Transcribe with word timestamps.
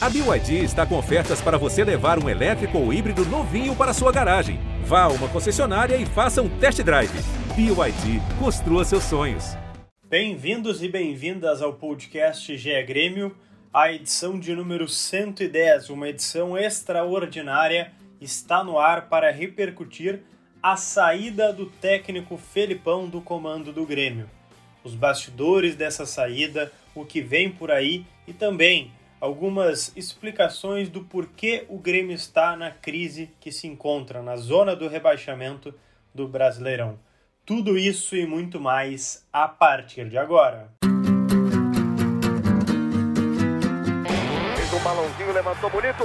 A 0.00 0.08
BYD 0.08 0.62
está 0.62 0.86
com 0.86 0.96
ofertas 0.96 1.40
para 1.40 1.58
você 1.58 1.82
levar 1.82 2.22
um 2.22 2.28
elétrico 2.28 2.78
ou 2.78 2.92
híbrido 2.92 3.24
novinho 3.24 3.74
para 3.74 3.92
sua 3.92 4.12
garagem. 4.12 4.60
Vá 4.84 5.02
a 5.02 5.08
uma 5.08 5.28
concessionária 5.28 5.96
e 5.96 6.06
faça 6.06 6.40
um 6.40 6.48
test 6.60 6.80
drive. 6.84 7.10
BYD, 7.56 8.20
construa 8.38 8.84
seus 8.84 9.02
sonhos. 9.02 9.56
Bem-vindos 10.08 10.84
e 10.84 10.88
bem-vindas 10.88 11.60
ao 11.60 11.72
podcast 11.72 12.56
GE 12.56 12.82
Grêmio, 12.84 13.36
a 13.74 13.92
edição 13.92 14.38
de 14.38 14.54
número 14.54 14.88
110, 14.88 15.90
uma 15.90 16.08
edição 16.08 16.56
extraordinária, 16.56 17.90
está 18.20 18.62
no 18.62 18.78
ar 18.78 19.08
para 19.08 19.32
repercutir 19.32 20.20
a 20.62 20.76
saída 20.76 21.52
do 21.52 21.66
técnico 21.66 22.36
Felipão 22.36 23.08
do 23.08 23.20
comando 23.20 23.72
do 23.72 23.84
Grêmio. 23.84 24.30
Os 24.84 24.94
bastidores 24.94 25.74
dessa 25.74 26.06
saída, 26.06 26.70
o 26.94 27.04
que 27.04 27.20
vem 27.20 27.50
por 27.50 27.72
aí 27.72 28.06
e 28.28 28.32
também 28.32 28.92
algumas 29.20 29.92
explicações 29.96 30.88
do 30.88 31.04
porquê 31.04 31.66
o 31.68 31.78
Grêmio 31.78 32.14
está 32.14 32.56
na 32.56 32.70
crise 32.70 33.30
que 33.40 33.50
se 33.50 33.66
encontra 33.66 34.22
na 34.22 34.36
zona 34.36 34.74
do 34.76 34.88
rebaixamento 34.88 35.74
do 36.14 36.28
Brasileirão. 36.28 36.98
Tudo 37.44 37.78
isso 37.78 38.14
e 38.16 38.26
muito 38.26 38.60
mais 38.60 39.26
a 39.32 39.48
partir 39.48 40.08
de 40.08 40.18
agora. 40.18 40.70
Fez 44.56 44.72
um 44.72 44.84
balãozinho, 44.84 45.32
levantou 45.32 45.70
bonito. 45.70 46.04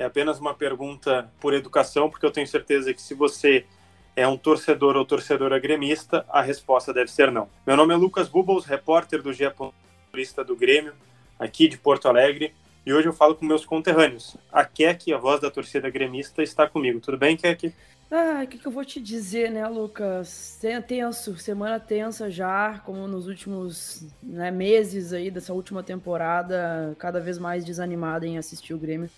É 0.00 0.04
apenas 0.06 0.40
uma 0.40 0.54
pergunta 0.54 1.30
por 1.38 1.52
educação, 1.52 2.08
porque 2.08 2.24
eu 2.24 2.30
tenho 2.30 2.46
certeza 2.46 2.94
que 2.94 3.02
se 3.02 3.12
você 3.12 3.66
é 4.16 4.26
um 4.26 4.34
torcedor 4.34 4.96
ou 4.96 5.04
torcedora 5.04 5.58
gremista, 5.58 6.24
a 6.30 6.40
resposta 6.40 6.90
deve 6.90 7.10
ser 7.10 7.30
não. 7.30 7.50
Meu 7.66 7.76
nome 7.76 7.92
é 7.92 7.98
Lucas 7.98 8.26
Bubbles, 8.26 8.64
repórter 8.64 9.20
do 9.20 9.30
GE. 9.30 9.44
do 10.46 10.56
Grêmio, 10.56 10.94
aqui 11.38 11.68
de 11.68 11.76
Porto 11.76 12.08
Alegre, 12.08 12.54
e 12.86 12.94
hoje 12.94 13.08
eu 13.08 13.12
falo 13.12 13.34
com 13.34 13.44
meus 13.44 13.66
conterrâneos. 13.66 14.38
A 14.50 14.64
Kek, 14.64 15.12
a 15.12 15.18
voz 15.18 15.38
da 15.38 15.50
torcida 15.50 15.90
gremista, 15.90 16.42
está 16.42 16.66
comigo. 16.66 16.98
Tudo 16.98 17.18
bem, 17.18 17.36
Kek? 17.36 17.70
Ah, 18.10 18.40
o 18.42 18.46
que, 18.46 18.56
que, 18.56 18.66
eu 18.66 18.72
vou 18.72 18.86
te 18.86 19.02
dizer, 19.02 19.50
né, 19.50 19.68
Lucas? 19.68 20.58
Tenso, 20.88 21.36
semana 21.36 21.78
tensa 21.78 22.30
já, 22.30 22.78
como 22.86 23.06
nos 23.06 23.28
últimos 23.28 24.06
né, 24.22 24.50
meses 24.50 25.12
aí 25.12 25.30
dessa 25.30 25.52
última 25.52 25.82
temporada, 25.82 26.96
cada 26.98 27.20
vez 27.20 27.38
mais 27.38 27.66
desanimada 27.66 28.26
em 28.26 28.38
assistir 28.38 28.72
o 28.72 28.78
Grêmio. 28.78 29.10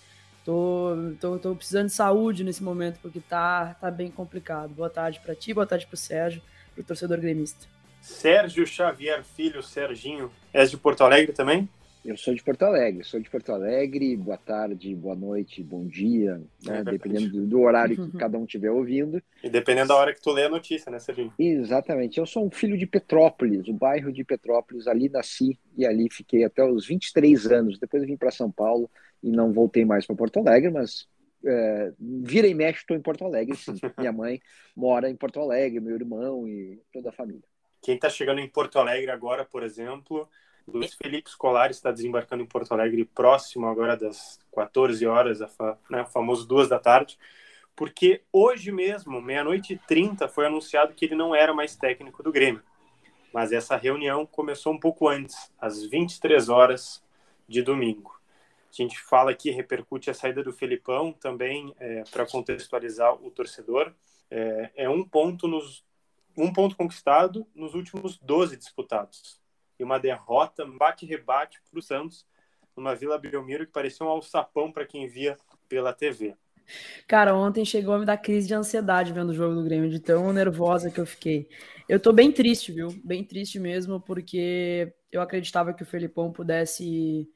Tô, 0.45 0.97
tô, 1.21 1.39
tô 1.39 1.55
precisando 1.55 1.87
de 1.87 1.93
saúde 1.93 2.43
nesse 2.43 2.63
momento, 2.63 2.99
porque 3.01 3.21
tá, 3.21 3.77
tá 3.81 3.91
bem 3.91 4.11
complicado. 4.11 4.71
Boa 4.71 4.91
tarde 4.91 5.21
para 5.21 5.35
ti, 5.35 5.55
boa 5.55 5.67
tarde 5.67 5.87
pro 5.87 5.97
Sérgio, 5.97 6.43
pro 6.75 6.83
torcedor 6.83 7.21
gremista. 7.21 7.67
Sérgio 8.01 8.67
Xavier 8.67 9.23
Filho, 9.23 9.63
Serginho, 9.63 10.31
és 10.53 10.71
de 10.71 10.77
Porto 10.77 11.05
Alegre 11.05 11.33
também? 11.33 11.69
Eu 12.05 12.17
sou 12.17 12.35
de 12.35 12.43
Porto 12.43 12.65
Alegre, 12.65 13.05
sou 13.05 13.21
de 13.21 13.31
Porto 13.31 13.53
Alegre. 13.53 14.17
Boa 14.17 14.37
tarde, 14.37 14.93
boa 14.93 15.15
noite, 15.15 15.63
bom 15.63 15.87
dia, 15.87 16.43
né? 16.67 16.81
é 16.81 16.83
dependendo 16.83 17.31
do, 17.31 17.47
do, 17.47 17.61
horário 17.61 17.95
que 17.95 18.19
cada 18.19 18.37
um 18.37 18.45
estiver 18.45 18.73
ouvindo. 18.73 19.23
E 19.45 19.49
dependendo 19.49 19.89
da 19.89 19.95
hora 19.95 20.13
que 20.13 20.21
tu 20.21 20.33
lê 20.33 20.43
a 20.47 20.49
notícia, 20.49 20.91
né, 20.91 20.99
Serginho? 20.99 21.33
Exatamente. 21.39 22.19
Eu 22.19 22.27
sou 22.27 22.45
um 22.45 22.51
filho 22.51 22.77
de 22.77 22.89
Petrópolis, 22.89 23.69
o 23.69 23.73
bairro 23.73 24.13
de 24.13 24.25
Petrópolis. 24.25 24.89
Ali 24.89 25.09
nasci 25.09 25.57
e 25.79 25.87
ali 25.87 26.09
fiquei 26.11 26.43
até 26.43 26.65
os 26.65 26.89
23 26.89 27.47
anos. 27.53 27.79
Depois 27.79 28.05
vim 28.05 28.17
para 28.17 28.33
São 28.33 28.51
Paulo 28.51 28.91
e 29.23 29.31
não 29.31 29.53
voltei 29.53 29.85
mais 29.85 30.07
para 30.07 30.17
Porto 30.17 30.39
Alegre, 30.39 30.71
mas 30.71 31.07
é, 31.45 31.93
vira 31.99 32.47
e 32.47 32.55
mexe 32.55 32.81
estou 32.81 32.97
em 32.97 33.01
Porto 33.01 33.25
Alegre, 33.25 33.57
sim. 33.57 33.73
Minha 33.99 34.13
mãe 34.13 34.41
mora 34.77 35.09
em 35.09 35.17
Porto 35.17 35.41
Alegre, 35.41 35.81
meu 35.81 35.95
irmão 35.95 36.49
e 36.49 36.81
toda 36.93 37.11
a 37.11 37.13
família. 37.13 37.43
Quem 37.81 37.97
está 37.97 38.09
chegando 38.09 38.41
em 38.41 38.49
Porto 38.49 38.79
Alegre 38.79 39.11
agora, 39.11 39.45
por 39.45 39.63
exemplo, 39.63 40.29
Luiz 40.67 40.95
Felipe 40.95 41.31
Scolari 41.31 41.73
está 41.73 41.91
desembarcando 41.91 42.43
em 42.43 42.47
Porto 42.47 42.73
Alegre 42.73 43.05
próximo 43.05 43.67
agora 43.67 43.97
das 43.97 44.39
14 44.55 45.05
horas, 45.07 45.41
né, 45.91 46.03
o 46.03 46.07
famoso 46.07 46.47
duas 46.47 46.69
da 46.69 46.79
tarde, 46.79 47.19
porque 47.75 48.23
hoje 48.33 48.71
mesmo, 48.71 49.21
meia-noite 49.21 49.75
e 49.75 49.79
30, 49.79 50.29
foi 50.29 50.47
anunciado 50.47 50.95
que 50.95 51.07
ele 51.07 51.15
não 51.15 51.35
era 51.35 51.53
mais 51.53 51.75
técnico 51.75 52.23
do 52.23 52.31
Grêmio. 52.31 52.63
Mas 53.33 53.51
essa 53.51 53.77
reunião 53.77 54.27
começou 54.27 54.73
um 54.73 54.79
pouco 54.79 55.09
antes, 55.09 55.51
às 55.59 55.85
23 55.85 56.49
horas 56.49 57.03
de 57.49 57.63
domingo. 57.63 58.22
A 58.73 58.83
gente 58.83 58.99
fala 58.99 59.31
aqui, 59.31 59.51
repercute 59.51 60.11
a 60.11 60.15
saída 60.15 60.43
do 60.43 60.53
Felipão 60.53 61.13
também, 61.13 61.75
é, 61.79 62.05
para 62.11 62.27
contextualizar 62.27 63.15
o 63.15 63.31
torcedor. 63.31 63.93
É, 64.31 64.71
é, 64.77 64.89
um 64.89 65.05
ponto 65.05 65.47
nos 65.47 65.85
um 66.35 66.51
ponto 66.51 66.75
conquistado 66.77 67.47
nos 67.55 67.75
últimos 67.75 68.19
12 68.19 68.57
disputados. 68.57 69.39
E 69.79 69.85
uma 69.85 69.99
derrota, 69.99 70.65
bate-rebate 70.65 71.61
para 71.71 71.79
o 71.79 71.83
Santos, 71.83 72.27
numa 72.75 72.95
Vila 72.95 73.19
Belmiro 73.19 73.67
que 73.67 73.73
parecia 73.73 74.07
um 74.07 74.09
alçapão 74.09 74.73
para 74.73 74.87
quem 74.87 75.07
via 75.07 75.37
pela 75.69 75.93
TV. 75.93 76.35
Cara, 77.07 77.37
ontem 77.37 77.65
chegou 77.65 77.95
a 77.95 77.99
me 77.99 78.07
dar 78.07 78.17
crise 78.17 78.49
de 78.49 78.55
ansiedade 78.55 79.13
vendo 79.13 79.31
o 79.31 79.35
jogo 79.35 79.55
do 79.55 79.65
Grêmio, 79.65 79.91
de 79.91 80.01
tão 80.01 80.33
nervosa 80.33 80.91
que 80.91 81.01
eu 81.01 81.07
fiquei. 81.07 81.49
Eu 81.89 82.01
tô 82.01 82.13
bem 82.13 82.33
triste, 82.33 82.73
viu? 82.73 82.89
Bem 83.05 83.25
triste 83.25 83.59
mesmo, 83.59 84.01
porque 84.01 84.93
eu 85.11 85.21
acreditava 85.21 85.75
que 85.75 85.83
o 85.83 85.87
Felipão 85.87 86.33
pudesse 86.33 87.29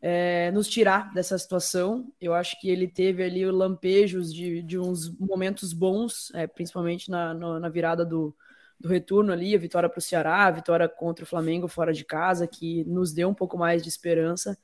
é, 0.00 0.50
nos 0.52 0.68
tirar 0.68 1.12
dessa 1.12 1.36
situação. 1.38 2.12
Eu 2.20 2.34
acho 2.34 2.58
que 2.60 2.68
ele 2.68 2.86
teve 2.86 3.22
ali 3.22 3.44
lampejos 3.50 4.32
de, 4.32 4.62
de 4.62 4.78
uns 4.78 5.10
momentos 5.18 5.72
bons, 5.72 6.32
é, 6.34 6.46
principalmente 6.46 7.10
na, 7.10 7.34
na, 7.34 7.60
na, 7.60 7.68
virada 7.68 8.04
do, 8.04 8.34
do 8.78 8.88
retorno 8.88 9.32
ali, 9.32 9.54
a 9.54 9.58
vitória 9.58 9.88
para 9.88 9.98
o 9.98 10.02
Ceará, 10.02 10.46
a 10.46 10.50
vitória 10.50 10.88
contra 10.88 11.24
o 11.24 11.28
Flamengo 11.28 11.66
fora 11.66 11.92
de 11.92 12.04
casa, 12.04 12.46
que 12.46 12.84
nos 12.84 13.12
deu 13.12 13.28
um 13.28 13.34
pouco 13.34 13.58
mais 13.58 13.82
de 13.82 13.88
esperança. 13.88 14.56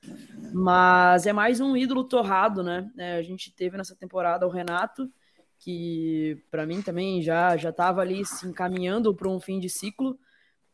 Mas 0.53 1.27
é 1.27 1.33
mais 1.33 1.61
um 1.61 1.77
ídolo 1.77 2.05
torrado, 2.05 2.63
né? 2.63 2.91
É, 2.97 3.17
a 3.17 3.23
gente 3.23 3.51
teve 3.51 3.77
nessa 3.77 3.97
temporada 3.97 4.47
o 4.47 4.51
Renato, 4.51 5.11
que 5.59 6.43
para 6.51 6.67
mim 6.67 6.83
também 6.83 7.23
já 7.23 7.57
já 7.57 7.71
estava 7.71 8.03
ali 8.03 8.25
se 8.25 8.47
encaminhando 8.47 9.15
para 9.15 9.29
um 9.29 9.41
fim 9.41 9.59
de 9.59 9.69
ciclo. 9.69 10.19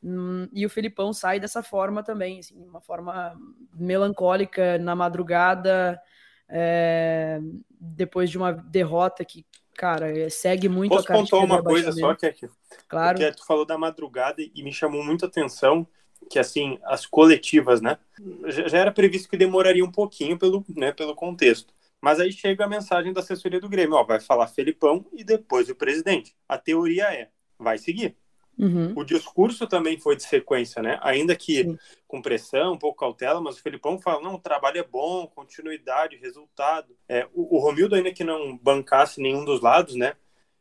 Hum, 0.03 0.49
e 0.53 0.65
o 0.65 0.71
Felipão 0.71 1.13
sai 1.13 1.39
dessa 1.39 1.63
forma 1.63 2.03
também, 2.03 2.39
assim, 2.39 2.63
uma 2.63 2.81
forma 2.81 3.39
melancólica 3.75 4.79
na 4.79 4.97
madrugada, 4.97 6.01
é, 6.49 7.39
depois 7.79 8.31
de 8.31 8.39
uma 8.39 8.53
derrota 8.53 9.25
que, 9.25 9.45
cara, 9.77 10.11
é, 10.11 10.31
segue 10.31 10.69
muito 10.69 10.93
Posso 10.93 11.13
a 11.13 11.15
Posso 11.15 11.31
contar 11.31 11.45
uma 11.45 11.63
coisa 11.63 11.93
só, 11.93 12.15
que 12.15 12.27
é 12.27 12.33
que 12.33 12.49
claro. 12.89 13.19
porque 13.19 13.33
tu 13.33 13.47
falou 13.47 13.67
da 13.67 13.77
madrugada 13.77 14.41
e 14.43 14.63
me 14.63 14.73
chamou 14.73 15.05
muita 15.05 15.27
atenção 15.27 15.87
que, 16.31 16.39
assim, 16.39 16.79
as 16.85 17.05
coletivas, 17.05 17.81
né, 17.81 17.99
já 18.47 18.79
era 18.79 18.93
previsto 18.93 19.29
que 19.29 19.37
demoraria 19.37 19.85
um 19.85 19.93
pouquinho 19.93 20.39
pelo, 20.39 20.65
né, 20.77 20.93
pelo 20.93 21.15
contexto. 21.15 21.75
Mas 22.01 22.19
aí 22.19 22.33
chega 22.33 22.65
a 22.65 22.69
mensagem 22.69 23.13
da 23.13 23.21
assessoria 23.21 23.61
do 23.61 23.69
Grêmio, 23.69 23.97
ó, 23.97 24.05
vai 24.05 24.21
falar 24.21 24.47
Felipão 24.47 25.05
e 25.13 25.23
depois 25.23 25.69
o 25.69 25.75
presidente. 25.75 26.35
A 26.49 26.57
teoria 26.57 27.05
é, 27.13 27.29
vai 27.59 27.77
seguir. 27.77 28.17
Uhum. 28.59 28.93
O 28.95 29.05
discurso 29.05 29.67
também 29.67 29.99
foi 29.99 30.17
de 30.17 30.23
sequência, 30.23 30.83
né? 30.83 30.99
Ainda 31.03 31.35
que 31.35 31.65
Sim. 31.65 31.79
com 32.07 32.21
pressão, 32.21 32.75
um 32.75 32.79
pouco 32.79 32.99
cautela, 32.99 33.41
mas 33.41 33.57
o 33.57 33.63
Felipão 33.63 33.99
fala: 33.99 34.21
não, 34.21 34.35
o 34.35 34.41
trabalho 34.41 34.79
é 34.79 34.85
bom, 34.85 35.27
continuidade, 35.27 36.17
resultado. 36.17 36.95
É, 37.09 37.27
o, 37.33 37.57
o 37.57 37.59
Romildo, 37.59 37.95
ainda 37.95 38.13
que 38.13 38.25
não 38.25 38.57
bancasse 38.57 39.21
nenhum 39.21 39.45
dos 39.45 39.61
lados, 39.61 39.95
né? 39.95 40.15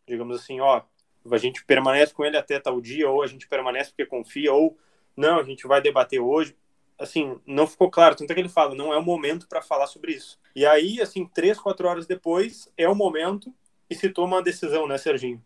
Digamos 0.08 0.40
assim, 0.40 0.60
ó, 0.60 0.82
a 1.30 1.38
gente 1.38 1.66
permanece 1.66 2.14
com 2.14 2.24
ele 2.24 2.38
até 2.38 2.60
tal 2.60 2.80
dia, 2.80 3.10
ou 3.10 3.22
a 3.22 3.28
gente 3.28 3.48
permanece 3.48 3.90
porque 3.92 4.06
confia, 4.06 4.54
ou 4.54 4.78
não, 5.16 5.40
a 5.40 5.44
gente 5.44 5.68
vai 5.68 5.82
debater 5.82 6.22
hoje. 6.22 6.56
Assim, 6.98 7.40
não 7.46 7.68
ficou 7.68 7.90
claro. 7.90 8.16
Tanto 8.16 8.32
é 8.32 8.34
que 8.34 8.42
ele 8.42 8.50
fala: 8.50 8.76
não 8.76 8.94
é 8.94 8.98
o 8.98 9.04
momento 9.04 9.48
para 9.48 9.62
falar 9.62 9.88
sobre 9.88 10.14
isso. 10.14 10.40
E 10.56 10.66
aí, 10.66 11.02
assim, 11.02 11.26
três, 11.26 11.60
quatro 11.60 11.88
horas 11.88 12.08
depois, 12.08 12.72
é 12.78 12.88
o 12.88 12.96
momento 12.96 13.54
e 13.90 13.96
se 13.96 14.10
toma 14.10 14.38
uma 14.38 14.44
decisão, 14.44 14.88
né, 14.88 14.98
Serginho? 14.98 15.44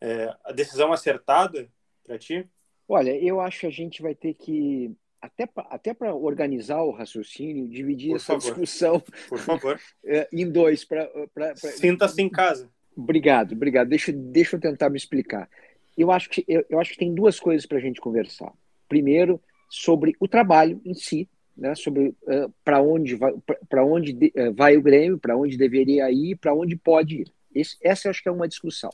É, 0.00 0.34
a 0.44 0.52
decisão 0.52 0.92
acertada 0.92 1.70
para 2.04 2.18
ti? 2.18 2.46
Olha, 2.88 3.16
eu 3.16 3.40
acho 3.40 3.60
que 3.60 3.66
a 3.66 3.70
gente 3.70 4.02
vai 4.02 4.14
ter 4.14 4.34
que 4.34 4.94
até 5.20 5.46
pra, 5.46 5.66
até 5.70 5.94
para 5.94 6.14
organizar 6.14 6.82
o 6.82 6.90
raciocínio, 6.90 7.66
dividir 7.66 8.10
Por 8.10 8.16
essa 8.16 8.26
favor. 8.26 8.40
discussão 8.40 9.00
Por 9.28 9.38
favor. 9.38 9.80
É, 10.04 10.28
em 10.30 10.48
dois. 10.50 10.84
Pra, 10.84 11.06
pra, 11.32 11.54
pra... 11.54 11.70
Sinta-se 11.72 12.20
em 12.20 12.28
casa. 12.28 12.70
Obrigado, 12.94 13.52
obrigado. 13.52 13.88
Deixa, 13.88 14.12
deixa 14.12 14.56
eu 14.56 14.60
tentar 14.60 14.90
me 14.90 14.98
explicar. 14.98 15.48
Eu 15.96 16.10
acho 16.10 16.28
que, 16.28 16.44
eu, 16.46 16.64
eu 16.68 16.78
acho 16.78 16.92
que 16.92 16.98
tem 16.98 17.14
duas 17.14 17.40
coisas 17.40 17.64
para 17.64 17.78
a 17.78 17.80
gente 17.80 18.00
conversar. 18.00 18.52
Primeiro, 18.88 19.40
sobre 19.68 20.14
o 20.20 20.28
trabalho 20.28 20.80
em 20.84 20.94
si, 20.94 21.28
né, 21.56 21.74
sobre 21.74 22.08
uh, 22.08 22.52
para 22.64 22.82
onde, 22.82 23.14
vai, 23.14 23.32
pra 23.68 23.84
onde 23.84 24.12
de, 24.12 24.32
uh, 24.36 24.52
vai 24.52 24.76
o 24.76 24.82
Grêmio, 24.82 25.18
para 25.18 25.36
onde 25.36 25.56
deveria 25.56 26.10
ir, 26.10 26.36
para 26.36 26.54
onde 26.54 26.76
pode 26.76 27.22
ir. 27.22 27.32
Esse, 27.54 27.76
essa 27.80 28.10
acho 28.10 28.22
que 28.22 28.28
é 28.28 28.32
uma 28.32 28.48
discussão. 28.48 28.90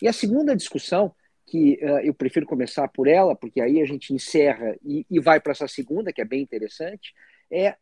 E 0.00 0.06
a 0.06 0.12
segunda 0.12 0.54
discussão, 0.54 1.14
que 1.46 1.78
uh, 1.82 1.98
eu 2.04 2.14
prefiro 2.14 2.46
começar 2.46 2.88
por 2.88 3.06
ela, 3.06 3.34
porque 3.34 3.60
aí 3.60 3.80
a 3.80 3.84
gente 3.84 4.14
encerra 4.14 4.76
e, 4.84 5.06
e 5.10 5.20
vai 5.20 5.40
para 5.40 5.52
essa 5.52 5.68
segunda, 5.68 6.12
que 6.12 6.20
é 6.20 6.24
bem 6.24 6.40
interessante, 6.40 7.12
é 7.50 7.76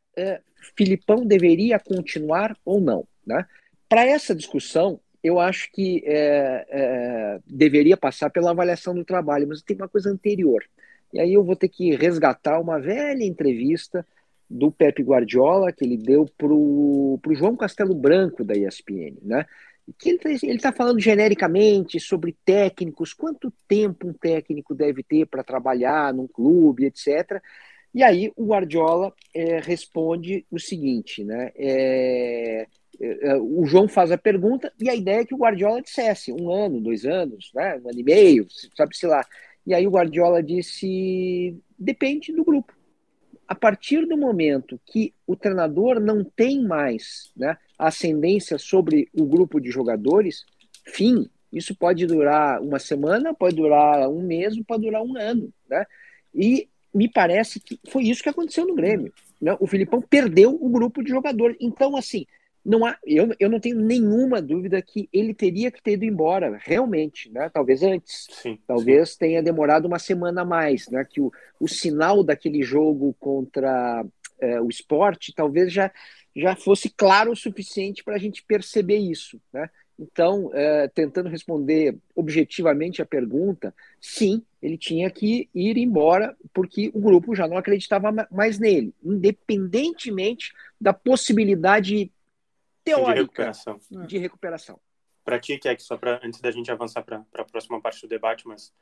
Filipão 0.76 1.24
deveria 1.26 1.78
continuar 1.78 2.56
ou 2.64 2.80
não. 2.80 3.06
Né? 3.26 3.44
Para 3.88 4.04
essa 4.06 4.34
discussão, 4.34 5.00
eu 5.22 5.38
acho 5.38 5.70
que 5.72 6.02
é, 6.06 6.66
é, 6.70 7.40
deveria 7.46 7.96
passar 7.96 8.30
pela 8.30 8.50
avaliação 8.50 8.94
do 8.94 9.04
trabalho, 9.04 9.48
mas 9.48 9.62
tem 9.62 9.76
uma 9.76 9.88
coisa 9.88 10.10
anterior. 10.10 10.64
E 11.12 11.20
aí 11.20 11.34
eu 11.34 11.44
vou 11.44 11.56
ter 11.56 11.68
que 11.68 11.94
resgatar 11.94 12.60
uma 12.60 12.78
velha 12.78 13.24
entrevista 13.24 14.06
do 14.48 14.70
Pepe 14.70 15.02
Guardiola 15.02 15.72
que 15.72 15.84
ele 15.84 15.96
deu 15.96 16.26
para 16.36 16.52
o 16.52 17.20
João 17.32 17.56
Castelo 17.56 17.94
Branco 17.94 18.44
da 18.44 18.54
ESPN, 18.54 19.16
né? 19.22 19.46
Que 19.98 20.10
ele 20.10 20.56
está 20.56 20.72
falando 20.72 21.00
genericamente 21.00 21.98
sobre 21.98 22.36
técnicos, 22.44 23.12
quanto 23.12 23.52
tempo 23.66 24.08
um 24.08 24.12
técnico 24.12 24.74
deve 24.74 25.02
ter 25.02 25.26
para 25.26 25.44
trabalhar 25.44 26.12
num 26.12 26.26
clube, 26.26 26.86
etc. 26.86 27.40
E 27.94 28.02
aí 28.02 28.32
o 28.36 28.46
Guardiola 28.46 29.12
é, 29.34 29.58
responde 29.60 30.46
o 30.50 30.58
seguinte, 30.58 31.24
né? 31.24 31.50
É, 31.56 32.66
é, 33.00 33.28
é, 33.30 33.36
o 33.36 33.64
João 33.64 33.88
faz 33.88 34.12
a 34.12 34.18
pergunta 34.18 34.72
e 34.78 34.90
a 34.90 34.94
ideia 34.94 35.20
é 35.20 35.24
que 35.24 35.34
o 35.34 35.38
Guardiola 35.38 35.80
dissesse 35.80 36.32
um 36.32 36.50
ano, 36.50 36.80
dois 36.80 37.06
anos, 37.06 37.50
né, 37.54 37.80
um 37.82 37.88
ano 37.88 37.98
e 37.98 38.02
meio, 38.02 38.46
sabe-se 38.76 39.06
lá. 39.06 39.24
E 39.66 39.74
aí 39.74 39.86
o 39.86 39.90
Guardiola 39.90 40.42
disse: 40.42 41.56
depende 41.78 42.32
do 42.32 42.44
grupo. 42.44 42.72
A 43.50 43.54
partir 43.56 44.06
do 44.06 44.16
momento 44.16 44.80
que 44.86 45.12
o 45.26 45.34
treinador 45.34 45.98
não 45.98 46.22
tem 46.22 46.62
mais 46.62 47.32
né, 47.36 47.58
ascendência 47.76 48.56
sobre 48.58 49.08
o 49.12 49.26
grupo 49.26 49.60
de 49.60 49.72
jogadores, 49.72 50.44
fim. 50.86 51.28
Isso 51.52 51.74
pode 51.74 52.06
durar 52.06 52.62
uma 52.62 52.78
semana, 52.78 53.34
pode 53.34 53.56
durar 53.56 54.08
um 54.08 54.22
mês, 54.22 54.54
pode 54.68 54.84
durar 54.84 55.02
um 55.02 55.16
ano. 55.16 55.52
Né? 55.68 55.84
E 56.32 56.68
me 56.94 57.08
parece 57.08 57.58
que 57.58 57.80
foi 57.88 58.04
isso 58.04 58.22
que 58.22 58.28
aconteceu 58.28 58.64
no 58.64 58.76
Grêmio. 58.76 59.12
Né? 59.40 59.56
O 59.58 59.66
Filipão 59.66 60.00
perdeu 60.00 60.54
o 60.54 60.68
grupo 60.68 61.02
de 61.02 61.10
jogadores. 61.10 61.56
Então, 61.58 61.96
assim, 61.96 62.26
não 62.64 62.84
há, 62.84 62.96
eu, 63.04 63.34
eu 63.38 63.48
não 63.48 63.58
tenho 63.58 63.76
nenhuma 63.80 64.40
dúvida 64.40 64.80
que 64.82 65.08
ele 65.12 65.32
teria 65.32 65.70
que 65.70 65.82
ter 65.82 65.92
ido 65.92 66.04
embora, 66.04 66.58
realmente, 66.62 67.30
né? 67.30 67.48
Talvez 67.48 67.82
antes, 67.82 68.26
sim, 68.30 68.58
talvez 68.66 69.10
sim. 69.10 69.18
tenha 69.18 69.42
demorado 69.42 69.86
uma 69.86 69.98
semana 69.98 70.42
a 70.42 70.44
mais, 70.44 70.88
né? 70.88 71.04
Que 71.04 71.20
o, 71.20 71.32
o 71.58 71.66
sinal 71.66 72.22
daquele 72.22 72.62
jogo 72.62 73.14
contra 73.18 74.04
é, 74.40 74.60
o 74.60 74.68
esporte 74.68 75.34
talvez 75.34 75.72
já, 75.72 75.90
já 76.36 76.54
fosse 76.54 76.90
claro 76.90 77.32
o 77.32 77.36
suficiente 77.36 78.04
para 78.04 78.16
a 78.16 78.18
gente 78.18 78.42
perceber 78.42 78.98
isso, 78.98 79.40
né? 79.52 79.68
Então, 79.98 80.50
é, 80.54 80.88
tentando 80.88 81.28
responder 81.28 81.94
objetivamente 82.14 83.02
a 83.02 83.06
pergunta, 83.06 83.74
sim, 84.00 84.42
ele 84.62 84.78
tinha 84.78 85.10
que 85.10 85.46
ir 85.54 85.76
embora 85.76 86.34
porque 86.54 86.90
o 86.94 87.00
grupo 87.00 87.34
já 87.34 87.46
não 87.46 87.58
acreditava 87.58 88.10
mais 88.30 88.58
nele, 88.58 88.94
independentemente 89.04 90.54
da 90.80 90.94
possibilidade 90.94 92.10
teórica 92.84 93.14
de 93.14 93.20
recuperação. 93.20 93.80
De 94.06 94.18
recuperação. 94.18 94.80
Para 95.24 95.38
ti, 95.38 95.58
que 95.58 95.68
é 95.68 95.76
que 95.76 95.82
só 95.82 95.96
para 95.96 96.20
antes 96.24 96.40
da 96.40 96.50
gente 96.50 96.70
avançar 96.70 97.02
para 97.02 97.24
a 97.34 97.44
próxima 97.44 97.80
parte 97.80 98.02
do 98.02 98.08
debate, 98.08 98.46
mas 98.46 98.72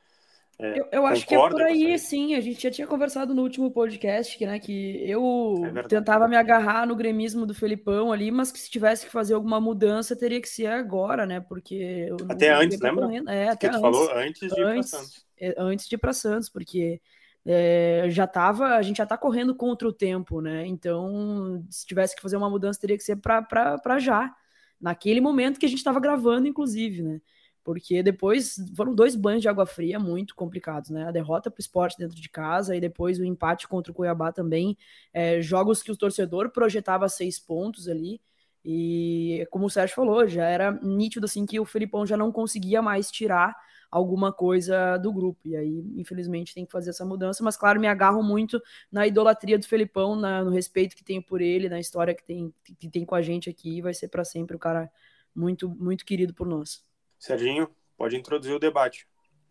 é, 0.61 0.81
eu, 0.81 0.89
eu 0.91 1.07
acho 1.07 1.25
que 1.25 1.37
é 1.37 1.39
por 1.39 1.63
aí, 1.63 1.97
sim. 1.99 2.35
A 2.35 2.41
gente 2.41 2.61
já 2.61 2.71
tinha 2.71 2.87
conversado 2.87 3.33
no 3.33 3.43
último 3.43 3.71
podcast 3.71 4.37
que, 4.37 4.45
né, 4.45 4.59
que 4.59 5.01
eu 5.09 5.55
é 5.77 5.83
tentava 5.85 6.27
me 6.27 6.37
agarrar 6.37 6.85
no 6.85 6.97
gremismo 6.97 7.47
do 7.47 7.55
Felipão 7.55 8.11
ali, 8.11 8.33
mas 8.33 8.51
que 8.51 8.59
se 8.59 8.69
tivesse 8.69 9.07
que 9.07 9.13
fazer 9.13 9.35
alguma 9.35 9.61
mudança 9.61 10.17
teria 10.17 10.41
que 10.41 10.49
ser 10.49 10.67
agora, 10.67 11.25
né? 11.27 11.39
Porque 11.39 12.09
até 12.29 12.53
antes, 12.53 12.81
lembra? 12.81 13.09
É, 13.33 13.51
até 13.51 13.57
que 13.57 13.67
antes. 13.69 13.81
falou 13.81 14.11
antes 14.13 14.41
de 14.41 14.61
ir 14.61 14.65
para 14.65 14.83
Santos. 14.83 15.27
É, 15.41 15.55
antes 15.57 15.89
de 15.89 15.95
ir 15.95 15.99
para 15.99 16.13
Santos, 16.13 16.49
porque 16.49 17.01
é, 17.51 18.11
já 18.11 18.27
tava, 18.27 18.77
a 18.77 18.83
gente 18.83 18.99
já 18.99 19.07
tá 19.07 19.17
correndo 19.17 19.55
contra 19.55 19.89
o 19.89 19.93
tempo, 19.93 20.43
né? 20.43 20.67
Então, 20.67 21.65
se 21.71 21.87
tivesse 21.87 22.15
que 22.15 22.21
fazer 22.21 22.37
uma 22.37 22.51
mudança, 22.51 22.79
teria 22.79 22.99
que 22.99 23.03
ser 23.03 23.17
para 23.17 23.99
já, 23.99 24.31
naquele 24.79 25.19
momento 25.19 25.59
que 25.59 25.65
a 25.65 25.69
gente 25.69 25.79
estava 25.79 25.99
gravando, 25.99 26.47
inclusive, 26.47 27.03
né? 27.03 27.23
Porque 27.65 28.03
depois 28.03 28.57
foram 28.77 28.95
dois 28.95 29.17
banhos 29.17 29.41
de 29.41 29.49
água 29.49 29.65
fria 29.65 29.99
muito 29.99 30.35
complicados, 30.35 30.91
né? 30.91 31.09
A 31.09 31.11
derrota 31.11 31.51
para 31.51 31.59
o 31.59 31.63
esporte 31.63 31.97
dentro 31.99 32.21
de 32.21 32.29
casa 32.29 32.77
e 32.77 32.81
depois 32.81 33.19
o 33.19 33.25
empate 33.25 33.67
contra 33.67 33.93
o 33.93 33.95
Cuiabá 33.95 34.31
também. 34.31 34.77
É, 35.11 35.41
jogos 35.41 35.83
que 35.83 35.91
o 35.91 35.97
torcedor 35.97 36.51
projetava 36.51 37.09
seis 37.09 37.39
pontos 37.39 37.89
ali. 37.89 38.21
E 38.63 39.47
como 39.51 39.67
o 39.67 39.71
Sérgio 39.71 39.97
falou, 39.97 40.29
já 40.29 40.45
era 40.45 40.73
nítido 40.83 41.25
assim 41.25 41.47
que 41.47 41.59
o 41.59 41.65
Felipão 41.65 42.05
já 42.05 42.17
não 42.17 42.31
conseguia 42.31 42.83
mais 42.83 43.11
tirar 43.11 43.57
alguma 43.91 44.33
coisa 44.33 44.97
do 44.99 45.13
grupo. 45.13 45.41
E 45.47 45.57
aí, 45.57 45.85
infelizmente, 45.97 46.55
tem 46.55 46.65
que 46.65 46.73
fazer 46.73 46.91
essa 46.91 47.05
mudança. 47.05 47.43
Mas, 47.43 47.57
claro, 47.57 47.81
me 47.81 47.87
agarro 47.87 48.23
muito 48.23 48.61
na 48.91 49.07
idolatria 49.07 49.59
do 49.59 49.67
Felipão, 49.67 50.17
na, 50.17 50.45
no 50.45 50.51
respeito 50.51 50.97
que 50.97 51.05
tenho 51.05 51.23
por 51.23 51.41
ele, 51.41 51.69
na 51.69 51.81
história 51.81 52.15
que 52.15 52.25
tem, 52.25 52.53
que 52.79 52.89
tem 52.89 53.05
com 53.05 53.15
a 53.15 53.23
gente 53.23 53.49
aqui. 53.49 53.81
Vai 53.81 53.95
ser 53.95 54.09
para 54.09 54.25
sempre 54.25 54.57
o 54.57 54.59
cara 54.59 54.91
muito, 55.35 55.69
muito 55.69 56.05
querido 56.05 56.35
por 56.35 56.47
nós. 56.47 56.83
Serginho, 57.19 57.69
pode 57.97 58.17
introduzir 58.17 58.55
o 58.55 58.59
debate. 58.59 59.07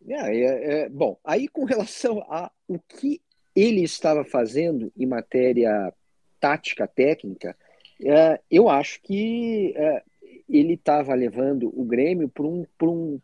É, 0.07 0.36
é, 0.36 0.81
é, 0.83 0.90
bom, 0.90 1.18
aí 1.24 1.48
com 1.48 1.66
relação 1.66 2.19
a 2.30 2.51
o 2.68 2.80
que 2.80 3.22
ele 3.56 3.81
estava 3.83 4.24
fazendo 4.24 4.92
em 4.95 5.06
matéria 5.06 5.92
tática, 6.40 6.88
técnica, 6.88 7.57
é, 8.06 8.40
eu 8.51 8.69
acho 8.69 9.01
que 9.01 9.74
é, 9.75 10.04
ele 10.48 10.74
estava 10.74 11.13
levando 11.16 11.72
o 11.75 11.83
Grêmio 11.83 12.30
por 12.30 12.45
um, 12.45 12.66
por 12.78 12.90
um, 12.90 13.19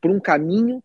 por 0.00 0.10
um 0.10 0.20
caminho 0.20 0.82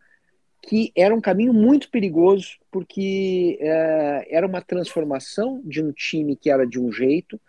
que 0.62 0.91
era 0.95 1.13
um 1.13 1.21
caminho 1.21 1.53
muito 1.53 1.89
perigoso, 1.89 2.57
porque 2.69 3.57
é, 3.59 4.27
era 4.29 4.45
uma 4.45 4.62
transformação 4.62 5.62
de 5.65 5.83
um 5.83 5.91
time 5.91 6.35
que 6.35 6.51
era 6.51 6.68
de 6.68 6.79
um 6.79 6.91
jeito 6.91 7.39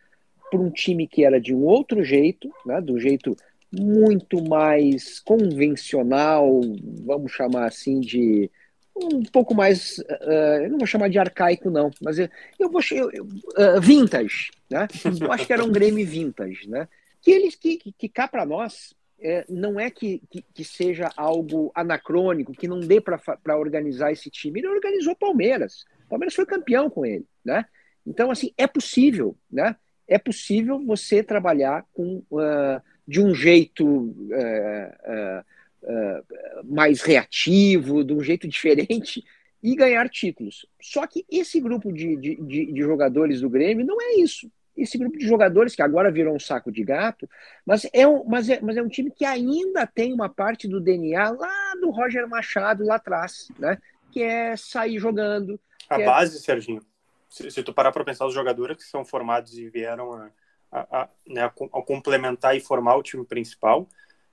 para 0.50 0.60
um 0.60 0.70
time 0.70 1.06
que 1.06 1.24
era 1.24 1.40
de 1.40 1.54
um 1.54 1.64
outro 1.64 2.02
jeito, 2.02 2.50
né, 2.64 2.80
do 2.80 2.98
jeito 2.98 3.36
muito 3.70 4.42
mais 4.46 5.18
convencional, 5.20 6.60
vamos 7.04 7.32
chamar 7.32 7.66
assim 7.66 8.00
de 8.00 8.50
um 8.94 9.22
pouco 9.22 9.54
mais, 9.54 9.98
uh, 9.98 10.62
eu 10.62 10.70
não 10.70 10.78
vou 10.78 10.86
chamar 10.86 11.08
de 11.08 11.18
arcaico 11.18 11.70
não, 11.70 11.90
mas 12.02 12.18
eu, 12.18 12.28
eu 12.58 12.70
vou 12.70 12.82
eu, 12.90 13.08
uh, 13.08 13.80
vintage, 13.80 14.50
né? 14.70 14.86
Eu 15.18 15.32
acho 15.32 15.46
que 15.46 15.52
era 15.52 15.64
um 15.64 15.72
Grêmio 15.72 16.06
vintage, 16.06 16.68
né? 16.68 16.86
Que 17.22 17.30
eles 17.30 17.54
que, 17.54 17.78
que, 17.78 17.92
que 17.92 18.08
cá 18.08 18.28
para 18.28 18.44
nós 18.44 18.92
é, 19.22 19.44
não 19.48 19.78
é 19.78 19.90
que, 19.90 20.20
que, 20.28 20.44
que, 20.54 20.64
seja 20.64 21.10
algo 21.16 21.70
anacrônico, 21.74 22.52
que 22.52 22.68
não 22.68 22.80
dê 22.80 23.00
para 23.00 23.56
organizar 23.56 24.12
esse 24.12 24.28
time. 24.28 24.60
Ele 24.60 24.68
organizou 24.68 25.14
Palmeiras. 25.14 25.84
Palmeiras 26.08 26.34
foi 26.34 26.44
campeão 26.44 26.90
com 26.90 27.06
ele, 27.06 27.24
né? 27.44 27.64
Então 28.06 28.30
assim 28.30 28.52
é 28.58 28.66
possível, 28.66 29.36
né? 29.50 29.76
É 30.08 30.18
possível 30.18 30.84
você 30.84 31.22
trabalhar 31.22 31.86
com 31.92 32.22
uh, 32.30 32.82
de 33.06 33.20
um 33.20 33.34
jeito 33.34 34.14
é, 34.32 35.42
é, 35.84 36.22
mais 36.64 37.02
reativo, 37.02 38.04
de 38.04 38.12
um 38.12 38.22
jeito 38.22 38.46
diferente 38.48 39.24
e 39.62 39.76
ganhar 39.76 40.08
títulos. 40.08 40.66
Só 40.80 41.06
que 41.06 41.24
esse 41.30 41.60
grupo 41.60 41.92
de, 41.92 42.16
de, 42.16 42.36
de, 42.36 42.72
de 42.72 42.80
jogadores 42.82 43.40
do 43.40 43.48
Grêmio 43.48 43.86
não 43.86 44.00
é 44.00 44.16
isso 44.16 44.50
esse 44.76 44.96
grupo 44.96 45.18
de 45.18 45.26
jogadores 45.26 45.74
que 45.74 45.82
agora 45.82 46.10
virou 46.10 46.34
um 46.34 46.40
saco 46.40 46.72
de 46.72 46.82
gato, 46.82 47.28
mas 47.64 47.86
é 47.92 48.06
um, 48.06 48.24
mas 48.24 48.48
é, 48.48 48.60
mas 48.60 48.76
é 48.76 48.82
um 48.82 48.88
time 48.88 49.10
que 49.10 49.24
ainda 49.24 49.86
tem 49.86 50.12
uma 50.12 50.28
parte 50.28 50.66
do 50.66 50.80
DNA 50.80 51.30
lá 51.30 51.72
do 51.80 51.90
Roger 51.90 52.28
Machado 52.28 52.84
lá 52.84 52.96
atrás, 52.96 53.48
né? 53.58 53.78
Que 54.10 54.22
é 54.22 54.56
sair 54.56 54.98
jogando. 54.98 55.60
A 55.88 56.00
é 56.00 56.06
base, 56.06 56.36
é... 56.36 56.40
Serginho. 56.40 56.82
Se, 57.28 57.50
se 57.50 57.62
tu 57.62 57.72
parar 57.72 57.92
para 57.92 58.04
pensar 58.04 58.26
os 58.26 58.34
jogadores 58.34 58.76
que 58.76 58.84
são 58.84 59.04
formados 59.04 59.56
e 59.56 59.68
vieram 59.68 60.12
a, 60.12 60.30
a, 60.70 61.02
a, 61.02 61.08
né, 61.26 61.50
ao 61.70 61.82
complementar 61.82 62.56
e 62.56 62.60
formar 62.60 62.96
o 62.96 63.02
time 63.02 63.24
principal, 63.24 63.88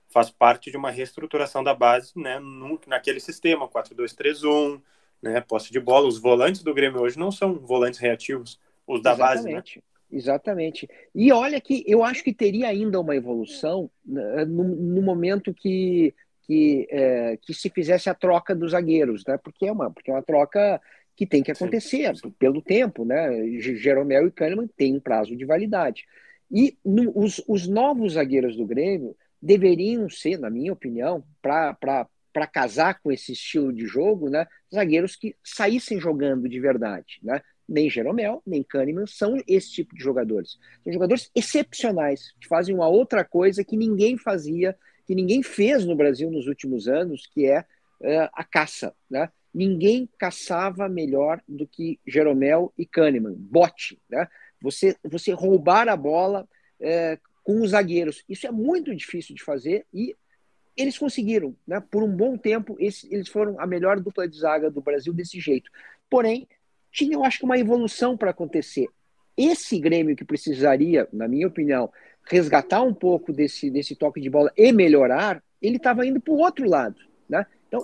faz 0.08 0.30
parte 0.30 0.70
de 0.70 0.76
uma 0.76 0.90
reestruturação 0.90 1.64
da 1.64 1.74
base 1.74 2.12
né, 2.16 2.38
no, 2.38 2.78
naquele 2.86 3.20
sistema 3.20 3.68
4-2-3-1, 3.68 4.82
né, 5.22 5.40
posse 5.40 5.72
de 5.72 5.80
bola. 5.80 6.08
Os 6.08 6.18
volantes 6.18 6.62
do 6.62 6.74
Grêmio 6.74 7.00
hoje 7.00 7.18
não 7.18 7.30
são 7.30 7.54
volantes 7.54 8.00
reativos, 8.00 8.60
os 8.86 9.02
da 9.02 9.12
Exatamente. 9.12 9.54
base. 9.54 9.76
Né? 9.78 9.89
Exatamente. 10.12 10.88
E 11.14 11.32
olha 11.32 11.60
que 11.60 11.84
eu 11.86 12.02
acho 12.02 12.24
que 12.24 12.34
teria 12.34 12.68
ainda 12.68 13.00
uma 13.00 13.14
evolução 13.14 13.90
né, 14.04 14.44
no, 14.44 14.64
no 14.64 15.02
momento 15.02 15.54
que, 15.54 16.14
que, 16.42 16.86
é, 16.90 17.38
que 17.40 17.54
se 17.54 17.70
fizesse 17.70 18.10
a 18.10 18.14
troca 18.14 18.54
dos 18.54 18.72
zagueiros, 18.72 19.24
né? 19.26 19.38
Porque 19.38 19.66
é 19.66 19.72
uma, 19.72 19.90
porque 19.90 20.10
é 20.10 20.14
uma 20.14 20.22
troca 20.22 20.80
que 21.16 21.26
tem 21.26 21.42
que 21.42 21.52
acontecer 21.52 22.16
sim, 22.16 22.22
sim. 22.22 22.34
pelo 22.38 22.60
tempo, 22.60 23.04
né? 23.04 23.46
Jeromel 23.60 24.26
e 24.26 24.32
Kahneman 24.32 24.66
têm 24.76 24.96
um 24.96 25.00
prazo 25.00 25.36
de 25.36 25.44
validade. 25.44 26.04
E 26.50 26.76
no, 26.84 27.12
os, 27.16 27.42
os 27.46 27.68
novos 27.68 28.14
zagueiros 28.14 28.56
do 28.56 28.66
Grêmio 28.66 29.14
deveriam 29.40 30.08
ser, 30.10 30.38
na 30.38 30.50
minha 30.50 30.72
opinião, 30.72 31.22
para 31.40 31.76
para 32.32 32.46
casar 32.46 33.00
com 33.00 33.10
esse 33.10 33.32
estilo 33.32 33.72
de 33.72 33.86
jogo, 33.86 34.28
né, 34.30 34.46
zagueiros 34.72 35.16
que 35.16 35.34
saíssem 35.42 35.98
jogando 35.98 36.48
de 36.48 36.60
verdade, 36.60 37.18
né? 37.22 37.42
Nem 37.70 37.88
Jeromel, 37.88 38.42
nem 38.44 38.64
Kahneman 38.64 39.06
são 39.06 39.40
esse 39.46 39.70
tipo 39.70 39.94
de 39.94 40.02
jogadores. 40.02 40.58
São 40.82 40.92
jogadores 40.92 41.30
excepcionais, 41.32 42.32
que 42.40 42.48
fazem 42.48 42.74
uma 42.74 42.88
outra 42.88 43.24
coisa 43.24 43.62
que 43.62 43.76
ninguém 43.76 44.18
fazia, 44.18 44.76
que 45.06 45.14
ninguém 45.14 45.40
fez 45.40 45.84
no 45.84 45.94
Brasil 45.94 46.28
nos 46.32 46.48
últimos 46.48 46.88
anos, 46.88 47.28
que 47.32 47.46
é 47.46 47.60
uh, 47.60 48.28
a 48.32 48.42
caça, 48.42 48.92
né? 49.08 49.30
Ninguém 49.54 50.08
caçava 50.18 50.88
melhor 50.88 51.40
do 51.48 51.64
que 51.64 52.00
Jeromel 52.04 52.72
e 52.76 52.84
Kahneman, 52.84 53.34
bote, 53.36 54.00
né? 54.10 54.26
Você, 54.60 54.96
você 55.04 55.32
roubar 55.32 55.88
a 55.88 55.96
bola 55.96 56.48
é, 56.80 57.18
com 57.44 57.62
os 57.62 57.70
zagueiros. 57.70 58.24
Isso 58.28 58.48
é 58.48 58.50
muito 58.50 58.94
difícil 58.94 59.34
de 59.34 59.44
fazer 59.44 59.86
e 59.94 60.16
eles 60.76 60.98
conseguiram, 60.98 61.54
né? 61.66 61.80
Por 61.80 62.02
um 62.02 62.10
bom 62.10 62.36
tempo, 62.36 62.76
eles 62.78 63.28
foram 63.28 63.60
a 63.60 63.66
melhor 63.66 64.00
dupla 64.00 64.28
de 64.28 64.38
zaga 64.38 64.70
do 64.70 64.80
Brasil 64.80 65.12
desse 65.12 65.38
jeito. 65.38 65.70
Porém, 66.08 66.48
tinha, 66.90 67.14
eu 67.14 67.24
acho 67.24 67.38
que, 67.38 67.44
uma 67.44 67.58
evolução 67.58 68.16
para 68.16 68.30
acontecer. 68.30 68.88
Esse 69.36 69.78
Grêmio 69.78 70.16
que 70.16 70.24
precisaria, 70.24 71.08
na 71.12 71.26
minha 71.26 71.46
opinião, 71.46 71.90
resgatar 72.28 72.82
um 72.82 72.92
pouco 72.92 73.32
desse, 73.32 73.70
desse 73.70 73.96
toque 73.96 74.20
de 74.20 74.28
bola 74.28 74.52
e 74.56 74.72
melhorar, 74.72 75.42
ele 75.60 75.76
estava 75.76 76.06
indo 76.06 76.20
para 76.20 76.34
o 76.34 76.38
outro 76.38 76.68
lado. 76.68 76.96
Né? 77.28 77.46
Então, 77.68 77.82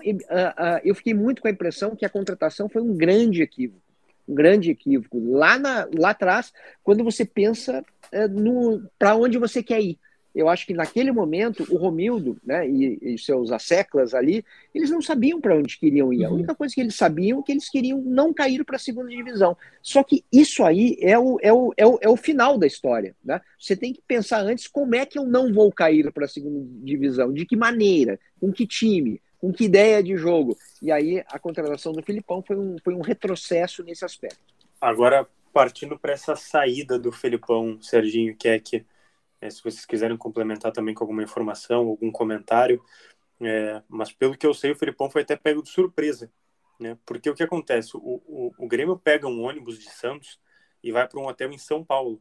eu 0.85 0.95
fiquei 0.95 1.15
muito 1.15 1.41
com 1.41 1.49
a 1.49 1.51
impressão 1.51 1.97
que 1.97 2.05
a 2.05 2.11
contratação 2.11 2.69
foi 2.69 2.83
um 2.83 2.95
grande 2.97 3.43
equívoco 3.43 3.87
um 4.29 4.35
grande 4.35 4.71
equívoco. 4.71 5.19
Lá, 5.33 5.59
na, 5.59 5.89
lá 5.97 6.11
atrás, 6.11 6.53
quando 6.83 7.05
você 7.05 7.25
pensa 7.25 7.85
é, 8.11 8.27
para 8.99 9.15
onde 9.15 9.39
você 9.39 9.63
quer 9.63 9.81
ir. 9.81 9.99
Eu 10.37 10.51
acho 10.51 10.67
que 10.67 10.75
naquele 10.75 11.11
momento 11.11 11.67
o 11.71 11.79
Romildo 11.79 12.37
né, 12.45 12.69
e, 12.69 12.99
e 13.01 13.19
seus 13.19 13.51
asseclas 13.51 14.13
ali, 14.13 14.45
eles 14.75 14.91
não 14.91 15.01
sabiam 15.01 15.41
para 15.41 15.57
onde 15.57 15.79
queriam 15.79 16.13
ir. 16.13 16.27
A 16.27 16.29
uhum. 16.29 16.35
única 16.35 16.55
coisa 16.55 16.75
que 16.75 16.81
eles 16.83 16.95
sabiam 16.95 17.41
é 17.41 17.43
que 17.43 17.53
eles 17.53 17.71
queriam 17.71 18.03
não 18.03 18.35
cair 18.35 18.63
para 18.63 18.77
a 18.77 18.79
segunda 18.79 19.09
divisão. 19.09 19.57
Só 19.81 20.05
que 20.05 20.23
isso 20.31 20.63
aí 20.63 20.99
é 21.01 21.19
o, 21.19 21.39
é, 21.41 21.51
o, 21.51 21.73
é, 21.75 21.87
o, 21.87 21.99
é 22.03 22.09
o 22.11 22.17
final 22.17 22.59
da 22.59 22.67
história. 22.67 23.17
Né? 23.25 23.41
Você 23.59 23.75
tem 23.75 23.95
que 23.95 24.03
pensar 24.07 24.41
antes 24.43 24.67
como 24.67 24.95
é 24.95 25.07
que 25.07 25.19
eu 25.19 25.25
não 25.25 25.55
vou 25.55 25.73
cair 25.73 26.13
para 26.13 26.27
a 26.27 26.29
segunda 26.29 26.67
divisão, 26.85 27.33
de 27.33 27.47
que 27.47 27.57
maneira, 27.57 28.21
com 28.39 28.53
que 28.53 28.67
time, 28.67 29.23
com 29.39 29.51
que 29.51 29.65
ideia 29.65 30.03
de 30.03 30.19
jogo. 30.19 30.55
E 30.83 30.93
aí 30.93 31.25
a 31.29 31.39
contratação 31.39 31.93
do 31.93 32.03
Filipão 32.03 32.43
foi 32.47 32.57
um, 32.57 32.77
foi 32.85 32.95
um 32.95 33.01
retrocesso 33.01 33.83
nesse 33.83 34.05
aspecto. 34.05 34.39
Agora, 34.79 35.27
partindo 35.51 35.99
para 35.99 36.13
essa 36.13 36.37
saída 36.37 36.99
do 36.99 37.11
Felipão, 37.11 37.81
Serginho, 37.81 38.37
que 38.37 38.49
é 38.49 38.59
que, 38.59 38.85
é, 39.41 39.51
se 39.51 39.63
vocês 39.63 39.85
quiserem 39.85 40.17
complementar 40.17 40.73
também 40.73 40.95
com 40.95 41.05
alguma 41.05 41.23
informação, 41.23 41.89
algum 41.89 42.11
comentário, 42.11 42.83
é, 43.41 43.83
mas 43.89 44.13
pelo 44.13 44.37
que 44.37 44.47
eu 44.47 44.55
sei, 44.55 44.73
o 44.73 44.77
Felipão 44.77 45.11
foi 45.11 45.23
até 45.23 45.37
pego 45.37 45.63
de 45.63 45.71
surpresa, 45.71 46.31
né? 46.81 46.97
Porque 47.05 47.29
o 47.29 47.35
que 47.35 47.43
acontece? 47.43 47.97
O, 47.97 48.23
o, 48.27 48.53
o 48.59 48.69
Grêmio 48.69 48.99
pega 48.99 49.27
um 49.27 49.43
ônibus 49.43 49.79
de 49.79 49.91
Santos 49.91 50.39
e 50.83 50.91
vai 50.91 51.07
para 51.07 51.21
um 51.21 51.27
hotel 51.27 51.53
em 51.53 51.59
São 51.59 51.85
Paulo. 51.85 52.21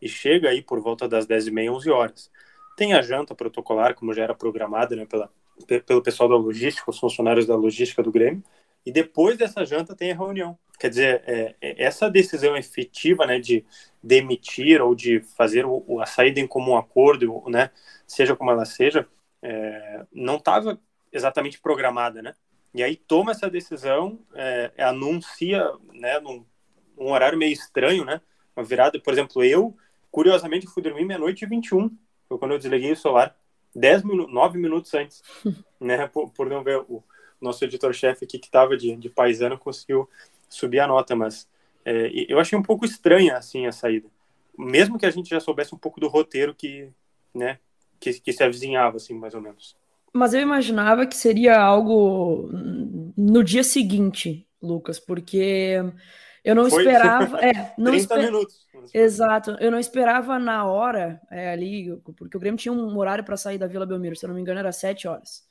E 0.00 0.08
chega 0.08 0.48
aí 0.48 0.62
por 0.62 0.80
volta 0.80 1.08
das 1.08 1.26
10h30, 1.26 1.70
11 1.70 1.90
horas. 1.90 2.30
Tem 2.76 2.94
a 2.94 3.02
janta 3.02 3.34
protocolar, 3.34 3.94
como 3.94 4.14
já 4.14 4.22
era 4.22 4.34
programada 4.34 4.94
né, 4.94 5.04
pela, 5.04 5.30
pelo 5.84 6.02
pessoal 6.02 6.28
da 6.28 6.36
logística, 6.36 6.90
os 6.90 6.98
funcionários 6.98 7.46
da 7.46 7.56
logística 7.56 8.02
do 8.02 8.12
Grêmio, 8.12 8.42
e 8.88 8.90
depois 8.90 9.36
dessa 9.36 9.66
janta 9.66 9.94
tem 9.94 10.12
a 10.12 10.14
reunião. 10.14 10.58
Quer 10.78 10.88
dizer, 10.88 11.22
é, 11.26 11.54
é, 11.60 11.84
essa 11.84 12.08
decisão 12.08 12.56
efetiva 12.56 13.26
né, 13.26 13.38
de 13.38 13.62
demitir 14.02 14.80
ou 14.80 14.94
de 14.94 15.20
fazer 15.36 15.66
o, 15.66 16.00
a 16.00 16.06
saída 16.06 16.40
em 16.40 16.46
comum 16.46 16.74
acordo, 16.74 17.44
né, 17.48 17.70
seja 18.06 18.34
como 18.34 18.50
ela 18.50 18.64
seja, 18.64 19.06
é, 19.42 20.06
não 20.10 20.36
estava 20.36 20.80
exatamente 21.12 21.60
programada, 21.60 22.22
né? 22.22 22.34
E 22.72 22.82
aí 22.82 22.96
toma 22.96 23.32
essa 23.32 23.50
decisão, 23.50 24.20
é, 24.34 24.72
anuncia, 24.78 25.70
né, 25.92 26.18
num, 26.20 26.46
num, 26.96 27.12
horário 27.12 27.36
meio 27.36 27.52
estranho, 27.52 28.06
né? 28.06 28.22
Uma 28.56 28.64
virada, 28.64 28.98
por 28.98 29.12
exemplo, 29.12 29.44
eu, 29.44 29.76
curiosamente, 30.10 30.66
fui 30.66 30.82
dormir 30.82 31.04
meia-noite 31.04 31.44
e 31.44 31.48
21, 31.48 31.94
foi 32.26 32.38
quando 32.38 32.52
eu 32.52 32.58
desliguei 32.58 32.92
o 32.92 32.96
celular. 32.96 33.36
10 33.74 34.02
minutos, 34.02 34.32
9 34.32 34.58
minutos 34.58 34.94
antes, 34.94 35.22
né? 35.78 36.06
Por, 36.06 36.30
por, 36.30 36.48
não 36.48 36.64
ver 36.64 36.78
o 36.88 37.04
nosso 37.40 37.64
editor-chefe 37.64 38.24
aqui 38.24 38.38
que 38.38 38.46
estava 38.46 38.76
de, 38.76 38.94
de 38.96 39.08
paisano 39.08 39.58
conseguiu 39.58 40.08
subir 40.48 40.80
a 40.80 40.86
nota, 40.86 41.14
mas 41.14 41.48
é, 41.84 42.10
eu 42.28 42.38
achei 42.38 42.58
um 42.58 42.62
pouco 42.62 42.84
estranha 42.84 43.36
assim 43.36 43.66
a 43.66 43.72
saída, 43.72 44.08
mesmo 44.58 44.98
que 44.98 45.06
a 45.06 45.10
gente 45.10 45.30
já 45.30 45.40
soubesse 45.40 45.74
um 45.74 45.78
pouco 45.78 46.00
do 46.00 46.08
roteiro 46.08 46.54
que, 46.54 46.88
né, 47.34 47.58
que, 48.00 48.12
que 48.20 48.32
se 48.32 48.42
avizinhava 48.42 48.96
assim 48.96 49.14
mais 49.14 49.34
ou 49.34 49.40
menos. 49.40 49.76
Mas 50.12 50.34
eu 50.34 50.40
imaginava 50.40 51.06
que 51.06 51.16
seria 51.16 51.60
algo 51.60 52.48
no 53.16 53.44
dia 53.44 53.62
seguinte, 53.62 54.46
Lucas, 54.60 54.98
porque 54.98 55.76
eu 56.44 56.54
não 56.54 56.68
Foi? 56.68 56.82
esperava. 56.82 57.38
É, 57.44 57.74
não 57.76 57.92
30 57.92 57.96
esper... 57.96 58.18
minutos. 58.18 58.66
Exato. 58.94 59.50
Eu 59.60 59.70
não 59.70 59.78
esperava 59.78 60.38
na 60.38 60.64
hora 60.64 61.20
é, 61.30 61.50
ali, 61.50 61.94
porque 62.16 62.36
o 62.36 62.40
Grêmio 62.40 62.58
tinha 62.58 62.72
um 62.72 62.96
horário 62.96 63.24
para 63.24 63.36
sair 63.36 63.58
da 63.58 63.66
Vila 63.66 63.84
Belmiro, 63.84 64.16
se 64.16 64.24
eu 64.24 64.28
não 64.28 64.34
me 64.34 64.40
engano, 64.40 64.58
era 64.58 64.72
7 64.72 65.06
horas. 65.08 65.47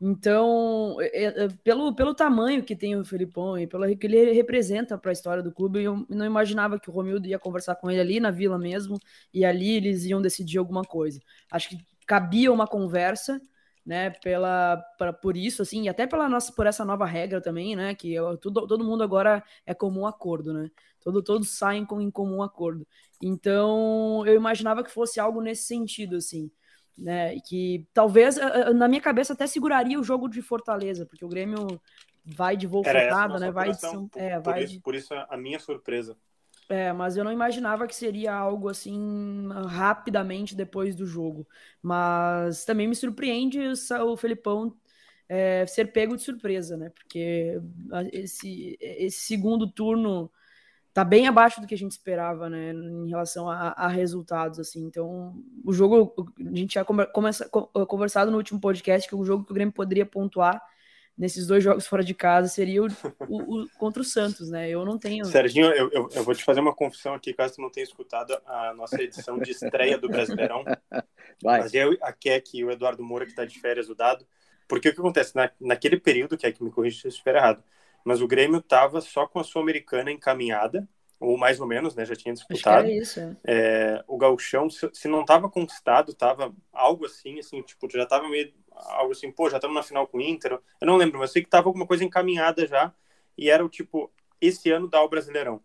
Então, 0.00 0.96
é, 1.00 1.24
é, 1.44 1.48
pelo, 1.64 1.94
pelo 1.94 2.14
tamanho 2.14 2.62
que 2.64 2.76
tem 2.76 2.94
o 2.96 3.04
Felipão 3.04 3.58
e 3.58 3.66
pelo 3.66 3.84
que 3.96 4.06
ele 4.06 4.32
representa 4.32 4.96
para 4.96 5.10
a 5.10 5.12
história 5.12 5.42
do 5.42 5.52
clube, 5.52 5.82
eu 5.82 6.06
não 6.08 6.24
imaginava 6.24 6.78
que 6.78 6.88
o 6.88 6.92
Romildo 6.92 7.26
ia 7.26 7.38
conversar 7.38 7.74
com 7.74 7.90
ele 7.90 8.00
ali 8.00 8.20
na 8.20 8.30
vila 8.30 8.56
mesmo 8.58 8.96
e 9.34 9.44
ali 9.44 9.74
eles 9.76 10.04
iam 10.04 10.22
decidir 10.22 10.58
alguma 10.58 10.82
coisa. 10.84 11.20
Acho 11.50 11.70
que 11.70 11.78
cabia 12.06 12.52
uma 12.52 12.66
conversa, 12.66 13.40
né, 13.84 14.10
pela, 14.10 14.76
pra, 14.98 15.12
por 15.12 15.36
isso, 15.36 15.62
assim, 15.62 15.84
e 15.84 15.88
até 15.88 16.06
pela 16.06 16.28
nossa, 16.28 16.52
por 16.52 16.66
essa 16.66 16.84
nova 16.84 17.06
regra 17.06 17.40
também, 17.40 17.74
né, 17.74 17.94
que 17.94 18.12
eu, 18.12 18.36
tudo, 18.36 18.66
todo 18.66 18.84
mundo 18.84 19.02
agora 19.02 19.42
é 19.66 19.74
comum 19.74 20.06
acordo, 20.06 20.52
né, 20.52 20.70
todo, 21.00 21.22
todos 21.22 21.56
saem 21.56 21.84
com, 21.86 22.00
em 22.00 22.10
comum 22.10 22.42
acordo. 22.42 22.86
Então, 23.20 24.24
eu 24.26 24.34
imaginava 24.34 24.84
que 24.84 24.90
fosse 24.90 25.18
algo 25.18 25.40
nesse 25.40 25.64
sentido, 25.64 26.16
assim, 26.16 26.50
né, 26.98 27.38
que 27.40 27.86
talvez, 27.94 28.36
na 28.74 28.88
minha 28.88 29.00
cabeça, 29.00 29.32
até 29.32 29.46
seguraria 29.46 29.98
o 29.98 30.04
jogo 30.04 30.28
de 30.28 30.42
Fortaleza, 30.42 31.06
porque 31.06 31.24
o 31.24 31.28
Grêmio 31.28 31.80
vai 32.24 32.56
de 32.56 32.66
voo 32.66 32.84
focado, 32.84 33.38
né, 33.38 33.50
vai 33.50 33.70
de 33.70 33.80
São, 33.80 34.08
por, 34.08 34.20
é, 34.20 34.38
vai 34.40 34.54
por 34.54 34.62
isso, 34.62 34.72
de... 34.72 34.80
por 34.80 34.94
isso 34.94 35.14
a 35.14 35.36
minha 35.36 35.58
surpresa. 35.58 36.16
É, 36.68 36.92
mas 36.92 37.16
eu 37.16 37.24
não 37.24 37.32
imaginava 37.32 37.86
que 37.86 37.96
seria 37.96 38.34
algo 38.34 38.68
assim 38.68 39.48
rapidamente 39.68 40.54
depois 40.54 40.94
do 40.94 41.06
jogo. 41.06 41.48
Mas 41.80 42.64
também 42.66 42.86
me 42.86 42.94
surpreende 42.94 43.58
o 44.04 44.16
Felipão 44.18 44.76
é, 45.26 45.66
ser 45.66 45.92
pego 45.92 46.14
de 46.14 46.22
surpresa, 46.22 46.76
né? 46.76 46.90
Porque 46.90 47.58
esse, 48.12 48.76
esse 48.80 49.20
segundo 49.20 49.66
turno 49.66 50.30
tá 50.92 51.04
bem 51.04 51.26
abaixo 51.26 51.60
do 51.60 51.66
que 51.66 51.74
a 51.74 51.78
gente 51.78 51.92
esperava, 51.92 52.48
né? 52.48 52.72
Em 52.72 53.08
relação 53.08 53.48
a, 53.48 53.68
a 53.70 53.88
resultados, 53.88 54.58
assim. 54.58 54.84
Então, 54.84 55.34
o 55.64 55.72
jogo, 55.72 56.14
a 56.38 56.56
gente 56.56 56.74
já 56.74 56.84
começa, 56.84 57.48
conversado 57.48 58.30
no 58.30 58.36
último 58.36 58.60
podcast 58.60 59.08
que 59.08 59.14
o 59.14 59.24
jogo 59.24 59.44
que 59.44 59.52
o 59.52 59.54
Grêmio 59.54 59.72
poderia 59.72 60.06
pontuar 60.06 60.62
nesses 61.18 61.48
dois 61.48 61.64
jogos 61.64 61.86
fora 61.86 62.04
de 62.04 62.14
casa 62.14 62.46
seria 62.46 62.82
o, 62.82 62.86
o, 63.28 63.62
o, 63.62 63.68
contra 63.76 64.00
o 64.00 64.04
Santos, 64.04 64.48
né? 64.48 64.70
Eu 64.70 64.84
não 64.84 64.96
tenho. 64.96 65.24
Serginho, 65.24 65.66
eu, 65.66 65.90
eu, 65.90 66.08
eu, 66.14 66.22
vou 66.22 66.34
te 66.34 66.44
fazer 66.44 66.60
uma 66.60 66.74
confissão 66.74 67.12
aqui, 67.12 67.34
caso 67.34 67.56
tu 67.56 67.62
não 67.62 67.70
tenha 67.70 67.84
escutado 67.84 68.38
a 68.46 68.72
nossa 68.74 69.02
edição 69.02 69.38
de 69.38 69.50
estreia 69.50 69.98
do 69.98 70.08
Brasileirão. 70.08 70.64
Vai. 71.42 71.60
Mas 71.60 71.74
eu, 71.74 71.96
a 72.00 72.12
Keck 72.12 72.56
e 72.56 72.64
o 72.64 72.70
Eduardo 72.70 73.02
Moura, 73.02 73.24
que 73.24 73.32
está 73.32 73.44
de 73.44 73.58
férias, 73.58 73.88
o 73.88 73.94
dado. 73.94 74.24
Porque 74.68 74.90
o 74.90 74.94
que 74.94 75.00
acontece? 75.00 75.34
Na, 75.34 75.50
naquele 75.60 75.98
período, 75.98 76.36
Keck 76.36 76.62
me 76.62 76.70
corrija 76.70 77.00
se 77.00 77.06
eu 77.06 77.10
estiver 77.10 77.34
errado, 77.34 77.64
mas 78.04 78.20
o 78.20 78.28
Grêmio 78.28 78.58
estava 78.58 79.00
só 79.00 79.26
com 79.26 79.38
a 79.38 79.44
Sul-Americana 79.44 80.10
encaminhada, 80.10 80.88
ou 81.20 81.36
mais 81.36 81.60
ou 81.60 81.66
menos, 81.66 81.94
né? 81.94 82.04
Já 82.04 82.14
tinha 82.14 82.32
disputado. 82.32 82.86
É. 82.86 83.36
É, 83.44 84.04
o 84.06 84.16
Gauchão, 84.16 84.70
se, 84.70 84.88
se 84.92 85.08
não 85.08 85.22
estava 85.22 85.48
conquistado, 85.48 86.12
estava 86.12 86.54
algo 86.72 87.06
assim, 87.06 87.38
assim, 87.38 87.60
tipo, 87.62 87.90
já 87.90 88.04
estava 88.04 88.28
meio 88.28 88.52
algo 88.70 89.12
assim, 89.12 89.30
pô, 89.30 89.50
já 89.50 89.56
estamos 89.56 89.74
na 89.74 89.82
final 89.82 90.06
com 90.06 90.18
o 90.18 90.20
Inter. 90.20 90.52
Eu 90.52 90.86
não 90.86 90.96
lembro, 90.96 91.18
mas 91.18 91.32
sei 91.32 91.42
que 91.42 91.48
tava 91.48 91.68
alguma 91.68 91.86
coisa 91.86 92.04
encaminhada 92.04 92.66
já. 92.66 92.92
E 93.36 93.50
era 93.50 93.64
o 93.64 93.68
tipo, 93.68 94.10
esse 94.40 94.70
ano 94.70 94.88
dá 94.88 95.02
o 95.02 95.08
Brasileirão. 95.08 95.60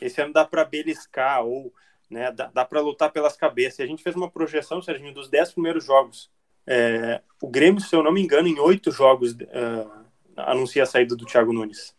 Esse 0.00 0.20
ano 0.20 0.32
dá 0.32 0.44
para 0.44 0.64
beliscar 0.64 1.44
ou 1.44 1.72
né, 2.08 2.30
dá, 2.30 2.46
dá 2.46 2.64
para 2.64 2.80
lutar 2.80 3.10
pelas 3.10 3.36
cabeças. 3.36 3.80
E 3.80 3.82
a 3.82 3.86
gente 3.86 4.02
fez 4.02 4.14
uma 4.16 4.30
projeção, 4.30 4.80
Serginho, 4.80 5.12
dos 5.12 5.28
dez 5.28 5.52
primeiros 5.52 5.84
jogos. 5.84 6.30
É, 6.66 7.20
o 7.40 7.48
Grêmio, 7.48 7.80
se 7.80 7.94
eu 7.94 8.02
não 8.02 8.12
me 8.12 8.22
engano, 8.22 8.48
em 8.48 8.58
oito 8.58 8.90
jogos 8.90 9.32
uh, 9.32 10.05
anuncia 10.36 10.82
a 10.82 10.86
saída 10.86 11.16
do 11.16 11.24
Thiago 11.24 11.52
Nunes 11.52 11.96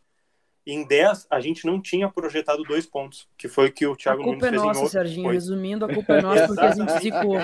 em 0.68 0.86
10 0.86 1.28
a 1.30 1.40
gente 1.40 1.66
não 1.66 1.82
tinha 1.82 2.10
projetado 2.10 2.62
dois 2.64 2.86
pontos, 2.86 3.28
que 3.38 3.48
foi 3.48 3.70
o 3.70 3.72
que 3.72 3.88
o 3.88 3.96
Thiago 3.96 4.22
Nunes 4.22 4.42
fez 4.42 4.54
é 4.54 4.56
nossa, 4.58 4.80
em 4.80 4.84
outro. 4.84 4.90
Serginho, 4.90 5.24
foi. 5.24 5.34
resumindo, 5.34 5.86
a 5.86 5.94
culpa 5.94 6.14
é 6.14 6.22
nossa 6.22 6.48
porque 6.48 6.62
a 6.62 6.72
gente 6.72 7.00
zicou. 7.00 7.38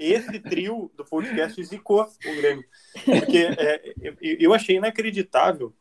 Esse 0.00 0.38
trio 0.38 0.90
do 0.96 1.04
podcast 1.04 1.64
zicou 1.64 2.02
o 2.02 2.36
Grêmio. 2.36 2.64
Porque 3.04 3.38
é, 3.58 3.94
eu 4.22 4.54
achei 4.54 4.76
inacreditável 4.76 5.74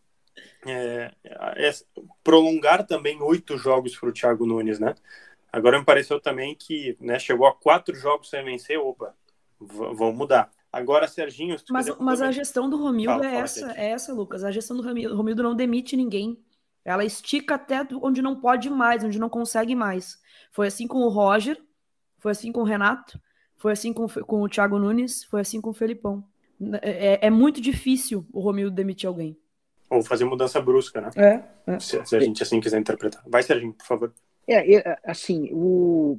é, 0.65 1.11
é, 1.57 1.71
prolongar 2.23 2.87
também 2.87 3.21
oito 3.21 3.55
jogos 3.55 3.95
para 3.95 4.09
o 4.09 4.13
Thiago 4.13 4.45
Nunes, 4.45 4.79
né? 4.79 4.95
Agora 5.53 5.77
me 5.77 5.85
pareceu 5.85 6.19
também 6.19 6.55
que 6.55 6.97
né, 6.99 7.19
chegou 7.19 7.45
a 7.45 7.53
quatro 7.53 7.95
jogos 7.95 8.29
sem 8.29 8.43
vencer, 8.43 8.79
opa, 8.79 9.13
vão 9.59 10.11
mudar. 10.11 10.49
Agora, 10.71 11.07
Serginho. 11.07 11.57
mas 11.69 11.89
mas 11.99 12.21
a 12.21 12.31
gestão 12.31 12.69
do 12.69 12.77
Romildo 12.77 13.13
fala, 13.13 13.25
é 13.25 13.31
fala, 13.31 13.43
essa, 13.43 13.71
é 13.73 13.89
essa, 13.89 14.13
Lucas. 14.13 14.43
A 14.43 14.51
gestão 14.51 14.77
do 14.77 14.83
Romildo, 14.83 15.15
Romildo 15.15 15.43
não 15.43 15.55
demite 15.55 15.97
ninguém. 15.97 16.39
Ela 16.83 17.03
estica 17.03 17.55
até 17.55 17.85
onde 18.01 18.21
não 18.21 18.39
pode 18.39 18.69
mais, 18.69 19.03
onde 19.03 19.19
não 19.19 19.29
consegue 19.29 19.75
mais. 19.75 20.17
Foi 20.51 20.67
assim 20.67 20.87
com 20.87 20.99
o 20.99 21.09
Roger, 21.09 21.61
foi 22.17 22.31
assim 22.31 22.51
com 22.51 22.61
o 22.61 22.65
Renato, 22.65 23.21
foi 23.57 23.73
assim 23.73 23.93
com, 23.93 24.07
com 24.07 24.41
o 24.41 24.49
Thiago 24.49 24.79
Nunes, 24.79 25.23
foi 25.25 25.41
assim 25.41 25.59
com 25.59 25.69
o 25.69 25.73
Felipão. 25.73 26.23
É, 26.81 27.13
é, 27.13 27.27
é 27.27 27.29
muito 27.29 27.59
difícil 27.59 28.25
o 28.31 28.39
Romildo 28.39 28.75
demitir 28.75 29.07
alguém. 29.07 29.37
Ou 29.89 30.01
fazer 30.01 30.25
mudança 30.25 30.61
brusca, 30.61 31.01
né? 31.01 31.09
É. 31.15 31.73
é. 31.73 31.79
Se, 31.79 32.03
se, 32.05 32.15
a 32.15 32.19
gente 32.19 32.41
assim 32.41 32.59
quiser 32.59 32.79
interpretar. 32.79 33.21
Vai, 33.27 33.43
Serginho, 33.43 33.73
por 33.73 33.85
favor. 33.85 34.13
É, 34.47 34.75
é 34.75 34.99
assim, 35.03 35.49
o, 35.51 36.17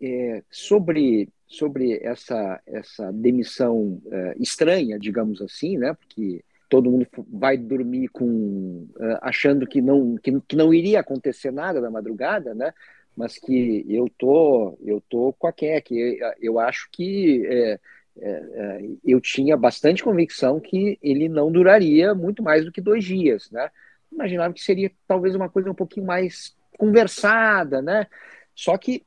é, 0.00 0.42
sobre, 0.50 1.28
sobre 1.52 1.98
essa, 2.02 2.60
essa 2.66 3.12
demissão 3.12 4.00
é, 4.10 4.34
estranha, 4.40 4.98
digamos 4.98 5.40
assim, 5.42 5.76
né? 5.76 5.94
Porque 5.94 6.42
todo 6.68 6.90
mundo 6.90 7.06
vai 7.30 7.56
dormir 7.56 8.08
com 8.08 8.88
é, 8.98 9.18
achando 9.20 9.66
que 9.66 9.82
não, 9.82 10.16
que, 10.16 10.40
que 10.40 10.56
não 10.56 10.72
iria 10.72 11.00
acontecer 11.00 11.50
nada 11.50 11.80
na 11.80 11.90
madrugada, 11.90 12.54
né? 12.54 12.72
Mas 13.14 13.36
que 13.38 13.84
eu 13.86 14.08
tô 14.18 14.78
eu 14.82 15.00
tô 15.08 15.34
com 15.34 15.46
a 15.46 15.52
Keck. 15.52 15.94
Eu, 15.94 16.32
eu 16.40 16.58
acho 16.58 16.88
que 16.90 17.46
é, 17.46 17.80
é, 18.18 18.30
é, 18.30 18.80
eu 19.04 19.20
tinha 19.20 19.56
bastante 19.56 20.02
convicção 20.02 20.58
que 20.58 20.98
ele 21.02 21.28
não 21.28 21.52
duraria 21.52 22.14
muito 22.14 22.42
mais 22.42 22.64
do 22.64 22.72
que 22.72 22.80
dois 22.80 23.04
dias, 23.04 23.50
né? 23.50 23.70
Imaginava 24.10 24.54
que 24.54 24.62
seria 24.62 24.90
talvez 25.06 25.34
uma 25.34 25.50
coisa 25.50 25.70
um 25.70 25.74
pouquinho 25.74 26.06
mais 26.06 26.56
conversada, 26.78 27.82
né? 27.82 28.06
Só 28.54 28.76
que 28.78 28.96
é, 28.96 29.04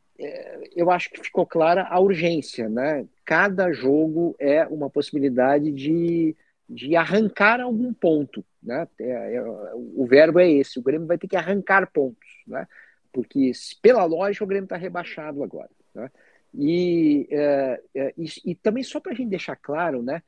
eu 0.75 0.89
acho 0.89 1.09
que 1.09 1.23
ficou 1.23 1.45
clara 1.45 1.87
a 1.89 1.99
urgência, 1.99 2.69
né? 2.69 3.05
Cada 3.25 3.71
jogo 3.71 4.35
é 4.39 4.65
uma 4.65 4.89
possibilidade 4.89 5.71
de, 5.71 6.35
de 6.69 6.95
arrancar 6.95 7.59
algum 7.59 7.93
ponto, 7.93 8.43
né? 8.63 8.87
É, 8.99 9.35
é, 9.35 9.43
o 9.75 10.05
verbo 10.05 10.39
é 10.39 10.49
esse, 10.49 10.79
o 10.79 10.81
Grêmio 10.81 11.07
vai 11.07 11.17
ter 11.17 11.27
que 11.27 11.35
arrancar 11.35 11.91
pontos, 11.91 12.29
né? 12.47 12.67
Porque 13.11 13.51
pela 13.81 14.05
lógica 14.05 14.43
o 14.43 14.47
Grêmio 14.47 14.65
está 14.65 14.77
rebaixado 14.77 15.43
agora, 15.43 15.69
né? 15.93 16.09
E, 16.57 17.27
é, 17.29 17.81
é, 17.93 18.13
e, 18.17 18.25
e, 18.45 18.55
também 18.55 18.83
só 18.83 19.01
para 19.01 19.11
a 19.11 19.15
gente 19.15 19.29
deixar 19.29 19.57
claro, 19.57 20.01
né? 20.01 20.21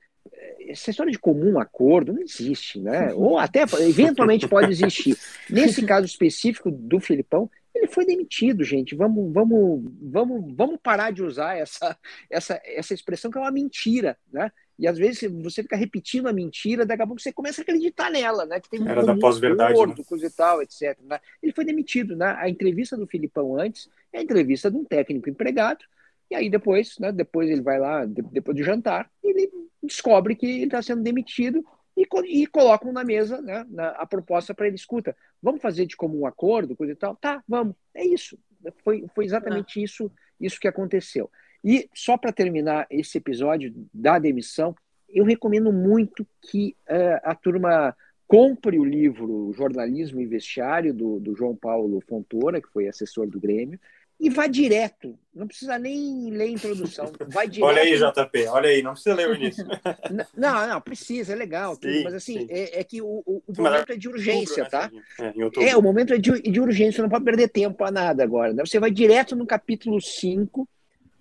Essa 0.67 0.89
história 0.89 1.12
de 1.12 1.17
comum 1.17 1.58
acordo 1.58 2.12
não 2.12 2.22
existe, 2.22 2.82
né? 2.82 3.13
Ou 3.15 3.38
até 3.38 3.63
eventualmente 3.79 4.46
pode 4.46 4.70
existir. 4.70 5.15
Nesse 5.50 5.86
caso 5.86 6.06
específico 6.06 6.70
do 6.70 7.00
Filipão, 7.00 7.50
ele 7.77 7.88
foi 7.88 8.05
demitido, 8.05 8.63
gente. 8.63 8.96
Vamos, 8.96 9.34
vamos, 9.34 9.84
vamos, 10.01 10.55
vamos 10.55 10.79
parar 10.81 11.12
de 11.12 11.24
usar 11.24 11.57
essa, 11.57 11.98
essa, 12.29 12.62
essa 12.65 12.93
expressão 12.93 13.31
que 13.31 13.38
é 13.38 13.41
uma 13.41 13.51
mentira, 13.51 14.17
né? 14.31 14.51
E 14.79 14.88
às 14.88 14.98
vezes 14.98 15.31
você 15.41 15.63
fica 15.63 15.75
repetindo 15.75 16.27
a 16.27 16.34
mentira, 16.34 16.86
daqui 16.86 17.01
a 17.01 17.07
pouco 17.07 17.22
você 17.22 17.34
começa 17.34 17.62
a 17.62 17.63
acreditar 17.63 18.12
nela, 18.12 18.46
né? 18.46 18.60
Que 18.60 18.69
tem 18.69 18.88
Era 18.88 19.03
da 19.03 19.15
pós-verdade, 19.15 19.74
né? 19.86 19.96
coisa 20.05 20.27
e 20.27 20.31
tal, 20.31 20.62
etc. 20.62 20.98
Né? 21.03 21.19
Ele 21.41 21.51
foi 21.51 21.65
demitido, 21.65 22.15
né? 22.15 22.36
A 22.38 22.48
entrevista 22.48 22.96
do 22.96 23.07
Filipão 23.07 23.60
antes 23.60 23.89
é 24.13 24.19
a 24.19 24.22
entrevista 24.22 24.69
de 24.69 24.77
um 24.77 24.84
técnico 24.84 25.29
empregado 25.29 25.84
e 26.29 26.36
aí 26.36 26.50
depois, 26.50 26.98
né, 27.00 27.12
depois 27.12 27.50
ele 27.50 27.62
vai 27.62 27.79
lá, 27.79 28.05
depois 28.05 28.57
do 28.57 28.63
jantar, 28.63 29.10
ele 29.24 29.50
descobre 29.81 30.36
que 30.36 30.46
ele 30.46 30.65
está 30.65 30.81
sendo 30.81 31.01
demitido 31.01 31.63
e, 31.98 32.08
e 32.44 32.46
colocam 32.46 32.94
na 32.94 33.04
mesa 33.04 33.42
né, 33.42 33.66
na, 33.70 33.89
a 33.89 34.06
proposta 34.06 34.54
para 34.54 34.68
ele, 34.68 34.75
escuta, 34.75 35.18
vamos 35.42 35.62
fazer 35.62 35.88
de 35.88 35.98
comum 35.98 36.27
acordo, 36.27 36.75
coisa 36.75 36.94
e 36.94 36.96
tal? 36.96 37.16
Tá, 37.16 37.44
vamos. 37.48 37.75
É 37.96 38.06
isso. 38.06 38.38
Foi, 38.84 39.06
foi 39.16 39.25
exatamente 39.25 39.82
isso, 39.82 40.12
isso 40.39 40.60
que 40.60 40.68
aconteceu. 40.68 41.30
E 41.63 41.89
só 41.94 42.16
para 42.16 42.32
terminar 42.32 42.86
esse 42.89 43.18
episódio 43.18 43.74
da 43.92 44.20
demissão, 44.20 44.75
eu 45.10 45.25
recomendo 45.25 45.74
muito 45.74 46.27
que 46.42 46.75
uh, 46.88 47.20
a 47.24 47.34
turma 47.34 47.96
compre 48.27 48.77
o 48.77 48.86
livro 48.86 49.51
Jornalismo 49.56 50.20
e 50.20 50.25
Vestiário, 50.27 50.94
do, 50.94 51.20
do 51.20 51.36
João 51.36 51.56
Paulo 51.56 52.01
Fontoura, 52.01 52.62
que 52.62 52.70
foi 52.70 52.88
assessor 52.88 53.25
do 53.27 53.39
Grêmio, 53.39 53.80
e 54.20 54.30
vai 54.30 54.50
direto. 54.50 55.18
Não 55.34 55.48
precisa 55.48 55.77
nem 55.77 56.32
ler 56.32 56.46
a 56.46 56.50
introdução. 56.50 57.12
Vai 57.27 57.48
direto. 57.48 57.70
olha 57.70 57.82
aí, 57.82 57.96
JP, 57.96 58.48
olha 58.48 58.70
aí, 58.70 58.82
não 58.82 58.94
precisa 58.94 59.16
ler 59.16 59.30
o 59.30 59.36
início. 59.36 59.66
não, 60.36 60.68
não, 60.68 60.82
precisa, 60.82 61.34
é 61.34 61.36
legal. 61.36 61.75
Sim, 61.75 62.03
mas 62.03 62.14
assim, 62.16 62.48
é, 62.50 62.80
é, 62.80 62.84
que 62.84 63.01
o, 63.01 63.24
o, 63.25 63.44
momento 63.56 63.92
é 63.92 63.98
de 63.98 64.10
urgência, 64.10 64.64
outubro, 64.64 64.88
né, 65.20 65.34
tá? 65.53 65.62
É, 65.62 65.70
é, 65.70 65.77
o 65.77 65.82
momento 65.82 66.14
é 66.14 66.18
de, 66.18 66.42
de 66.42 66.60
urgência, 66.60 67.03
não 67.03 67.10
pode 67.10 67.25
perder 67.25 67.50
tempo 67.50 67.84
a 67.84 67.92
nada 67.92 68.24
agora. 68.24 68.53
Né? 68.53 68.66
Você 68.66 68.80
vai 68.80 68.90
direto 68.90 69.36
no 69.36 69.46
capítulo 69.46 70.01
5, 70.01 70.68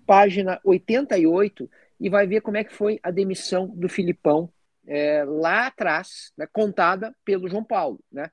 página 0.06 0.58
88, 0.64 1.68
e 2.00 2.08
vai 2.08 2.26
ver 2.26 2.40
como 2.40 2.56
é 2.56 2.64
que 2.64 2.72
foi 2.72 2.98
a 3.02 3.10
demissão 3.10 3.66
do 3.68 3.88
Filipão 3.88 4.50
é, 4.86 5.24
lá 5.24 5.66
atrás, 5.66 6.32
né, 6.36 6.46
contada 6.50 7.14
pelo 7.24 7.48
João 7.48 7.64
Paulo. 7.64 8.00
Né? 8.10 8.30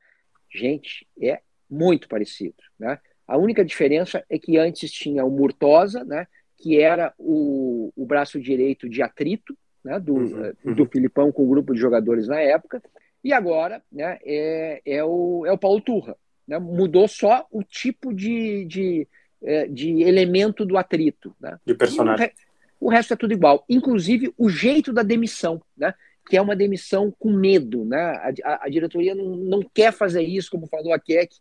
Gente, 0.50 1.06
é 1.22 1.42
muito 1.70 2.08
parecido. 2.08 2.56
Né? 2.80 2.98
A 3.28 3.38
única 3.38 3.64
diferença 3.64 4.24
é 4.30 4.38
que 4.38 4.58
antes 4.58 4.92
tinha 4.92 5.24
o 5.26 5.30
Murtosa, 5.30 6.04
né, 6.04 6.28
que 6.58 6.80
era 6.80 7.14
o, 7.18 7.92
o 7.96 8.06
braço 8.06 8.40
direito 8.40 8.88
de 8.90 9.02
atrito 9.02 9.58
né, 9.84 10.00
do, 10.00 10.14
uhum, 10.14 10.46
eh, 10.46 10.54
uhum. 10.64 10.74
do 10.74 10.86
Filipão 10.86 11.32
com 11.32 11.44
o 11.44 11.50
grupo 11.50 11.74
de 11.74 11.80
jogadores 11.80 12.28
na 12.28 12.40
época, 12.40 12.82
e 13.24 13.34
agora 13.34 13.82
né, 13.92 14.18
é, 14.24 14.82
é, 14.86 15.04
o, 15.04 15.46
é 15.46 15.52
o 15.52 15.58
Paulo 15.58 15.82
Turra. 15.82 16.16
Né, 16.48 16.60
mudou 16.60 17.08
só 17.08 17.46
o 17.52 17.64
tipo 17.64 18.14
de, 18.14 18.66
de, 18.66 19.08
eh, 19.42 19.68
de 19.68 20.02
elemento 20.04 20.66
do 20.66 20.78
atrito. 20.78 21.36
Né? 21.40 21.58
De 21.66 21.74
personagem. 21.74 22.32
O, 22.80 22.88
o, 22.88 22.90
resto 22.90 23.14
é 23.14 23.18
tudo 23.18 23.34
igual, 23.34 23.64
inclusive 23.70 24.34
o 24.38 24.50
jeito 24.50 24.92
da 24.92 25.04
demissão, 25.04 25.62
né? 25.78 25.94
que 26.30 26.38
é 26.38 26.42
uma 26.42 26.56
demissão 26.56 27.14
com 27.18 27.32
medo. 27.32 27.86
Né? 27.86 27.98
A, 27.98 28.34
a, 28.44 28.66
a 28.66 28.70
diretoria 28.70 29.16
não, 29.16 29.36
não 29.36 29.62
quer 29.74 29.94
fazer 29.94 30.22
isso, 30.22 30.52
como 30.52 30.68
falou 30.68 30.94
a 30.94 31.00
Keck, 31.00 31.36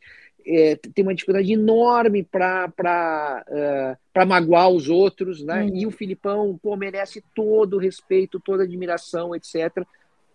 é, 0.47 0.77
tem 0.77 1.05
uma 1.05 1.15
dificuldade 1.15 1.53
enorme 1.53 2.23
para 2.23 3.45
uh, 3.49 4.27
magoar 4.27 4.69
os 4.69 4.89
outros, 4.89 5.43
né? 5.43 5.63
Uhum. 5.63 5.77
E 5.77 5.87
o 5.87 5.91
Filipão 5.91 6.59
pô, 6.63 6.77
merece 6.77 7.23
todo 7.35 7.75
o 7.75 7.79
respeito, 7.79 8.41
toda 8.41 8.63
a 8.63 8.67
admiração, 8.67 9.35
etc. 9.35 9.85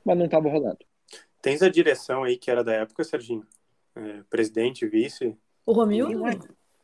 Mas 0.03 0.17
não 0.17 0.25
estava 0.25 0.49
rolando. 0.49 0.79
Tens 1.41 1.61
a 1.61 1.69
direção 1.69 2.23
aí 2.23 2.37
que 2.37 2.51
era 2.51 2.63
da 2.63 2.73
época, 2.73 3.03
Serginho? 3.03 3.45
É, 3.95 4.21
presidente, 4.29 4.85
vice? 4.87 5.35
O 5.65 5.71
Romildo? 5.73 6.25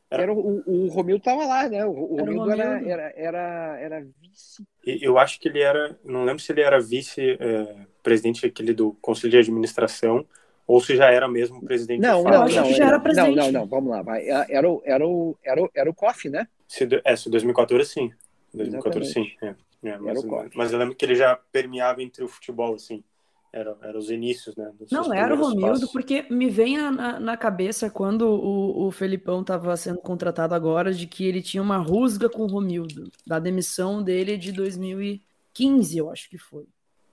Era, 0.09 0.31
o, 0.31 0.63
o 0.67 0.87
Romildo 0.89 1.21
estava 1.21 1.43
lá, 1.45 1.67
né? 1.67 1.83
O, 1.85 2.13
o 2.13 2.19
era 2.19 2.31
Romildo, 2.31 2.51
Era, 2.51 2.89
era, 2.89 3.13
era, 3.15 3.79
era, 3.79 4.07
vice. 4.21 4.63
Eu 4.85 5.17
acho 5.17 5.39
que 5.39 5.47
ele 5.47 5.59
era, 5.59 5.97
não 6.03 6.23
lembro 6.23 6.41
se 6.41 6.51
ele 6.51 6.61
era 6.61 6.79
vice-presidente 6.79 8.45
é, 8.45 8.49
aquele 8.49 8.73
do 8.73 8.93
Conselho 9.01 9.31
de 9.31 9.37
Administração 9.37 10.23
ou 10.65 10.79
se 10.81 10.95
já 10.95 11.11
era 11.11 11.27
mesmo 11.27 11.61
presidente 11.61 12.01
não, 12.01 12.23
não, 12.23 12.31
não, 12.31 12.47
já 12.47 12.87
era 12.87 12.99
presidente. 12.99 13.35
Não, 13.35 13.45
não, 13.45 13.51
não, 13.51 13.67
vamos 13.67 13.91
lá. 13.91 14.01
Vai. 14.01 14.21
É, 14.21 14.45
era, 14.49 14.69
o, 14.69 14.81
era, 14.85 15.07
o, 15.07 15.37
era, 15.43 15.61
o, 15.61 15.69
era 15.75 15.89
o 15.89 15.93
COF, 15.93 16.29
né? 16.29 16.47
Se, 16.67 16.87
é, 17.03 17.15
se 17.15 17.29
2014 17.29 17.89
sim. 17.89 18.11
2014 18.53 19.05
Exatamente. 19.05 19.37
sim. 19.39 19.45
É, 19.45 19.89
é, 19.89 19.97
mas, 19.97 20.23
mas, 20.55 20.71
eu 20.71 20.79
lembro 20.79 20.95
que 20.95 21.03
ele 21.03 21.15
já 21.15 21.35
permeava 21.51 22.01
entre 22.01 22.23
o 22.23 22.27
futebol, 22.27 22.75
assim. 22.75 23.03
Era, 23.51 23.77
era 23.83 23.97
os 23.97 24.09
inícios, 24.09 24.55
né? 24.55 24.71
Não, 24.89 25.13
era 25.13 25.35
o 25.35 25.37
Romildo, 25.37 25.81
passos. 25.81 25.91
porque 25.91 26.25
me 26.27 26.49
vem 26.49 26.75
na, 26.75 27.19
na 27.19 27.37
cabeça 27.37 27.87
quando 27.87 28.23
o, 28.23 28.87
o 28.87 28.91
Felipão 28.91 29.41
estava 29.41 29.77
sendo 29.77 29.99
contratado 29.99 30.55
agora 30.55 30.91
de 30.91 31.05
que 31.05 31.23
ele 31.23 31.39
tinha 31.39 31.61
uma 31.61 31.77
rusga 31.77 32.27
com 32.27 32.43
o 32.43 32.47
Romildo, 32.47 33.11
da 33.27 33.37
demissão 33.37 34.01
dele 34.01 34.37
de 34.37 34.51
2015, 34.51 35.97
eu 35.99 36.09
acho 36.09 36.27
que 36.29 36.37
foi. 36.37 36.65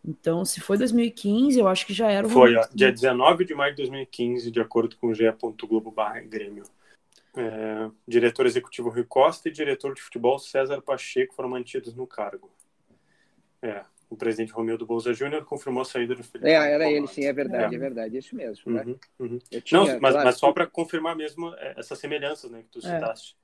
Então, 0.04 0.44
se 0.44 0.60
foi 0.60 0.78
2015, 0.78 1.58
eu 1.58 1.68
acho 1.68 1.86
que 1.86 1.92
já 1.92 2.10
era 2.10 2.26
o 2.26 2.30
Foi, 2.30 2.56
ó, 2.56 2.66
dia 2.74 2.90
19 2.90 3.44
de 3.44 3.54
maio 3.54 3.72
de 3.72 3.82
2015, 3.82 4.50
de 4.50 4.60
acordo 4.60 4.96
com 4.96 5.08
o 5.08 5.14
ge.globo 5.14 5.94
Grêmio. 6.26 6.64
É, 7.36 7.88
diretor 8.08 8.46
executivo 8.46 8.88
Rui 8.88 9.04
Costa 9.04 9.48
e 9.48 9.52
diretor 9.52 9.94
de 9.94 10.02
futebol 10.02 10.38
César 10.38 10.80
Pacheco 10.80 11.34
foram 11.34 11.50
mantidos 11.50 11.94
no 11.94 12.06
cargo. 12.06 12.50
É, 13.62 13.84
o 14.08 14.16
presidente 14.16 14.52
Romildo 14.52 14.84
Bolsa 14.84 15.12
Júnior 15.12 15.44
confirmou 15.44 15.82
a 15.82 15.84
saída 15.84 16.14
do 16.14 16.24
Felipe. 16.24 16.50
É, 16.50 16.54
era 16.54 16.90
ele, 16.90 17.06
sim, 17.06 17.26
é 17.26 17.32
verdade, 17.32 17.74
é, 17.74 17.76
é 17.76 17.80
verdade, 17.80 18.18
isso 18.18 18.34
mesmo. 18.34 18.72
Né? 18.72 18.82
Uhum, 18.84 18.98
uhum. 19.20 19.38
Tinha, 19.62 19.80
Não, 19.80 19.86
mas, 20.00 20.12
claro, 20.12 20.24
mas 20.24 20.36
só 20.38 20.52
para 20.52 20.66
confirmar 20.66 21.14
mesmo 21.14 21.54
é, 21.54 21.74
essas 21.76 21.98
semelhanças 21.98 22.50
né, 22.50 22.62
que 22.62 22.68
tu 22.68 22.78
é. 22.78 22.94
citaste 22.94 23.39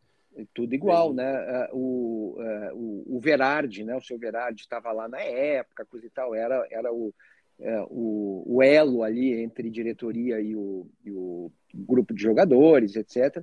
tudo 0.52 0.74
igual, 0.74 1.14
né? 1.14 1.24
É, 1.24 1.70
o, 1.72 2.36
é, 2.38 2.72
o, 2.74 3.16
o 3.16 3.20
Verardi, 3.20 3.84
né? 3.84 3.96
O 3.96 4.02
seu 4.02 4.18
Verardi 4.18 4.62
estava 4.62 4.92
lá 4.92 5.08
na 5.08 5.20
época, 5.20 5.86
coisa 5.86 6.06
e 6.06 6.10
tal, 6.10 6.34
era, 6.34 6.66
era 6.70 6.92
o, 6.92 7.14
é, 7.58 7.80
o, 7.88 8.42
o 8.46 8.62
elo 8.62 9.02
ali 9.02 9.40
entre 9.40 9.70
diretoria 9.70 10.40
e 10.40 10.54
o, 10.54 10.86
e 11.04 11.10
o 11.10 11.50
grupo 11.74 12.14
de 12.14 12.22
jogadores, 12.22 12.96
etc. 12.96 13.42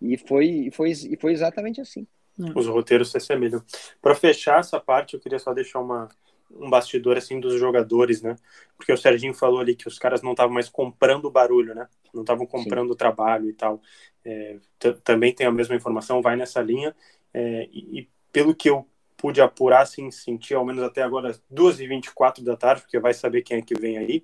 E 0.00 0.18
foi, 0.18 0.70
foi, 0.72 0.92
foi 1.18 1.32
exatamente 1.32 1.80
assim. 1.80 2.06
Os 2.54 2.66
roteiros 2.66 3.10
se 3.10 3.16
assemelham. 3.16 3.62
Para 4.02 4.14
fechar 4.14 4.60
essa 4.60 4.80
parte, 4.80 5.14
eu 5.14 5.20
queria 5.20 5.38
só 5.38 5.54
deixar 5.54 5.80
uma, 5.80 6.08
um 6.56 6.70
bastidor 6.70 7.16
assim 7.16 7.40
dos 7.40 7.58
jogadores, 7.58 8.22
né? 8.22 8.36
Porque 8.76 8.92
o 8.92 8.96
Serginho 8.96 9.34
falou 9.34 9.60
ali 9.60 9.74
que 9.74 9.88
os 9.88 9.98
caras 9.98 10.22
não 10.22 10.32
estavam 10.32 10.54
mais 10.54 10.68
comprando 10.68 11.30
barulho, 11.30 11.74
né? 11.74 11.88
Não 12.12 12.22
estavam 12.22 12.46
comprando 12.46 12.90
o 12.90 12.96
trabalho 12.96 13.48
e 13.48 13.52
tal. 13.52 13.80
É, 14.24 14.58
também 15.02 15.34
tem 15.34 15.46
a 15.46 15.52
mesma 15.52 15.74
informação, 15.74 16.22
vai 16.22 16.36
nessa 16.36 16.60
linha. 16.62 16.94
É, 17.32 17.68
e, 17.72 18.00
e, 18.00 18.08
pelo 18.32 18.54
que 18.54 18.70
eu 18.70 18.88
pude 19.16 19.40
apurar, 19.40 19.82
assim, 19.82 20.10
sentir 20.10 20.54
ao 20.54 20.64
menos 20.64 20.82
até 20.82 21.02
agora 21.02 21.32
2h24 21.52 22.42
da 22.42 22.56
tarde, 22.56 22.82
porque 22.82 22.98
vai 22.98 23.14
saber 23.14 23.42
quem 23.42 23.58
é 23.58 23.62
que 23.62 23.74
vem 23.74 23.98
aí. 23.98 24.22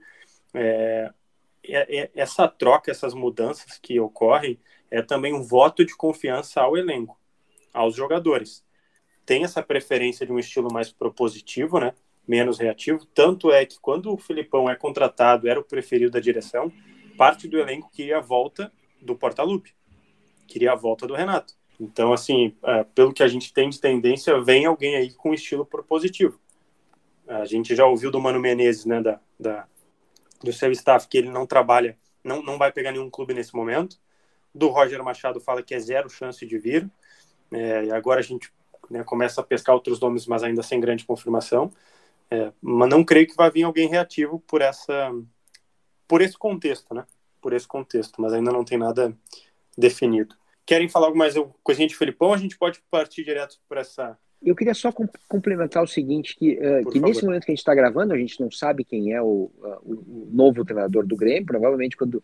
É, 0.55 1.11
é, 1.65 2.01
é, 2.01 2.11
essa 2.15 2.49
troca, 2.49 2.91
essas 2.91 3.15
mudanças 3.15 3.79
que 3.79 3.99
ocorrem, 4.01 4.59
é 4.91 5.03
também 5.03 5.33
um 5.33 5.43
voto 5.43 5.85
de 5.85 5.97
confiança 5.97 6.61
ao 6.61 6.77
elenco, 6.77 7.19
aos 7.73 7.95
jogadores. 7.95 8.65
Tem 9.25 9.45
essa 9.45 9.63
preferência 9.63 10.27
de 10.27 10.33
um 10.33 10.39
estilo 10.39 10.73
mais 10.73 10.91
propositivo, 10.91 11.79
né? 11.79 11.95
Menos 12.31 12.61
reativo. 12.61 13.05
Tanto 13.07 13.51
é 13.51 13.67
que 13.67 13.81
quando 13.81 14.13
o 14.13 14.17
Filipão 14.17 14.71
é 14.71 14.77
contratado, 14.77 15.49
era 15.49 15.59
o 15.59 15.65
preferido 15.65 16.13
da 16.13 16.21
direção, 16.21 16.73
parte 17.19 17.49
do 17.49 17.59
elenco 17.59 17.91
queria 17.91 18.19
a 18.19 18.21
volta 18.21 18.73
do 19.03 19.17
Portaluppi, 19.17 19.75
queria 20.47 20.71
a 20.71 20.77
volta 20.77 21.09
do 21.09 21.15
Renato. 21.15 21.55
Então, 21.81 22.13
assim, 22.13 22.55
é, 22.63 22.85
pelo 22.85 23.13
que 23.13 23.25
a 23.25 23.27
gente 23.27 23.53
tem 23.53 23.69
de 23.69 23.81
tendência, 23.81 24.41
vem 24.41 24.65
alguém 24.65 24.95
aí 24.95 25.13
com 25.13 25.35
estilo 25.35 25.67
propositivo. 25.67 26.39
A 27.27 27.45
gente 27.47 27.75
já 27.75 27.85
ouviu 27.85 28.13
do 28.13 28.21
Mano 28.21 28.39
Menezes, 28.39 28.85
né, 28.85 29.03
da, 29.03 29.21
da, 29.39 29.67
do 30.41 30.53
seu 30.53 30.71
staff, 30.71 31.09
que 31.09 31.19
ele 31.19 31.31
não 31.31 31.47
trabalha, 31.47 31.99
não, 32.23 32.43
não 32.43 32.59
vai 32.59 32.71
pegar 32.71 32.93
nenhum 32.93 33.11
clube 33.11 33.35
nesse 33.35 33.57
momento. 33.57 33.99
Do 34.55 34.69
Roger 34.69 35.03
Machado 35.03 35.41
fala 35.41 35.63
que 35.65 35.75
é 35.75 35.81
zero 35.81 36.09
chance 36.09 36.47
de 36.47 36.59
vir. 36.59 36.89
É, 37.51 37.87
e 37.87 37.91
agora 37.91 38.21
a 38.21 38.23
gente 38.23 38.53
né, 38.89 39.03
começa 39.03 39.41
a 39.41 39.45
pescar 39.45 39.75
outros 39.75 39.99
nomes, 39.99 40.27
mas 40.27 40.45
ainda 40.45 40.63
sem 40.63 40.79
grande 40.79 41.05
confirmação. 41.05 41.73
É, 42.31 42.53
mas 42.61 42.89
não 42.89 43.05
creio 43.05 43.27
que 43.27 43.37
vai 43.37 43.51
vir 43.51 43.65
alguém 43.65 43.89
reativo 43.89 44.39
por 44.47 44.61
essa, 44.61 45.13
por 46.07 46.21
esse 46.21 46.39
contexto, 46.39 46.95
né? 46.95 47.05
Por 47.41 47.53
esse 47.53 47.67
contexto, 47.67 48.21
mas 48.23 48.33
ainda 48.33 48.53
não 48.53 48.65
tem 48.65 48.79
nada 48.79 49.17
definido. 49.77 50.37
Querem 50.65 50.89
falar 50.89 51.07
alguma 51.07 51.25
mais 51.25 51.35
coisinha 51.63 51.89
de 51.89 51.97
Felipão? 51.97 52.33
A 52.33 52.37
gente 52.37 52.57
pode 52.57 52.81
partir 52.91 53.25
direto 53.25 53.59
por 53.69 53.79
essa. 53.79 54.17
Eu 54.41 54.55
queria 54.55 54.75
só 54.75 54.93
complementar 55.29 55.83
o 55.83 55.89
seguinte, 55.89 56.37
que, 56.37 56.53
uh, 56.53 56.89
que 56.91 57.01
nesse 57.01 57.25
momento 57.25 57.45
que 57.45 57.51
a 57.51 57.55
gente 57.55 57.59
está 57.61 57.75
gravando, 57.75 58.15
a 58.15 58.17
gente 58.17 58.41
não 58.41 58.51
sabe 58.51 58.85
quem 58.85 59.13
é 59.13 59.21
o, 59.21 59.51
uh, 59.59 59.81
o 59.85 60.29
novo 60.33 60.65
treinador 60.65 61.05
do 61.07 61.17
Grêmio, 61.17 61.45
provavelmente 61.45 61.97
quando 61.97 62.23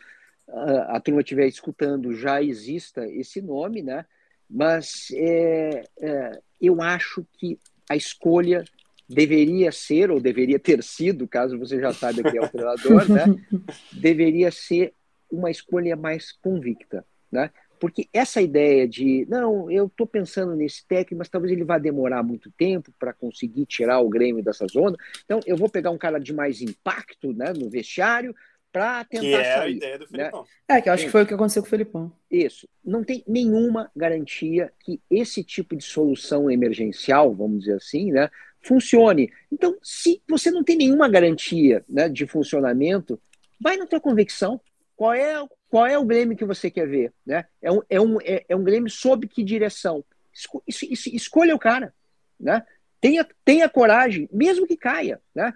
uh, 0.49 0.81
a 0.89 1.01
turma 1.01 1.21
estiver 1.21 1.47
escutando 1.47 2.15
já 2.15 2.41
exista 2.41 3.07
esse 3.07 3.43
nome, 3.43 3.83
né? 3.83 4.07
Mas 4.49 5.09
é, 5.13 5.85
é, 6.01 6.41
eu 6.61 6.81
acho 6.81 7.27
que 7.33 7.59
a 7.91 7.97
escolha 7.97 8.65
deveria 9.09 9.71
ser, 9.71 10.11
ou 10.11 10.21
deveria 10.21 10.59
ter 10.59 10.83
sido, 10.83 11.29
caso 11.29 11.59
você 11.59 11.81
já 11.81 11.93
saiba 11.93 12.23
quem 12.23 12.39
é 12.39 12.43
o 12.43 12.49
treinador, 12.49 13.11
né? 13.11 13.25
deveria 13.93 14.51
ser 14.51 14.93
uma 15.31 15.51
escolha 15.51 15.97
mais 15.97 16.33
convicta, 16.33 17.05
né? 17.31 17.51
Porque 17.79 18.09
essa 18.13 18.41
ideia 18.41 18.89
de, 18.89 19.27
não, 19.29 19.71
eu 19.71 19.87
estou 19.87 20.07
pensando 20.07 20.55
nesse 20.55 20.87
técnico, 20.87 21.19
mas 21.19 21.29
talvez 21.29 21.53
ele 21.53 21.65
vá 21.65 21.79
demorar 21.79 22.23
muito 22.23 22.51
tempo 22.53 22.93
para 22.99 23.13
conseguir 23.13 23.67
tirar 23.67 24.01
o 24.01 24.09
Grêmio 24.09 24.43
dessa 24.43 24.67
zona. 24.67 24.97
Então, 25.25 25.41
eu 25.47 25.57
vou 25.57 25.69
pegar 25.69 25.91
um 25.91 25.99
cara 25.99 26.19
de 26.19 26.33
mais 26.33 26.63
impacto 26.63 27.33
né, 27.35 27.53
no 27.53 27.69
vestiário 27.69 28.35
para 28.73 29.05
tentar 29.05 29.21
que 29.23 29.35
é 29.35 29.57
sair. 29.57 29.61
a 29.61 29.69
ideia 29.71 29.99
do 29.99 30.07
Felipão. 30.07 30.43
Né? 30.43 30.77
É, 30.77 30.81
que 30.83 30.89
eu 30.89 30.93
acho 30.93 31.05
que 31.05 31.11
foi 31.11 31.23
o 31.23 31.27
que 31.27 31.35
aconteceu 31.35 31.63
com 31.63 31.67
o 31.67 31.71
Felipão. 31.71 32.13
Isso. 32.31 32.69
Não 32.85 33.05
tem 33.05 33.25
nenhuma 33.27 33.91
garantia 33.95 34.73
que 34.81 35.01
esse 35.11 35.43
tipo 35.43 35.77
de 35.77 35.85
solução 35.85 36.51
emergencial, 36.51 37.35
vamos 37.35 37.61
dizer 37.61 37.77
assim, 37.77 38.13
né, 38.13 38.31
funcione. 38.67 39.33
Então, 39.51 39.77
se 39.83 40.21
você 40.29 40.51
não 40.51 40.65
tem 40.65 40.77
nenhuma 40.77 41.09
garantia 41.09 41.85
né, 41.89 42.09
de 42.09 42.27
funcionamento, 42.27 43.21
vai 43.61 43.77
na 43.77 43.87
tua 43.87 44.01
convicção. 44.01 44.61
Qual 44.97 45.15
é 45.15 45.47
qual 45.69 45.87
é 45.87 45.99
o 45.99 46.05
Grêmio 46.05 46.37
que 46.37 46.45
você 46.45 46.71
quer 46.71 46.87
ver? 46.89 47.13
Né? 47.25 47.45
É, 47.61 47.71
um, 47.71 47.83
é, 47.89 48.01
um, 48.01 48.21
é, 48.21 48.45
é 48.49 48.57
um 48.57 48.65
Grêmio 48.65 48.91
sob 48.91 49.27
que 49.27 49.43
direção? 49.43 50.05
Esco, 50.33 50.63
escolha 50.67 51.55
o 51.55 51.59
cara. 51.59 51.93
Né? 52.39 52.63
Tenha, 53.01 53.27
tenha 53.45 53.69
coragem, 53.69 54.29
mesmo 54.33 54.67
que 54.67 54.77
caia. 54.77 55.21
Né? 55.35 55.53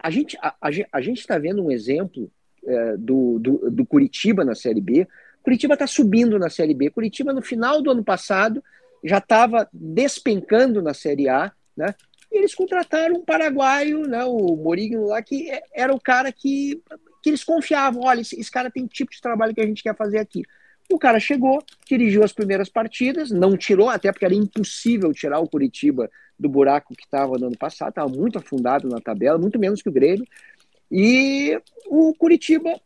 A 0.00 0.10
gente 0.10 0.36
a, 0.40 0.54
a 0.60 1.00
gente 1.00 1.20
está 1.20 1.38
vendo 1.38 1.64
um 1.64 1.70
exemplo 1.70 2.30
é, 2.64 2.96
do, 2.96 3.38
do, 3.38 3.70
do, 3.70 3.86
Curitiba 3.86 4.44
na 4.44 4.54
Série 4.54 4.80
B. 4.80 5.06
Curitiba 5.42 5.74
está 5.74 5.86
subindo 5.86 6.38
na 6.38 6.50
Série 6.50 6.74
B. 6.74 6.90
Curitiba, 6.90 7.32
no 7.32 7.42
final 7.42 7.82
do 7.82 7.90
ano 7.90 8.04
passado, 8.04 8.62
já 9.02 9.18
estava 9.18 9.68
despencando 9.72 10.82
na 10.82 10.94
Série 10.94 11.28
A. 11.28 11.52
Né? 11.76 11.94
E 12.32 12.38
eles 12.38 12.54
contrataram 12.54 13.16
um 13.16 13.24
paraguaio, 13.24 14.06
né, 14.08 14.24
o 14.24 14.56
Morigno 14.56 15.06
lá, 15.06 15.22
que 15.22 15.50
é, 15.50 15.62
era 15.74 15.94
o 15.94 16.00
cara 16.00 16.32
que 16.32 16.82
que 17.22 17.30
eles 17.30 17.44
confiavam, 17.44 18.02
olha, 18.02 18.20
esse, 18.20 18.38
esse 18.38 18.50
cara 18.50 18.68
tem 18.68 18.84
tipo 18.84 19.12
de 19.12 19.20
trabalho 19.20 19.54
que 19.54 19.60
a 19.60 19.66
gente 19.66 19.82
quer 19.82 19.96
fazer 19.96 20.18
aqui. 20.18 20.42
O 20.92 20.98
cara 20.98 21.20
chegou, 21.20 21.62
dirigiu 21.86 22.24
as 22.24 22.32
primeiras 22.32 22.68
partidas, 22.68 23.30
não 23.30 23.56
tirou, 23.56 23.88
até 23.88 24.10
porque 24.10 24.24
era 24.24 24.34
impossível 24.34 25.12
tirar 25.12 25.38
o 25.38 25.48
Curitiba 25.48 26.10
do 26.36 26.48
buraco 26.48 26.94
que 26.94 27.04
estava 27.04 27.38
no 27.38 27.46
ano 27.46 27.56
passado, 27.56 27.90
estava 27.90 28.08
muito 28.08 28.38
afundado 28.38 28.88
na 28.88 29.00
tabela, 29.00 29.38
muito 29.38 29.58
menos 29.58 29.80
que 29.80 29.88
o 29.88 29.92
Grêmio. 29.92 30.26
E 30.90 31.58
o 31.86 32.12
Curitiba 32.14 32.78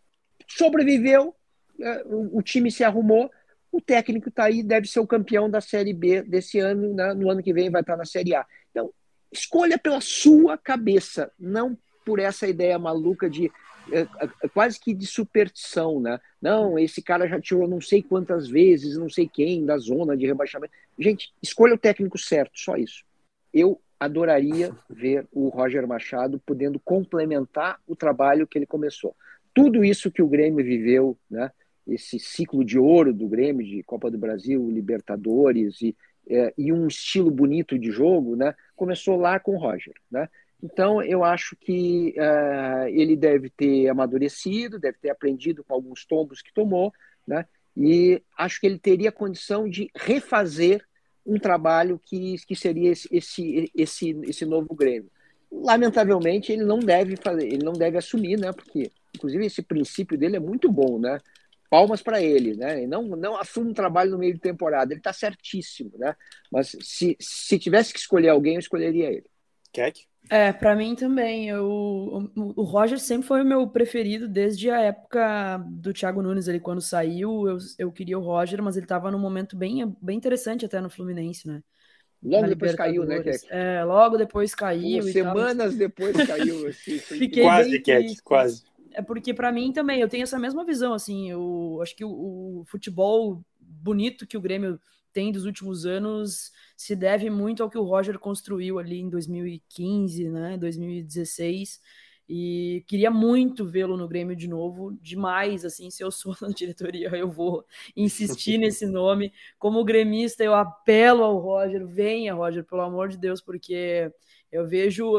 sobreviveu, 0.47 1.35
é, 1.81 2.05
o 2.07 2.43
time 2.43 2.71
se 2.71 2.85
arrumou, 2.85 3.31
o 3.73 3.81
técnico 3.81 4.29
está 4.29 4.45
aí, 4.45 4.63
deve 4.63 4.87
ser 4.87 5.01
o 5.01 5.07
campeão 5.07 5.51
da 5.51 5.61
Série 5.61 5.93
B 5.93 6.23
desse 6.23 6.59
ano, 6.59 6.95
né? 6.95 7.15
no 7.15 7.31
ano 7.31 7.43
que 7.43 7.53
vem 7.53 7.71
vai 7.71 7.81
estar 7.81 7.97
na 7.97 8.05
Série 8.05 8.35
A. 8.35 8.45
Então, 8.71 8.93
escolha 9.33 9.79
pela 9.79 10.01
sua 10.01 10.57
cabeça, 10.57 11.31
não 11.39 11.77
por 12.05 12.19
essa 12.19 12.47
ideia 12.47 12.79
maluca 12.79 13.29
de 13.29 13.51
é, 13.93 14.01
é, 14.01 14.49
quase 14.49 14.81
que 14.81 14.93
de 14.93 15.07
superstição, 15.07 16.01
né? 16.01 16.19
Não, 16.41 16.79
esse 16.79 17.01
cara 17.01 17.29
já 17.29 17.41
tirou 17.41 17.69
não 17.69 17.81
sei 17.81 18.03
quantas 18.03 18.49
vezes, 18.49 18.97
não 18.97 19.09
sei 19.09 19.29
quem, 19.29 19.65
da 19.65 19.79
zona 19.79 20.17
de 20.17 20.27
rebaixamento. 20.27 20.73
Gente, 20.99 21.33
escolha 21.43 21.75
o 21.75 21.79
técnico 21.79 22.19
certo, 22.19 22.59
só 22.59 22.77
isso. 22.77 23.05
Eu 23.53 23.81
adoraria 23.99 24.75
ver 24.91 25.27
o 25.33 25.49
Roger 25.49 25.87
Machado 25.87 26.41
podendo 26.45 26.79
complementar 26.81 27.81
o 27.87 27.97
trabalho 27.97 28.47
que 28.47 28.59
ele 28.59 28.67
começou. 28.67 29.15
Tudo 29.55 29.85
isso 29.85 30.11
que 30.11 30.23
o 30.23 30.29
Grêmio 30.29 30.65
viveu, 30.65 31.17
né? 31.31 31.51
Esse 31.87 32.19
ciclo 32.19 32.65
de 32.65 32.79
ouro 32.79 33.15
do 33.15 33.29
Grêmio, 33.29 33.65
de 33.65 33.83
Copa 33.85 34.11
do 34.11 34.19
Brasil, 34.19 34.69
Libertadores 34.71 35.81
e, 35.81 35.97
é, 36.29 36.53
e 36.57 36.73
um 36.73 36.87
estilo 36.87 37.31
bonito 37.31 37.79
de 37.79 37.91
jogo, 37.91 38.37
né? 38.37 38.55
Começou 38.75 39.17
lá 39.17 39.39
com 39.39 39.55
o 39.55 39.59
Roger, 39.59 39.95
né? 40.11 40.29
Então, 40.63 41.03
eu 41.03 41.23
acho 41.23 41.55
que 41.57 42.15
uh, 42.17 42.89
ele 42.89 43.15
deve 43.15 43.51
ter 43.51 43.89
amadurecido, 43.89 44.79
deve 44.79 44.99
ter 44.99 45.11
aprendido 45.11 45.63
com 45.63 45.75
alguns 45.75 46.05
tombos 46.05 46.41
que 46.41 46.53
tomou, 46.53 46.93
né? 47.27 47.45
e 47.77 48.23
acho 48.39 48.59
que 48.59 48.67
ele 48.67 48.79
teria 48.79 49.13
condição 49.13 49.69
de 49.69 49.91
refazer 49.95 50.83
um 51.27 51.39
trabalho 51.39 52.01
que, 52.03 52.37
que 52.47 52.57
seria 52.57 52.91
esse, 52.91 53.09
esse, 53.13 53.71
esse, 53.75 54.11
esse 54.25 54.47
novo 54.47 54.75
Grêmio. 54.75 55.11
Lamentavelmente, 55.53 56.53
ele 56.53 56.65
não 56.65 56.79
deve 56.79 57.17
fazer, 57.17 57.47
ele 57.47 57.65
não 57.65 57.73
deve 57.75 57.99
assumir, 57.99 58.39
né? 58.39 58.53
Porque, 58.53 58.91
inclusive, 59.15 59.45
esse 59.45 59.63
princípio 59.63 60.17
dele 60.17 60.37
é 60.37 60.41
muito 60.41 60.71
bom, 60.71 60.99
né? 60.99 61.19
Palmas 61.71 62.03
para 62.03 62.23
ele, 62.23 62.57
né? 62.57 62.83
E 62.83 62.87
não, 62.87 63.03
não 63.03 63.37
assume 63.37 63.71
um 63.71 63.75
trabalho 63.75 64.13
no 64.13 64.19
meio 64.19 64.35
de 64.35 64.41
temporada, 64.41 64.93
ele 64.93 65.01
está 65.01 65.13
certíssimo, 65.13 65.93
né? 65.97 66.15
Mas 66.51 66.77
se, 66.81 67.17
se 67.21 67.59
tivesse 67.59 67.93
que 67.93 67.99
escolher 67.99 68.29
alguém, 68.29 68.55
eu 68.55 68.61
escolheria 68.61 69.11
ele. 69.11 69.27
Keck? 69.73 70.07
É, 70.29 70.53
para 70.53 70.75
mim 70.75 70.95
também. 70.95 71.49
Eu, 71.49 71.67
o, 71.67 72.33
o 72.57 72.63
Roger 72.63 72.99
sempre 72.99 73.27
foi 73.27 73.43
o 73.43 73.45
meu 73.45 73.67
preferido 73.69 74.29
desde 74.29 74.71
a 74.71 74.81
época 74.81 75.59
do 75.69 75.93
Thiago 75.93 76.23
Nunes, 76.23 76.49
ele 76.49 76.61
quando 76.61 76.81
saiu, 76.81 77.49
eu, 77.49 77.59
eu 77.79 77.93
queria 77.93 78.19
o 78.19 78.23
Roger, 78.23 78.63
mas 78.63 78.77
ele 78.77 78.85
estava 78.85 79.11
num 79.11 79.19
momento 79.19 79.57
bem, 79.57 79.95
bem 80.01 80.17
interessante 80.17 80.65
até 80.65 80.81
no 80.81 80.91
Fluminense, 80.91 81.47
né? 81.47 81.63
Logo 82.23 82.49
depois 82.49 82.75
caiu, 82.75 83.05
né, 83.05 83.23
Keck? 83.23 83.47
É, 83.51 83.85
logo 83.85 84.17
depois 84.17 84.55
caiu. 84.55 85.03
semanas 85.05 85.69
tal. 85.71 85.79
depois 85.79 86.17
caiu. 86.27 86.67
Assim, 86.67 86.99
quase, 87.43 87.81
Keck, 87.81 88.23
quase. 88.23 88.65
É 88.97 89.03
porque 89.03 89.35
para 89.35 89.53
mim 89.53 89.73
também, 89.73 90.01
eu 90.01 90.09
tenho 90.09 90.23
essa 90.23 90.39
mesma 90.39 90.65
visão, 90.65 90.95
assim, 90.95 91.31
eu 91.31 91.79
acho 91.83 91.95
que 91.95 92.03
o, 92.03 92.61
o 92.61 92.65
futebol 92.67 93.45
bonito 93.61 94.27
que 94.27 94.39
o 94.39 94.41
Grêmio 94.41 94.81
tem 95.13 95.31
dos 95.31 95.45
últimos 95.45 95.85
anos 95.85 96.51
se 96.75 96.97
deve 96.97 97.29
muito 97.29 97.63
ao 97.63 97.69
que 97.69 97.77
o 97.77 97.85
Roger 97.85 98.19
construiu 98.19 98.79
ali 98.79 98.99
em 99.01 99.11
2015, 99.11 100.31
né, 100.31 100.57
2016. 100.57 101.79
E 102.27 102.85
queria 102.89 103.11
muito 103.11 103.67
vê-lo 103.67 103.99
no 103.99 104.09
Grêmio 104.09 104.35
de 104.35 104.49
novo, 104.49 104.93
demais, 105.01 105.63
assim, 105.63 105.91
se 105.91 106.03
eu 106.03 106.11
sou 106.11 106.35
na 106.41 106.49
diretoria, 106.49 107.15
eu 107.15 107.31
vou 107.31 107.67
insistir 107.95 108.57
nesse 108.57 108.87
nome. 108.91 109.31
Como 109.59 109.85
gremista, 109.85 110.43
eu 110.43 110.55
apelo 110.55 111.23
ao 111.23 111.39
Roger, 111.39 111.87
venha, 111.87 112.33
Roger, 112.33 112.65
pelo 112.65 112.81
amor 112.81 113.11
de 113.11 113.19
Deus, 113.19 113.43
porque 113.43 114.11
eu 114.51 114.67
vejo, 114.67 115.13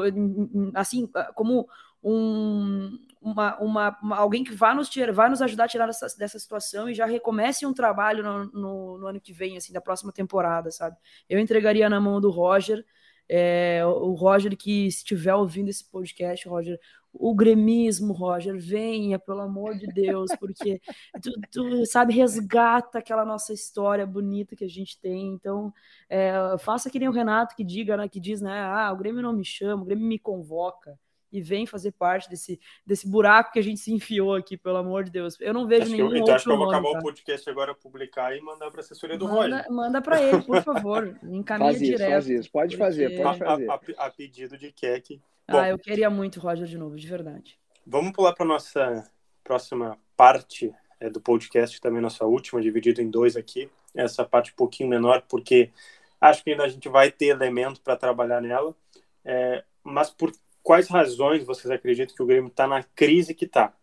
assim, 0.74 1.08
como 1.36 1.68
um, 2.04 2.98
uma, 3.22 3.58
uma, 3.60 3.98
uma, 4.02 4.18
alguém 4.18 4.44
que 4.44 4.54
vá 4.54 4.74
nos, 4.74 4.90
tirar, 4.90 5.12
vai 5.12 5.30
nos 5.30 5.42
ajudar 5.42 5.66
a 5.66 5.68
tirar 5.68 5.86
dessa, 5.88 6.08
dessa 6.18 6.40
situação 6.40 6.90
e 6.90 6.94
já 6.94 7.06
recomece 7.06 7.66
um 7.66 7.74
trabalho 7.74 8.24
no, 8.24 8.46
no, 8.46 8.98
no, 9.00 9.08
ano 9.08 9.22
que 9.22 9.34
vem, 9.34 9.58
assim, 9.58 9.74
da 9.74 9.82
próxima 9.82 10.12
temporada, 10.12 10.72
sabe? 10.72 10.98
Eu 11.30 11.40
entregaria 11.40 11.90
na 11.90 12.00
mão 12.00 12.22
do 12.22 12.30
Roger, 12.30 12.86
é, 13.30 13.86
o 13.86 14.14
Roger 14.14 14.56
que 14.56 14.88
estiver 14.88 15.36
ouvindo 15.36 15.70
esse 15.70 15.84
podcast, 15.90 16.48
Roger, 16.48 16.80
o 17.14 17.34
gremismo, 17.34 18.14
Roger, 18.14 18.58
venha, 18.58 19.18
pelo 19.18 19.42
amor 19.42 19.76
de 19.76 19.88
Deus, 19.88 20.30
porque 20.40 20.80
tu, 21.22 21.32
tu, 21.52 21.86
sabe, 21.86 22.14
resgata 22.14 23.00
aquela 23.00 23.26
nossa 23.26 23.54
história 23.54 24.06
bonita 24.06 24.56
que 24.56 24.64
a 24.64 24.70
gente 24.70 25.00
tem. 25.00 25.34
Então, 25.34 25.74
é, 26.10 26.34
faça 26.60 26.90
que 26.90 27.00
nem 27.00 27.10
o 27.10 27.14
Renato 27.14 27.56
que 27.56 27.64
diga, 27.64 27.98
né, 27.98 28.08
que 28.08 28.20
diz, 28.20 28.40
né, 28.42 28.62
ah, 28.62 28.92
o 28.94 28.98
Grêmio 28.98 29.22
não 29.22 29.34
me 29.34 29.44
chama, 29.44 29.82
o 29.82 29.86
Grêmio 29.86 30.06
me 30.06 30.20
convoca 30.20 30.98
e 31.32 31.42
vem 31.42 31.66
fazer 31.66 31.92
parte 31.92 32.30
desse, 32.30 32.60
desse 32.86 33.08
buraco 33.08 33.52
que 33.52 33.60
a 33.60 33.62
gente 33.62 33.80
se 33.80 33.92
enfiou 33.94 34.34
aqui, 34.36 34.56
pelo 34.58 34.78
amor 34.78 35.04
de 35.04 35.12
Deus. 35.12 35.38
Eu 35.40 35.54
não 35.54 35.68
vejo 35.68 35.84
acho 35.84 35.92
nenhum 35.92 36.06
eu, 36.06 36.12
então, 36.12 36.20
outro 36.22 36.36
acho 36.36 36.44
que 36.46 36.52
eu 36.52 36.58
vou 36.58 36.66
nome, 36.66 36.78
acabar 36.78 36.92
tá? 36.94 37.00
o 37.00 37.02
podcast 37.04 37.50
agora, 37.50 37.76
publicar 37.76 38.36
e 38.36 38.42
mandar 38.42 38.72
para 38.72 38.80
a 38.80 38.84
assessoria 38.84 39.18
do 39.18 39.26
manda, 39.28 39.58
Roger. 39.58 39.72
Manda 39.72 40.02
para 40.02 40.22
ele, 40.22 40.42
por 40.42 40.62
favor. 40.64 41.18
Encaminha 41.24 41.70
faz 41.72 41.82
isso, 41.82 41.92
direto. 41.92 42.12
faz 42.12 42.30
isso. 42.30 42.52
Pode 42.52 42.78
porque- 42.78 42.84
fazer, 42.86 43.22
pode 43.22 43.40
fazer. 43.40 43.70
A, 43.70 43.74
a- 43.74 44.08
a 44.08 44.10
pedido 44.12 44.58
de 44.58 44.72
Keck. 44.72 45.22
Bom, 45.50 45.58
Ah, 45.60 45.70
eu 45.70 45.78
queria 45.80 46.10
muito 46.10 46.38
o 46.38 46.40
Roger 46.42 46.66
de 46.66 46.78
novo, 46.78 46.96
de 46.96 47.08
verdade. 47.08 47.58
Vamos 47.86 48.12
pular 48.12 48.34
para 48.34 48.46
nossa 48.46 49.10
próxima 49.44 49.98
parte 50.16 50.74
é, 51.00 51.10
do 51.10 51.22
podcast, 51.22 51.80
também 51.80 52.02
nossa 52.02 52.26
última, 52.26 52.62
dividido 52.62 53.02
em 53.02 53.10
dois 53.10 53.36
aqui. 53.38 53.70
Essa 53.96 54.26
parte 54.26 54.52
um 54.52 54.56
pouquinho 54.56 54.90
menor, 54.90 55.24
porque 55.30 55.72
acho 56.20 56.44
que 56.44 56.52
ainda 56.52 56.64
a 56.64 56.68
gente 56.68 56.90
vai 56.90 57.12
ter 57.12 57.28
elemento 57.28 57.80
para 57.82 57.96
trabalhar 57.96 58.42
nela. 58.42 58.76
É, 59.24 59.64
mas 59.84 60.10
por 60.10 60.32
quais 60.68 60.88
razões 60.90 61.46
vocês 61.46 61.72
acreditam 61.72 62.16
que 62.16 62.22
o 62.22 62.26
Grêmio 62.26 62.50
está 62.50 62.68
na 62.68 62.84
crise 62.84 63.34
que 63.34 63.46
está? 63.46 63.74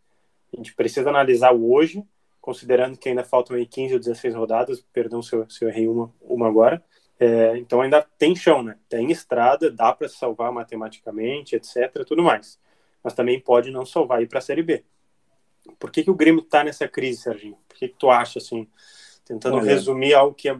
A 0.52 0.56
gente 0.56 0.74
precisa 0.74 1.08
analisar 1.08 1.52
o 1.52 1.72
hoje, 1.72 2.04
considerando 2.40 2.98
que 2.98 3.08
ainda 3.08 3.24
faltam 3.24 3.56
aí 3.56 3.64
15 3.64 3.94
ou 3.94 4.00
16 4.00 4.34
rodadas, 4.34 4.84
perdão 4.92 5.22
se 5.22 5.34
eu, 5.34 5.48
se 5.48 5.64
eu 5.64 5.68
errei 5.70 5.88
uma, 5.88 6.12
uma 6.20 6.46
agora. 6.46 6.84
É, 7.18 7.56
então 7.56 7.80
ainda 7.80 8.06
tem 8.18 8.36
chão, 8.36 8.62
né? 8.62 8.76
Tem 8.88 9.10
estrada, 9.10 9.70
dá 9.70 9.92
para 9.94 10.08
salvar 10.08 10.52
matematicamente, 10.52 11.56
etc. 11.56 12.04
Tudo 12.06 12.22
mais 12.22 12.58
mas 13.04 13.12
também 13.12 13.38
pode 13.38 13.70
não 13.70 13.84
salvar 13.84 14.22
ir 14.22 14.26
para 14.26 14.38
a 14.38 14.42
Série 14.42 14.62
B. 14.62 14.82
Por 15.78 15.90
que, 15.90 16.02
que 16.02 16.10
o 16.10 16.14
Grêmio 16.14 16.42
está 16.42 16.64
nessa 16.64 16.88
crise, 16.88 17.20
Serginho? 17.20 17.58
Por 17.68 17.76
que, 17.76 17.88
que 17.88 17.96
tu 17.98 18.10
acha, 18.10 18.38
assim, 18.38 18.66
tentando 19.26 19.58
Olha. 19.58 19.66
resumir 19.66 20.14
algo 20.14 20.34
que 20.34 20.48
é, 20.48 20.56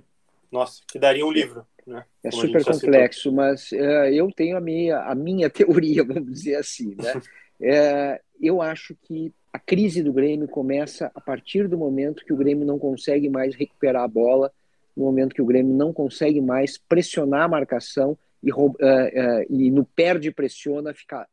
nossa, 0.52 0.82
que 0.86 0.98
daria 0.98 1.24
um 1.24 1.32
livro, 1.32 1.66
né? 1.86 2.04
É 2.22 2.30
Como 2.30 2.42
super 2.42 2.64
complexo, 2.64 3.32
mas 3.32 3.72
eh, 3.72 4.14
eu 4.14 4.30
tenho 4.32 4.56
a 4.56 4.60
minha, 4.60 4.98
a 5.00 5.14
minha 5.14 5.48
teoria, 5.50 6.04
vamos 6.04 6.32
dizer 6.32 6.56
assim. 6.56 6.94
Né? 6.96 7.20
Eh, 7.60 8.20
eu 8.40 8.62
acho 8.62 8.96
que 9.02 9.32
a 9.52 9.58
crise 9.58 10.02
do 10.02 10.12
Grêmio 10.12 10.48
começa 10.48 11.10
a 11.14 11.20
partir 11.20 11.68
do 11.68 11.78
momento 11.78 12.24
que 12.24 12.32
o 12.32 12.36
Grêmio 12.36 12.66
não 12.66 12.78
consegue 12.78 13.28
mais 13.28 13.54
recuperar 13.54 14.02
a 14.02 14.08
bola, 14.08 14.50
no 14.96 15.04
momento 15.04 15.34
que 15.34 15.42
o 15.42 15.46
Grêmio 15.46 15.74
não 15.74 15.92
consegue 15.92 16.40
mais 16.40 16.76
pressionar 16.76 17.42
a 17.42 17.48
marcação 17.48 18.16
e, 18.42 18.50
eh, 18.50 19.12
eh, 19.14 19.46
e 19.48 19.70
no 19.70 19.84
perde 19.84 20.30
pressiona 20.30 20.92
ficar, 20.92 21.28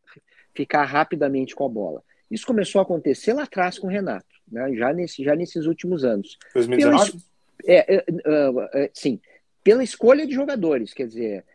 ficar 0.54 0.84
rapidamente 0.84 1.56
com 1.56 1.66
a 1.66 1.70
bola. 1.70 2.04
Isso 2.30 2.46
começou 2.46 2.80
a 2.80 2.84
acontecer 2.84 3.34
lá 3.34 3.44
atrás 3.44 3.78
com 3.78 3.88
o 3.88 3.90
Renato, 3.90 4.26
né? 4.50 4.74
já, 4.74 4.94
nesse, 4.94 5.24
já 5.24 5.36
nesses 5.36 5.66
últimos 5.66 6.06
anos. 6.06 6.38
2019? 6.54 7.20
É, 7.66 7.96
é, 7.96 8.06
é, 8.08 8.84
é, 8.84 8.90
sim, 8.94 9.20
pela 9.64 9.84
escolha 9.84 10.26
de 10.26 10.34
jogadores, 10.34 10.94
quer 10.94 11.08
dizer, 11.08 11.46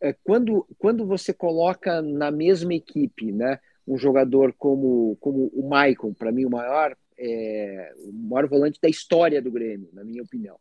é, 0.00 0.12
quando, 0.24 0.66
quando 0.78 1.06
você 1.06 1.32
coloca 1.32 2.02
na 2.02 2.30
mesma 2.30 2.74
equipe, 2.74 3.32
né, 3.32 3.58
um 3.86 3.96
jogador 3.96 4.54
como, 4.56 5.16
como 5.20 5.50
o 5.54 5.68
Maicon, 5.68 6.12
para 6.14 6.32
mim 6.32 6.44
o 6.44 6.50
maior, 6.50 6.96
é, 7.18 7.92
o 7.98 8.12
maior 8.12 8.48
volante 8.48 8.80
da 8.80 8.88
história 8.88 9.42
do 9.42 9.50
Grêmio, 9.50 9.88
na 9.92 10.04
minha 10.04 10.22
opinião, 10.22 10.56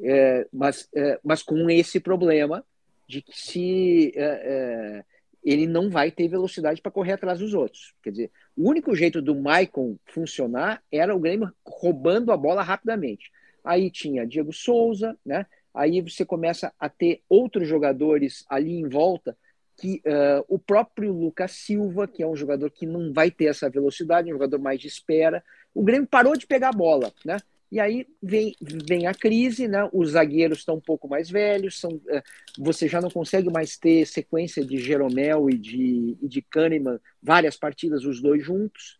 É, 0.00 0.46
mas, 0.52 0.88
é, 0.94 1.18
mas 1.24 1.42
com 1.42 1.68
esse 1.68 1.98
problema 1.98 2.64
de 3.08 3.20
que 3.20 3.36
se 3.36 4.12
é, 4.14 4.22
é, 4.22 5.04
ele 5.42 5.66
não 5.66 5.90
vai 5.90 6.10
ter 6.10 6.28
velocidade 6.28 6.80
para 6.80 6.92
correr 6.92 7.14
atrás 7.14 7.38
dos 7.40 7.52
outros. 7.54 7.94
Quer 8.02 8.10
dizer, 8.10 8.30
o 8.56 8.68
único 8.68 8.94
jeito 8.94 9.20
do 9.20 9.34
Maicon 9.34 9.96
funcionar 10.06 10.82
era 10.92 11.14
o 11.14 11.18
Grêmio 11.18 11.52
roubando 11.64 12.30
a 12.30 12.36
bola 12.36 12.62
rapidamente. 12.62 13.30
Aí 13.64 13.90
tinha 13.90 14.26
Diego 14.26 14.52
Souza, 14.52 15.16
né? 15.24 15.46
Aí 15.74 16.00
você 16.00 16.24
começa 16.24 16.72
a 16.78 16.88
ter 16.88 17.22
outros 17.28 17.68
jogadores 17.68 18.44
ali 18.48 18.72
em 18.72 18.88
volta 18.88 19.36
que 19.78 20.02
uh, 20.04 20.44
o 20.48 20.58
próprio 20.58 21.12
Lucas 21.12 21.52
Silva, 21.52 22.08
que 22.08 22.22
é 22.22 22.26
um 22.26 22.34
jogador 22.34 22.68
que 22.70 22.84
não 22.84 23.12
vai 23.12 23.30
ter 23.30 23.44
essa 23.44 23.70
velocidade, 23.70 24.28
um 24.28 24.32
jogador 24.32 24.58
mais 24.58 24.80
de 24.80 24.88
espera. 24.88 25.42
O 25.72 25.84
Grêmio 25.84 26.06
parou 26.06 26.36
de 26.36 26.46
pegar 26.46 26.70
a 26.70 26.72
bola, 26.72 27.12
né? 27.24 27.38
E 27.70 27.78
aí 27.78 28.06
vem, 28.20 28.54
vem 28.60 29.06
a 29.06 29.14
crise, 29.14 29.68
né? 29.68 29.88
Os 29.92 30.10
zagueiros 30.10 30.58
estão 30.58 30.76
um 30.76 30.80
pouco 30.80 31.06
mais 31.06 31.30
velhos, 31.30 31.78
são, 31.78 31.92
uh, 31.92 32.22
você 32.58 32.88
já 32.88 33.00
não 33.00 33.10
consegue 33.10 33.50
mais 33.50 33.76
ter 33.76 34.04
sequência 34.06 34.64
de 34.64 34.78
Jeromel 34.78 35.48
e 35.48 35.56
de, 35.56 36.18
e 36.20 36.28
de 36.28 36.42
Kahneman, 36.42 36.98
várias 37.22 37.56
partidas, 37.56 38.04
os 38.04 38.20
dois 38.20 38.44
juntos. 38.44 38.98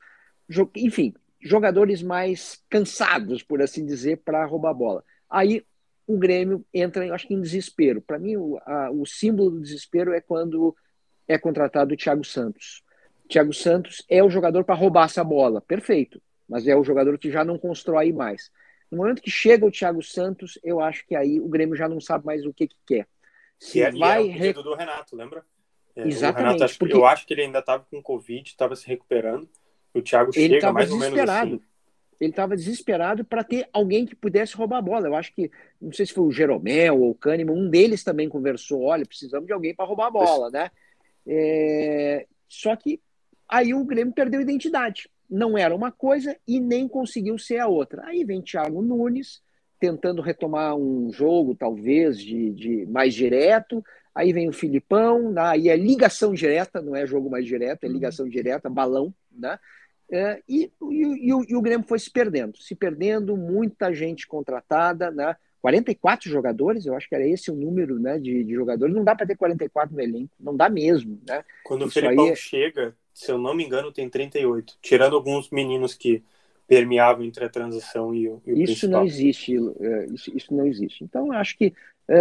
Jo 0.49 0.71
enfim, 0.77 1.13
jogadores 1.41 2.03
mais 2.03 2.63
cansados, 2.71 3.43
por 3.43 3.61
assim 3.61 3.85
dizer, 3.85 4.19
para 4.19 4.45
roubar 4.45 4.71
a 4.71 4.75
bola. 4.75 5.05
Aí 5.29 5.65
o 6.09 6.17
Grêmio 6.17 6.65
entra, 6.73 7.07
eu 7.07 7.15
acho 7.15 7.29
que 7.29 7.35
em 7.35 7.41
desespero. 7.41 8.01
Para 8.01 8.19
mim, 8.19 8.35
o, 8.35 8.59
a, 8.65 8.91
o, 8.91 9.05
símbolo 9.05 9.51
do 9.51 9.61
desespero 9.61 10.15
é 10.15 10.23
quando 10.23 10.75
é 11.29 11.39
contratado 11.39 11.93
o 11.93 11.97
Thiago 11.97 12.25
Santos. 12.25 12.83
Thiago 13.29 13.53
Santos 13.53 14.03
é 14.09 14.25
o 14.25 14.31
jogador 14.31 14.65
para 14.65 14.75
roubar 14.75 15.05
essa 15.05 15.23
bola, 15.23 15.61
perfeito, 15.61 16.21
mas 16.49 16.67
é 16.67 16.75
o 16.75 16.83
jogador 16.83 17.19
que 17.19 17.31
já 17.31 17.45
não 17.45 17.59
constrói 17.59 18.11
mais. 18.11 18.51
No 18.91 18.97
momento 18.97 19.21
que 19.21 19.31
chega 19.31 19.67
o 19.67 19.71
Thiago 19.71 20.03
Santos, 20.03 20.59
eu 20.65 20.81
acho 20.81 21.07
que 21.07 21.15
aí 21.15 21.39
o 21.39 21.47
Grêmio 21.47 21.77
já 21.77 21.87
não 21.87 22.01
sabe 22.01 22.25
mais 22.25 22.47
o 22.47 22.55
que, 22.55 22.69
que 22.69 22.77
quer. 22.87 23.07
Se 23.59 23.83
é, 23.83 23.91
vai 23.91 24.25
e 24.25 24.31
é 24.31 24.35
o 24.35 24.39
pedido 24.39 24.63
do 24.63 24.75
Renato, 24.75 25.15
lembra? 25.15 25.45
É, 25.95 26.09
Exatamente. 26.09 26.47
Renato, 26.47 26.65
acho, 26.65 26.79
porque... 26.79 26.95
Eu 26.95 27.05
acho 27.05 27.27
que 27.27 27.35
ele 27.35 27.43
ainda 27.43 27.59
estava 27.59 27.85
com 27.91 28.03
Covid, 28.03 28.49
estava 28.49 28.75
se 28.75 28.87
recuperando. 28.87 29.47
O 29.93 30.01
Thiago 30.01 30.31
ele 30.35 30.55
chega 30.55 30.73
mais 30.73 30.91
ou 30.91 30.99
menos 30.99 31.19
assim. 31.19 31.61
Ele 32.21 32.31
estava 32.31 32.57
desesperado 32.57 33.25
para 33.25 33.45
ter 33.45 33.69
alguém 33.73 34.05
que 34.05 34.17
pudesse 34.17 34.57
roubar 34.57 34.79
a 34.79 34.83
bola. 34.83 35.07
Eu 35.07 35.15
acho 35.15 35.33
que, 35.33 35.51
não 35.81 35.93
sei 35.93 36.07
se 36.07 36.13
foi 36.13 36.25
o 36.25 36.33
Jeromel 36.33 37.01
ou 37.01 37.11
o 37.11 37.15
Kahneman, 37.15 37.55
um 37.55 37.71
deles 37.71 38.03
também 38.03 38.29
conversou: 38.29 38.83
olha, 38.83 39.07
precisamos 39.07 39.47
de 39.47 39.53
alguém 39.53 39.75
para 39.75 39.87
roubar 39.87 40.07
a 40.07 40.11
bola, 40.11 40.51
né? 40.51 40.71
É... 41.27 42.27
Só 42.49 42.75
que 42.75 43.01
aí 43.49 43.73
o 43.73 43.85
Grêmio 43.85 44.13
perdeu 44.13 44.41
identidade. 44.41 45.09
Não 45.31 45.57
era 45.57 45.75
uma 45.75 45.93
coisa 45.93 46.37
e 46.47 46.59
nem 46.59 46.89
conseguiu 46.89 47.39
ser 47.39 47.59
a 47.59 47.69
outra. 47.69 48.03
Aí 48.07 48.25
vem 48.25 48.43
Thiago 48.43 48.83
Nunes 48.83 49.43
tentando 49.79 50.21
retomar 50.23 50.75
um 50.75 51.13
jogo, 51.13 51.55
talvez, 51.55 52.19
de, 52.21 52.51
de 52.51 52.87
mais 52.87 53.15
direto. 53.15 53.85
Aí 54.15 54.33
vem 54.33 54.49
o 54.49 54.53
Filipão, 54.53 55.33
aí 55.37 55.69
é 55.69 55.77
ligação 55.77 56.35
direta, 56.35 56.83
não 56.83 56.97
é 56.97 57.07
jogo 57.07 57.31
mais 57.31 57.47
direto, 57.47 57.85
é 57.85 57.89
ligação 57.89 58.29
direta, 58.29 58.69
balão, 58.69 59.15
né? 59.31 59.59
É, 60.11 60.43
e, 60.49 60.71
e, 60.83 61.29
e, 61.29 61.35
o, 61.35 61.45
e, 61.49 61.57
o, 61.57 61.61
Grêmio 61.61 61.87
foi 61.87 61.99
se 61.99 62.11
perdendo, 62.11 62.57
se 62.57 62.75
perdendo, 62.75 63.37
muita 63.37 63.93
gente 63.93 64.27
contratada, 64.27 65.11
né? 65.11 65.37
44 65.61 66.31
jogadores, 66.31 66.87
eu 66.87 66.95
acho 66.95 67.09
que 67.09 67.15
era 67.15 67.27
esse 67.27 67.51
o 67.51 67.55
número 67.55 67.99
né, 67.99 68.19
de, 68.19 68.45
de 68.45 68.55
jogadores. 68.55 68.95
Não 68.95 69.03
dá 69.03 69.15
para 69.15 69.27
ter 69.27 69.37
44 69.37 69.95
no 69.95 70.01
elenco, 70.01 70.31
não 70.39 70.57
dá 70.57 70.69
mesmo. 70.69 71.21
Né? 71.27 71.45
Quando 71.65 71.81
Isso 71.81 71.99
o 71.99 72.01
Felipão 72.01 72.29
é... 72.29 72.37
chega, 72.37 72.97
se 73.13 73.31
eu 73.31 73.39
não 73.39 73.55
me 73.55 73.65
engano, 73.65 73.93
tem 73.93 74.09
38, 74.09 74.79
tirando 74.81 75.17
alguns 75.17 75.51
meninos 75.51 75.95
que 75.95 76.23
permeavam 76.67 77.25
entre 77.25 77.45
a 77.45 77.49
transição 77.49 78.15
e 78.15 78.29
o, 78.29 78.41
e 78.47 78.53
o 78.53 78.57
Isso 78.57 78.65
principal. 78.65 78.91
não 78.91 79.07
existe, 79.07 79.55
isso, 80.15 80.37
isso 80.37 80.55
não 80.55 80.67
existe. 80.67 81.03
Então, 81.03 81.27
eu 81.27 81.33
acho 81.33 81.57
que 81.59 81.75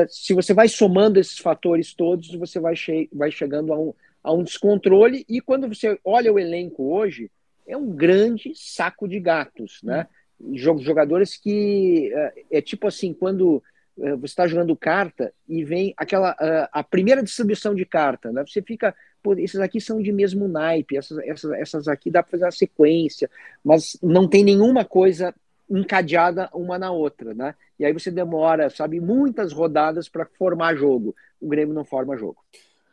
se 0.10 0.34
você 0.34 0.54
vai 0.54 0.68
somando 0.68 1.20
esses 1.20 1.38
fatores 1.38 1.94
todos, 1.94 2.34
você 2.36 2.60
vai, 2.60 2.76
che 2.76 3.10
vai 3.12 3.32
chegando 3.32 3.74
a 3.74 3.80
um, 3.80 3.94
a 4.22 4.34
um 4.34 4.44
descontrole. 4.44 5.26
E 5.30 5.40
quando 5.40 5.68
você 5.68 5.98
olha 6.04 6.32
o 6.32 6.40
elenco 6.40 6.94
hoje, 6.94 7.32
é 7.68 7.76
um 7.76 7.90
grande 7.92 8.54
saco 8.56 9.08
de 9.08 9.20
gatos, 9.20 9.80
né? 9.84 10.08
Jogadores 10.54 11.36
que 11.36 12.12
é 12.52 12.62
tipo 12.62 12.88
assim, 12.88 13.14
quando 13.14 13.62
você 13.98 14.26
está 14.26 14.46
jogando 14.46 14.76
carta 14.76 15.34
e 15.48 15.64
vem 15.64 15.94
aquela 15.98 16.36
a 16.72 16.84
primeira 16.84 17.24
distribuição 17.24 17.74
de 17.74 17.86
carta, 17.86 18.32
né? 18.32 18.44
Você 18.46 18.62
fica, 18.62 18.96
pô, 19.24 19.34
esses 19.34 19.60
aqui 19.60 19.82
são 19.82 20.02
de 20.02 20.12
mesmo 20.12 20.48
naipe, 20.48 20.96
essas, 20.96 21.18
essas, 21.20 21.52
essas 21.54 21.88
aqui 21.88 22.12
dá 22.12 22.22
para 22.22 22.32
fazer 22.32 22.46
uma 22.46 22.52
sequência, 22.52 23.30
mas 23.64 23.98
não 24.02 24.28
tem 24.28 24.44
nenhuma 24.44 24.86
coisa 24.86 25.34
encadeada 25.70 26.50
uma 26.54 26.78
na 26.78 26.92
outra, 26.92 27.34
né? 27.34 27.56
E 27.80 27.86
aí 27.86 27.92
você 27.92 28.10
demora, 28.12 28.70
sabe, 28.70 29.00
muitas 29.00 29.52
rodadas 29.52 30.08
para 30.08 30.26
formar 30.26 30.76
jogo. 30.76 31.16
O 31.42 31.48
Grêmio 31.48 31.74
não 31.74 31.84
forma 31.84 32.18
jogo. 32.18 32.38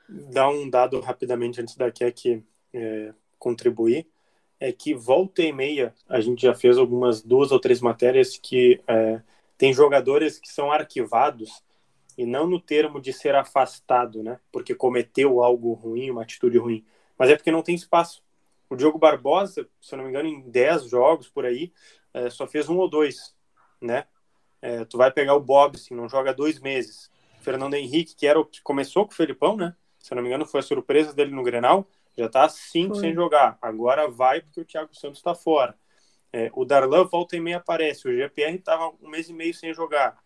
Dá 0.09 0.49
um 0.49 0.69
dado 0.69 1.01
rapidamente 1.01 1.61
antes 1.61 1.77
daqui 1.77 2.05
aqui 2.05 2.43
é, 2.73 3.13
contribuir 3.39 4.07
é 4.65 4.73
que 4.73 4.95
volta 4.95 5.43
e 5.43 5.53
meia 5.53 5.95
a 6.09 6.21
gente 6.23 6.41
já 6.41 6.55
fez 6.55 6.79
algumas 6.79 7.23
duas 7.23 7.53
ou 7.53 7.61
três 7.61 7.83
matérias 7.83 8.39
que 8.39 8.81
é, 8.89 9.21
tem 9.59 9.75
jogadores 9.75 10.39
que 10.39 10.49
são 10.49 10.73
arquivados 10.73 11.63
e 12.17 12.25
não 12.25 12.47
no 12.47 12.59
termo 12.59 12.99
de 12.99 13.13
ser 13.13 13.35
afastado, 13.35 14.23
né? 14.23 14.41
Porque 14.51 14.75
cometeu 14.75 15.43
algo 15.43 15.75
ruim, 15.75 16.11
uma 16.11 16.23
atitude 16.23 16.57
ruim, 16.57 16.83
mas 17.19 17.29
é 17.29 17.37
porque 17.37 17.51
não 17.51 17.63
tem 17.63 17.75
espaço. 17.75 18.23
O 18.71 18.75
Diogo 18.75 18.99
Barbosa, 18.99 19.69
se 19.83 19.95
eu 19.95 19.99
não 19.99 20.05
me 20.05 20.11
engano, 20.11 20.29
em 20.29 20.41
10 20.49 20.89
jogos 20.89 21.29
por 21.29 21.45
aí, 21.45 21.71
é, 22.15 22.31
só 22.31 22.47
fez 22.47 22.67
um 22.67 22.79
ou 22.79 22.89
dois, 22.89 23.35
né? 23.83 24.07
É, 24.63 24.83
tu 24.87 24.97
vai 24.97 25.11
pegar 25.11 25.35
o 25.35 25.41
Bob, 25.41 25.77
assim, 25.77 25.95
não 25.95 26.09
joga 26.09 26.33
dois 26.33 26.59
meses. 26.59 27.11
Fernando 27.43 27.75
Henrique, 27.75 28.15
que 28.17 28.27
era 28.27 28.41
o 28.41 28.47
que 28.47 28.63
começou 28.63 29.05
com 29.05 29.13
o 29.13 29.15
Felipão, 29.15 29.59
né? 29.59 29.77
Se 29.99 30.11
eu 30.11 30.17
não 30.17 30.23
me 30.23 30.31
engano, 30.31 30.47
foi 30.47 30.61
a 30.61 30.63
surpresa 30.63 31.13
dele 31.13 31.33
no 31.33 31.43
Grenal, 31.43 31.87
já 32.17 32.29
tá 32.29 32.49
cinco 32.49 32.95
sem 32.95 33.13
jogar. 33.13 33.59
Agora 33.61 34.09
vai 34.09 34.41
porque 34.41 34.61
o 34.61 34.65
Thiago 34.65 34.95
Santos 34.95 35.19
está 35.19 35.35
fora. 35.35 35.75
É, 36.33 36.51
o 36.55 36.65
Darlan 36.65 37.05
volta 37.05 37.37
e 37.37 37.41
meia 37.41 37.59
aparece. 37.59 38.09
O 38.09 38.13
GPR 38.13 38.57
estava 38.57 38.93
um 39.01 39.09
mês 39.09 39.29
e 39.29 39.33
meio 39.33 39.55
sem 39.55 39.73
jogar. 39.73 40.19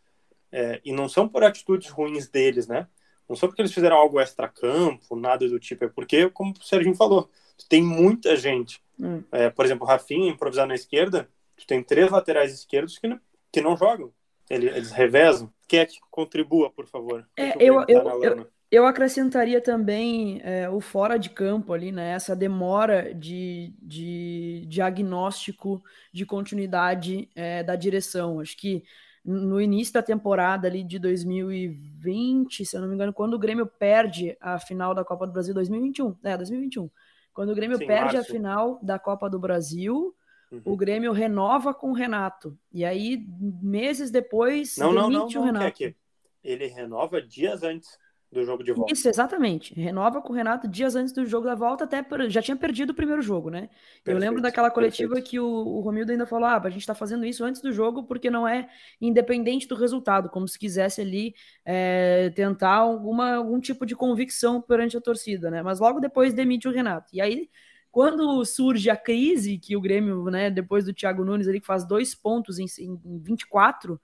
É, 0.50 0.80
e 0.84 0.92
não 0.92 1.08
são 1.08 1.28
por 1.28 1.44
atitudes 1.44 1.90
ruins 1.90 2.28
deles, 2.28 2.66
né? 2.66 2.86
Não 3.28 3.36
só 3.36 3.46
porque 3.46 3.60
eles 3.60 3.74
fizeram 3.74 3.96
algo 3.96 4.18
extra-campo, 4.18 5.14
nada 5.14 5.46
do 5.46 5.58
tipo. 5.58 5.84
É 5.84 5.88
porque, 5.88 6.30
como 6.30 6.52
o 6.52 6.64
Serginho 6.64 6.94
falou, 6.94 7.28
tem 7.68 7.82
muita 7.82 8.36
gente. 8.36 8.82
Hum. 8.98 9.22
É, 9.30 9.50
por 9.50 9.66
exemplo, 9.66 9.84
o 9.84 9.88
Rafinha, 9.88 10.30
improvisar 10.30 10.66
na 10.66 10.74
esquerda, 10.74 11.28
tu 11.56 11.66
tem 11.66 11.82
três 11.82 12.10
laterais 12.10 12.54
esquerdos 12.54 12.98
que 12.98 13.06
não, 13.06 13.20
que 13.52 13.60
não 13.60 13.76
jogam. 13.76 14.10
Eles, 14.48 14.74
eles 14.74 14.90
revezam. 14.92 15.52
Quer 15.66 15.86
que 15.86 15.98
contribua, 16.10 16.70
por 16.70 16.86
favor. 16.86 17.28
É, 17.36 17.52
eu, 17.62 17.84
eu, 17.86 18.22
eu, 18.22 18.46
eu, 18.70 18.86
acrescentaria 18.86 19.60
também 19.60 20.40
é, 20.42 20.68
o 20.68 20.80
fora 20.80 21.18
de 21.18 21.30
campo 21.30 21.72
ali, 21.72 21.90
né? 21.90 22.10
Essa 22.10 22.36
demora 22.36 23.14
de, 23.14 23.72
de 23.80 24.64
diagnóstico 24.66 25.82
de 26.12 26.26
continuidade 26.26 27.30
é, 27.34 27.62
da 27.62 27.76
direção. 27.76 28.40
Acho 28.40 28.56
que 28.56 28.84
no 29.24 29.60
início 29.60 29.94
da 29.94 30.02
temporada 30.02 30.68
ali 30.68 30.82
de 30.82 30.98
2020, 30.98 32.64
se 32.64 32.76
eu 32.76 32.80
não 32.80 32.88
me 32.88 32.94
engano, 32.94 33.12
quando 33.12 33.34
o 33.34 33.38
Grêmio 33.38 33.66
perde 33.66 34.36
a 34.40 34.58
final 34.58 34.94
da 34.94 35.04
Copa 35.04 35.26
do 35.26 35.32
Brasil 35.32 35.54
2021, 35.54 36.16
é, 36.24 36.36
2021. 36.36 36.90
Quando 37.32 37.50
o 37.50 37.54
Grêmio 37.54 37.78
Sim, 37.78 37.86
perde 37.86 38.16
a 38.16 38.24
final 38.24 38.78
da 38.82 38.98
Copa 38.98 39.30
do 39.30 39.38
Brasil, 39.38 40.14
uhum. 40.50 40.62
o 40.64 40.76
Grêmio 40.76 41.12
renova 41.12 41.72
com 41.72 41.90
o 41.90 41.94
Renato. 41.94 42.58
E 42.72 42.84
aí, 42.84 43.24
meses 43.62 44.10
depois, 44.10 44.76
não, 44.76 44.92
demite 44.92 45.12
não, 45.12 45.28
não, 45.28 45.40
o 45.42 45.44
Renato. 45.44 45.84
É 45.84 45.94
ele 46.42 46.66
renova 46.66 47.20
dias 47.20 47.62
antes 47.62 47.98
do 48.30 48.44
jogo 48.44 48.62
de 48.62 48.72
volta. 48.72 48.92
Isso, 48.92 49.08
exatamente. 49.08 49.72
Renova 49.74 50.20
com 50.20 50.32
o 50.32 50.36
Renato 50.36 50.68
dias 50.68 50.94
antes 50.94 51.12
do 51.14 51.24
jogo 51.24 51.46
da 51.46 51.54
volta, 51.54 51.84
até 51.84 52.04
já 52.28 52.42
tinha 52.42 52.56
perdido 52.56 52.90
o 52.90 52.94
primeiro 52.94 53.22
jogo, 53.22 53.48
né? 53.48 53.62
Perfeito, 53.62 54.10
eu 54.10 54.18
lembro 54.18 54.42
daquela 54.42 54.70
coletiva 54.70 55.14
perfeito. 55.14 55.30
que 55.30 55.40
o, 55.40 55.46
o 55.46 55.80
Romildo 55.80 56.12
ainda 56.12 56.26
falou: 56.26 56.46
ah, 56.46 56.60
a 56.62 56.70
gente 56.70 56.86
tá 56.86 56.94
fazendo 56.94 57.24
isso 57.24 57.42
antes 57.42 57.62
do 57.62 57.72
jogo 57.72 58.04
porque 58.04 58.30
não 58.30 58.46
é 58.46 58.68
independente 59.00 59.66
do 59.66 59.74
resultado, 59.74 60.28
como 60.28 60.46
se 60.46 60.58
quisesse 60.58 61.00
ali 61.00 61.34
é, 61.64 62.30
tentar 62.34 62.74
alguma, 62.74 63.36
algum 63.36 63.58
tipo 63.58 63.86
de 63.86 63.96
convicção 63.96 64.60
perante 64.60 64.96
a 64.96 65.00
torcida, 65.00 65.50
né? 65.50 65.62
Mas 65.62 65.80
logo 65.80 65.98
depois 65.98 66.34
demite 66.34 66.68
o 66.68 66.72
Renato. 66.72 67.08
E 67.12 67.20
aí. 67.20 67.48
Quando 67.90 68.44
surge 68.44 68.90
a 68.90 68.96
crise, 68.96 69.58
que 69.58 69.74
o 69.74 69.80
Grêmio, 69.80 70.24
né, 70.26 70.50
depois 70.50 70.84
do 70.84 70.92
Thiago 70.92 71.24
Nunes, 71.24 71.48
ele 71.48 71.58
faz 71.58 71.88
dois 71.88 72.14
pontos 72.14 72.58
em, 72.58 72.66
em 72.78 73.18
24, 73.18 73.98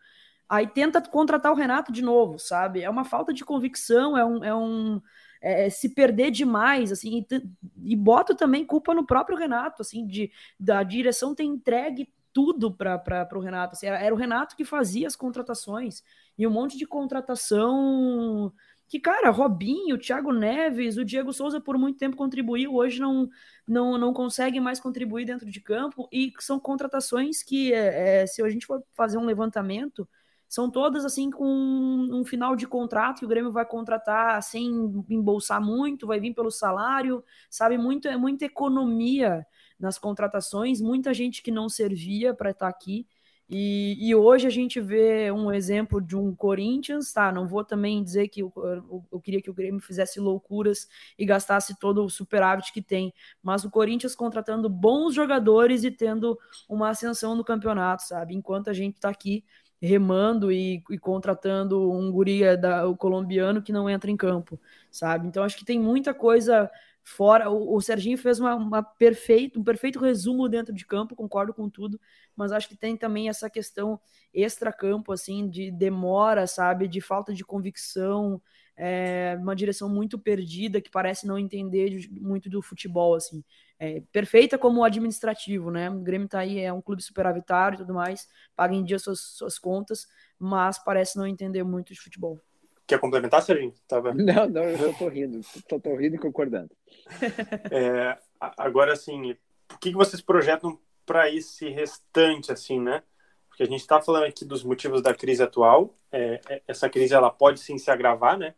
aí 0.48 0.66
tenta 0.66 1.00
contratar 1.02 1.52
o 1.52 1.56
Renato 1.56 1.92
de 1.92 2.02
novo, 2.02 2.38
sabe? 2.38 2.82
É 2.82 2.90
uma 2.90 3.04
falta 3.04 3.32
de 3.32 3.44
convicção, 3.44 4.16
é 4.16 4.24
um. 4.24 4.44
É 4.44 4.54
um 4.54 5.00
é, 5.40 5.66
é 5.66 5.70
se 5.70 5.90
perder 5.90 6.30
demais, 6.30 6.90
assim, 6.90 7.24
e, 7.30 7.94
e 7.94 8.34
também 8.36 8.64
culpa 8.64 8.94
no 8.94 9.06
próprio 9.06 9.36
Renato, 9.36 9.82
assim, 9.82 10.06
de 10.06 10.32
da 10.58 10.82
direção 10.82 11.34
ter 11.34 11.44
entregue 11.44 12.08
tudo 12.32 12.72
para 12.72 13.28
o 13.34 13.40
Renato. 13.40 13.74
Assim, 13.74 13.86
era, 13.86 13.98
era, 13.98 14.14
o 14.14 14.18
Renato 14.18 14.56
que 14.56 14.64
fazia 14.64 15.06
as 15.06 15.14
contratações 15.14 16.02
e 16.36 16.46
um 16.46 16.50
monte 16.50 16.76
de 16.76 16.86
contratação 16.86 18.52
que, 18.88 19.00
cara, 19.00 19.30
Robinho, 19.30 19.98
Thiago 19.98 20.32
Neves, 20.32 20.96
o 20.96 21.04
Diego 21.04 21.32
Souza 21.32 21.60
por 21.60 21.78
muito 21.78 21.98
tempo 21.98 22.16
contribuiu, 22.16 22.74
hoje 22.74 23.00
não, 23.00 23.28
não, 23.66 23.96
não 23.96 24.12
consegue 24.12 24.60
mais 24.60 24.78
contribuir 24.78 25.24
dentro 25.24 25.50
de 25.50 25.60
campo 25.60 26.08
e 26.12 26.32
são 26.40 26.60
contratações 26.60 27.42
que, 27.42 27.72
é, 27.72 28.22
é 28.22 28.26
se 28.26 28.42
a 28.42 28.48
gente 28.48 28.66
for 28.66 28.82
fazer 28.94 29.16
um 29.16 29.24
levantamento, 29.24 30.08
são 30.48 30.70
todas 30.70 31.04
assim 31.04 31.30
com 31.30 31.46
um 31.46 32.24
final 32.24 32.54
de 32.54 32.66
contrato 32.66 33.20
que 33.20 33.24
o 33.24 33.28
Grêmio 33.28 33.52
vai 33.52 33.66
contratar 33.66 34.42
sem 34.42 34.66
embolsar 35.08 35.60
muito, 35.60 36.06
vai 36.06 36.20
vir 36.20 36.34
pelo 36.34 36.50
salário, 36.50 37.24
sabe? 37.50 37.76
Muito, 37.76 38.08
é 38.08 38.16
muita 38.16 38.44
economia 38.44 39.46
nas 39.78 39.98
contratações, 39.98 40.80
muita 40.80 41.12
gente 41.12 41.42
que 41.42 41.50
não 41.50 41.68
servia 41.68 42.34
para 42.34 42.50
estar 42.50 42.66
tá 42.66 42.70
aqui. 42.70 43.06
E, 43.48 43.96
e, 44.00 44.14
hoje 44.14 44.46
a 44.46 44.50
gente 44.50 44.80
vê 44.80 45.30
um 45.30 45.52
exemplo 45.52 46.00
de 46.00 46.16
um 46.16 46.34
Corinthians, 46.34 47.12
tá? 47.12 47.30
Não 47.30 47.46
vou 47.46 47.62
também 47.62 48.02
dizer 48.02 48.28
que 48.28 48.40
eu, 48.40 48.50
eu, 48.56 49.04
eu, 49.12 49.20
queria 49.20 49.42
que 49.42 49.50
o 49.50 49.54
Grêmio 49.54 49.80
fizesse 49.80 50.18
loucuras 50.18 50.88
e 51.18 51.26
gastasse 51.26 51.78
todo 51.78 52.02
o 52.02 52.08
superávit 52.08 52.72
que 52.72 52.80
tem, 52.80 53.12
mas 53.42 53.62
o 53.62 53.70
Corinthians 53.70 54.14
contratando 54.14 54.68
bons 54.70 55.14
jogadores 55.14 55.84
e 55.84 55.90
tendo 55.90 56.38
uma 56.66 56.88
ascensão 56.88 57.34
no 57.34 57.44
campeonato, 57.44 58.04
sabe? 58.04 58.34
Enquanto 58.34 58.70
a 58.70 58.72
gente 58.72 58.98
tá 58.98 59.10
aqui 59.10 59.44
remando 59.84 60.50
e, 60.50 60.82
e 60.90 60.98
contratando 60.98 61.90
um 61.92 62.10
guria 62.10 62.56
da, 62.56 62.86
o 62.86 62.96
colombiano 62.96 63.62
que 63.62 63.72
não 63.72 63.88
entra 63.88 64.10
em 64.10 64.16
campo, 64.16 64.58
sabe? 64.90 65.26
Então 65.28 65.42
acho 65.44 65.56
que 65.56 65.64
tem 65.64 65.78
muita 65.78 66.14
coisa 66.14 66.70
fora. 67.02 67.50
O, 67.50 67.76
o 67.76 67.80
Serginho 67.80 68.16
fez 68.16 68.40
uma, 68.40 68.54
uma 68.54 68.82
perfeito, 68.82 69.60
um 69.60 69.64
perfeito 69.64 69.98
resumo 69.98 70.48
dentro 70.48 70.74
de 70.74 70.86
campo, 70.86 71.14
concordo 71.14 71.52
com 71.52 71.68
tudo, 71.68 72.00
mas 72.34 72.50
acho 72.50 72.68
que 72.68 72.76
tem 72.76 72.96
também 72.96 73.28
essa 73.28 73.50
questão 73.50 74.00
extra-campo, 74.32 75.12
assim, 75.12 75.48
de 75.48 75.70
demora, 75.70 76.46
sabe? 76.46 76.88
De 76.88 77.00
falta 77.00 77.32
de 77.34 77.44
convicção, 77.44 78.40
é, 78.76 79.36
uma 79.40 79.54
direção 79.54 79.88
muito 79.88 80.18
perdida 80.18 80.80
que 80.80 80.90
parece 80.90 81.26
não 81.26 81.38
entender 81.38 82.08
muito 82.10 82.50
do 82.50 82.60
futebol, 82.60 83.14
assim 83.14 83.42
é, 83.78 84.02
perfeita 84.12 84.56
como 84.56 84.84
administrativo, 84.84 85.70
né? 85.70 85.90
O 85.90 86.00
Grêmio 86.00 86.28
tá 86.28 86.40
aí, 86.40 86.60
é 86.60 86.72
um 86.72 86.80
clube 86.80 87.02
superavitário 87.02 87.76
e 87.76 87.78
tudo 87.78 87.94
mais, 87.94 88.28
paga 88.56 88.74
em 88.74 88.84
dia 88.84 88.98
suas, 88.98 89.20
suas 89.20 89.58
contas, 89.58 90.06
mas 90.38 90.82
parece 90.82 91.16
não 91.18 91.26
entender 91.26 91.62
muito 91.62 91.92
de 91.92 92.00
futebol. 92.00 92.40
Quer 92.86 92.98
complementar, 92.98 93.42
Serginho? 93.42 93.74
Tava... 93.88 94.12
Não, 94.14 94.48
não, 94.48 94.62
eu 94.62 94.92
tô 94.94 95.08
rindo, 95.08 95.40
só 95.42 95.78
tô 95.78 95.96
rindo 95.96 96.16
e 96.16 96.18
concordando. 96.18 96.70
é, 97.70 98.18
agora, 98.38 98.92
assim, 98.92 99.32
o 99.72 99.78
que 99.78 99.90
vocês 99.92 100.20
projetam 100.20 100.78
para 101.06 101.30
esse 101.30 101.68
restante, 101.70 102.52
assim, 102.52 102.78
né? 102.78 103.02
Porque 103.48 103.62
a 103.62 103.66
gente 103.66 103.80
está 103.80 104.02
falando 104.02 104.24
aqui 104.24 104.44
dos 104.44 104.62
motivos 104.62 105.00
da 105.00 105.14
crise 105.14 105.42
atual. 105.42 105.94
É, 106.12 106.40
é, 106.48 106.62
essa 106.68 106.88
crise 106.90 107.14
ela 107.14 107.30
pode 107.30 107.60
sim 107.60 107.78
se 107.78 107.90
agravar, 107.90 108.36
né? 108.36 108.54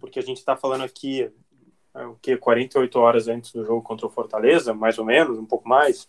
Porque 0.00 0.18
a 0.18 0.22
gente 0.22 0.38
está 0.38 0.56
falando 0.56 0.84
aqui 0.84 1.30
é, 1.94 2.06
o 2.06 2.14
que 2.16 2.36
48 2.36 2.98
horas 2.98 3.28
antes 3.28 3.52
do 3.52 3.64
jogo 3.64 3.82
contra 3.82 4.06
o 4.06 4.10
Fortaleza, 4.10 4.72
mais 4.72 4.98
ou 4.98 5.04
menos, 5.04 5.38
um 5.38 5.46
pouco 5.46 5.68
mais. 5.68 6.06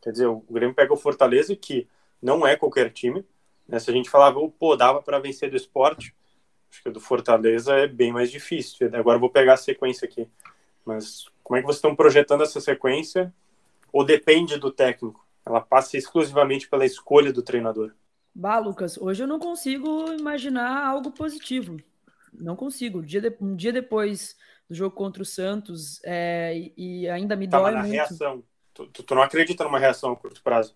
Quer 0.00 0.12
dizer, 0.12 0.26
o 0.26 0.44
Grêmio 0.50 0.74
pega 0.74 0.92
o 0.92 0.96
Fortaleza 0.96 1.54
que 1.56 1.88
não 2.20 2.46
é 2.46 2.56
qualquer 2.56 2.90
time. 2.90 3.24
Né? 3.66 3.78
Se 3.78 3.90
a 3.90 3.94
gente 3.94 4.10
falava, 4.10 4.38
pô, 4.58 4.76
dava 4.76 5.02
para 5.02 5.18
vencer 5.18 5.50
do 5.50 5.56
esporte, 5.56 6.14
acho 6.70 6.82
que 6.82 6.90
do 6.90 7.00
Fortaleza 7.00 7.74
é 7.74 7.86
bem 7.86 8.12
mais 8.12 8.30
difícil. 8.30 8.90
Agora 8.94 9.18
vou 9.18 9.30
pegar 9.30 9.54
a 9.54 9.58
sequência 9.58 10.06
aqui. 10.06 10.28
Mas 10.84 11.26
como 11.42 11.56
é 11.56 11.60
que 11.60 11.66
vocês 11.66 11.76
estão 11.76 11.94
projetando 11.94 12.42
essa 12.42 12.60
sequência? 12.60 13.32
Ou 13.92 14.04
depende 14.04 14.58
do 14.58 14.70
técnico? 14.70 15.24
Ela 15.44 15.60
passa 15.60 15.96
exclusivamente 15.96 16.68
pela 16.68 16.84
escolha 16.84 17.32
do 17.32 17.42
treinador? 17.42 17.92
Bah, 18.34 18.58
Lucas, 18.58 18.96
hoje 18.96 19.22
eu 19.22 19.26
não 19.26 19.38
consigo 19.38 20.12
imaginar 20.12 20.86
algo 20.86 21.10
positivo. 21.10 21.76
Não 22.32 22.56
consigo. 22.56 23.00
Um 23.00 23.02
dia, 23.02 23.20
de, 23.20 23.36
um 23.40 23.54
dia 23.54 23.72
depois 23.72 24.36
do 24.68 24.74
jogo 24.74 24.94
contra 24.94 25.22
o 25.22 25.26
Santos 25.26 26.00
é, 26.04 26.70
e 26.76 27.08
ainda 27.08 27.36
me 27.36 27.48
tá, 27.48 27.58
dói 27.58 27.72
na 27.72 27.80
muito. 27.80 27.92
reação, 27.92 28.42
tu, 28.72 28.86
tu, 28.86 29.02
tu, 29.02 29.14
não 29.14 29.22
acredita 29.22 29.64
numa 29.64 29.78
reação 29.78 30.12
a 30.12 30.16
curto 30.16 30.42
prazo? 30.42 30.74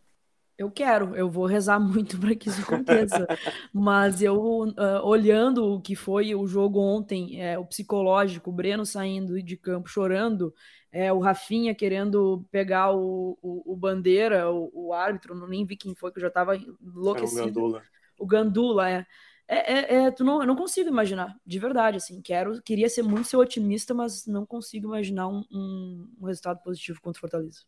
Eu 0.59 0.71
quero, 0.71 1.15
eu 1.15 1.29
vou 1.29 1.45
rezar 1.45 1.79
muito 1.81 2.19
para 2.19 2.35
que 2.35 2.49
isso 2.49 2.63
aconteça. 2.63 3.27
Mas 3.73 4.23
eu, 4.23 4.39
uh, 4.39 4.75
olhando 5.03 5.65
o 5.65 5.81
que 5.81 5.95
foi 5.95 6.35
o 6.35 6.47
jogo 6.47 6.81
ontem, 6.81 7.41
é, 7.43 7.59
o 7.59 7.65
psicológico, 7.65 8.51
o 8.51 8.53
Breno 8.53 8.85
saindo 8.87 9.43
de 9.43 9.57
campo 9.57 9.89
chorando, 9.89 10.55
é, 10.91 11.13
o 11.13 11.19
Rafinha 11.19 11.75
querendo 11.75 12.47
pegar 12.51 12.93
o, 12.93 13.39
o, 13.43 13.73
o 13.73 13.77
Bandeira, 13.77 14.51
o, 14.51 14.71
o, 14.73 14.93
árbitro, 14.95 15.35
não 15.35 15.47
nem 15.47 15.67
vi 15.67 15.77
quem 15.77 15.95
foi, 15.95 16.11
que 16.11 16.19
eu 16.19 16.23
já 16.23 16.29
estava 16.29 16.57
enlouquecido. 16.57 17.41
É 17.41 17.43
o 17.43 17.47
Gandula. 17.47 17.83
O 18.19 18.27
Gandula, 18.27 18.91
é. 18.91 19.07
É, 19.49 19.73
é, 19.73 19.95
é, 19.95 20.11
tu 20.11 20.25
não, 20.25 20.41
eu 20.41 20.47
não 20.47 20.57
consigo 20.57 20.89
imaginar, 20.89 21.37
de 21.47 21.59
verdade, 21.59 21.99
assim, 21.99 22.21
quero, 22.21 22.61
queria 22.63 22.89
ser 22.89 23.03
muito 23.03 23.29
ser 23.29 23.37
otimista, 23.37 23.95
mas 23.95 24.27
não 24.27 24.45
consigo 24.45 24.89
imaginar 24.89 25.29
um, 25.29 25.45
um, 25.53 26.09
um 26.21 26.27
resultado 26.27 26.61
positivo 26.65 27.01
contra 27.01 27.19
o 27.19 27.21
Fortaleza. 27.21 27.61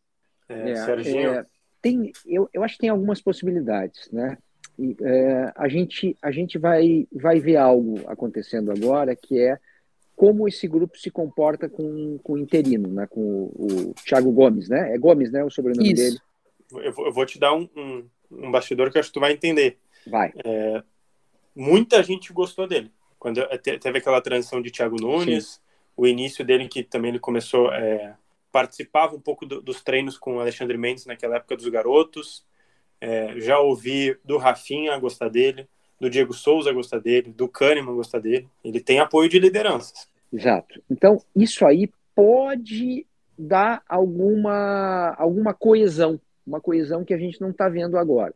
É, 0.49 0.73
é 0.73 0.77
Serginho? 0.77 1.31
É, 1.31 1.47
tem, 1.81 2.13
eu, 2.27 2.49
eu 2.53 2.65
acho 2.65 2.75
que 2.75 2.81
tem 2.81 2.91
algumas 2.91 3.21
possibilidades, 3.21 4.11
né? 4.11 4.37
E, 4.77 4.97
é, 5.01 5.53
a 5.55 5.69
gente, 5.69 6.17
a 6.21 6.33
gente 6.33 6.59
vai, 6.59 7.07
vai 7.13 7.39
ver 7.39 7.57
algo 7.57 8.01
acontecendo 8.09 8.73
agora, 8.73 9.15
que 9.15 9.39
é 9.39 9.59
como 10.17 10.49
esse 10.49 10.67
grupo 10.67 10.99
se 10.99 11.13
comporta 11.13 11.69
com, 11.69 12.19
com 12.19 12.33
o 12.33 12.39
interino, 12.39 12.89
né? 12.89 13.07
Com 13.07 13.21
o, 13.21 13.67
o 13.91 13.95
Thiago 14.05 14.33
Gomes, 14.33 14.69
né? 14.69 14.95
É 14.95 14.99
Gomes, 14.99 15.31
né? 15.31 15.45
O 15.45 15.51
sobrenome 15.51 15.93
Isso. 15.93 16.03
dele. 16.03 16.19
Eu 16.85 16.93
vou, 16.93 17.07
eu 17.07 17.13
vou 17.13 17.25
te 17.25 17.39
dar 17.39 17.55
um, 17.55 17.69
um, 17.77 18.05
um 18.33 18.51
bastidor 18.51 18.91
que 18.91 18.99
eu 18.99 19.01
acho 19.01 19.11
que 19.11 19.15
tu 19.15 19.21
vai 19.21 19.33
entender. 19.33 19.79
Vai. 20.07 20.33
É, 20.45 20.83
muita 21.59 22.03
gente 22.03 22.33
gostou 22.33 22.67
dele. 22.67 22.93
Quando 23.19 23.45
teve 23.59 23.99
aquela 23.99 24.21
transição 24.21 24.63
de 24.63 24.71
Thiago 24.71 24.97
Nunes, 25.01 25.47
Sim. 25.47 25.61
o 25.97 26.07
início 26.07 26.45
dele 26.45 26.69
que 26.69 26.85
também 26.85 27.11
ele 27.11 27.19
começou 27.19 27.73
é, 27.73 28.15
participava 28.53 29.17
um 29.17 29.21
pouco 29.21 29.45
do, 29.45 29.61
dos 29.61 29.83
treinos 29.83 30.17
com 30.17 30.37
o 30.37 30.41
Alexandre 30.41 30.79
Mendes 30.79 31.05
naquela 31.05 31.37
época 31.37 31.57
dos 31.57 31.69
garotos. 31.69 32.47
É, 33.01 33.39
já 33.41 33.59
ouvi 33.59 34.17
do 34.25 34.37
Rafinha 34.37 34.97
gostar 34.99 35.29
dele, 35.29 35.69
do 36.01 36.09
Diego 36.09 36.33
Souza 36.33 36.73
gostar 36.73 37.01
dele, 37.01 37.33
do 37.33 37.49
Kahneman 37.49 37.95
gostar 37.95 38.21
dele. 38.21 38.49
Ele 38.63 38.81
tem 38.81 39.01
apoio 39.01 39.29
de 39.29 39.41
lideranças. 39.41 40.09
Exato. 40.33 40.81
Então, 40.89 41.21
isso 41.35 41.67
aí 41.67 41.91
pode 42.15 43.05
dar 43.37 43.83
alguma, 43.89 45.15
alguma 45.19 45.55
coesão, 45.55 46.21
uma 46.47 46.61
coesão 46.61 47.05
que 47.05 47.15
a 47.15 47.19
gente 47.19 47.41
não 47.41 47.51
está 47.51 47.69
vendo 47.69 47.97
agora. 47.97 48.35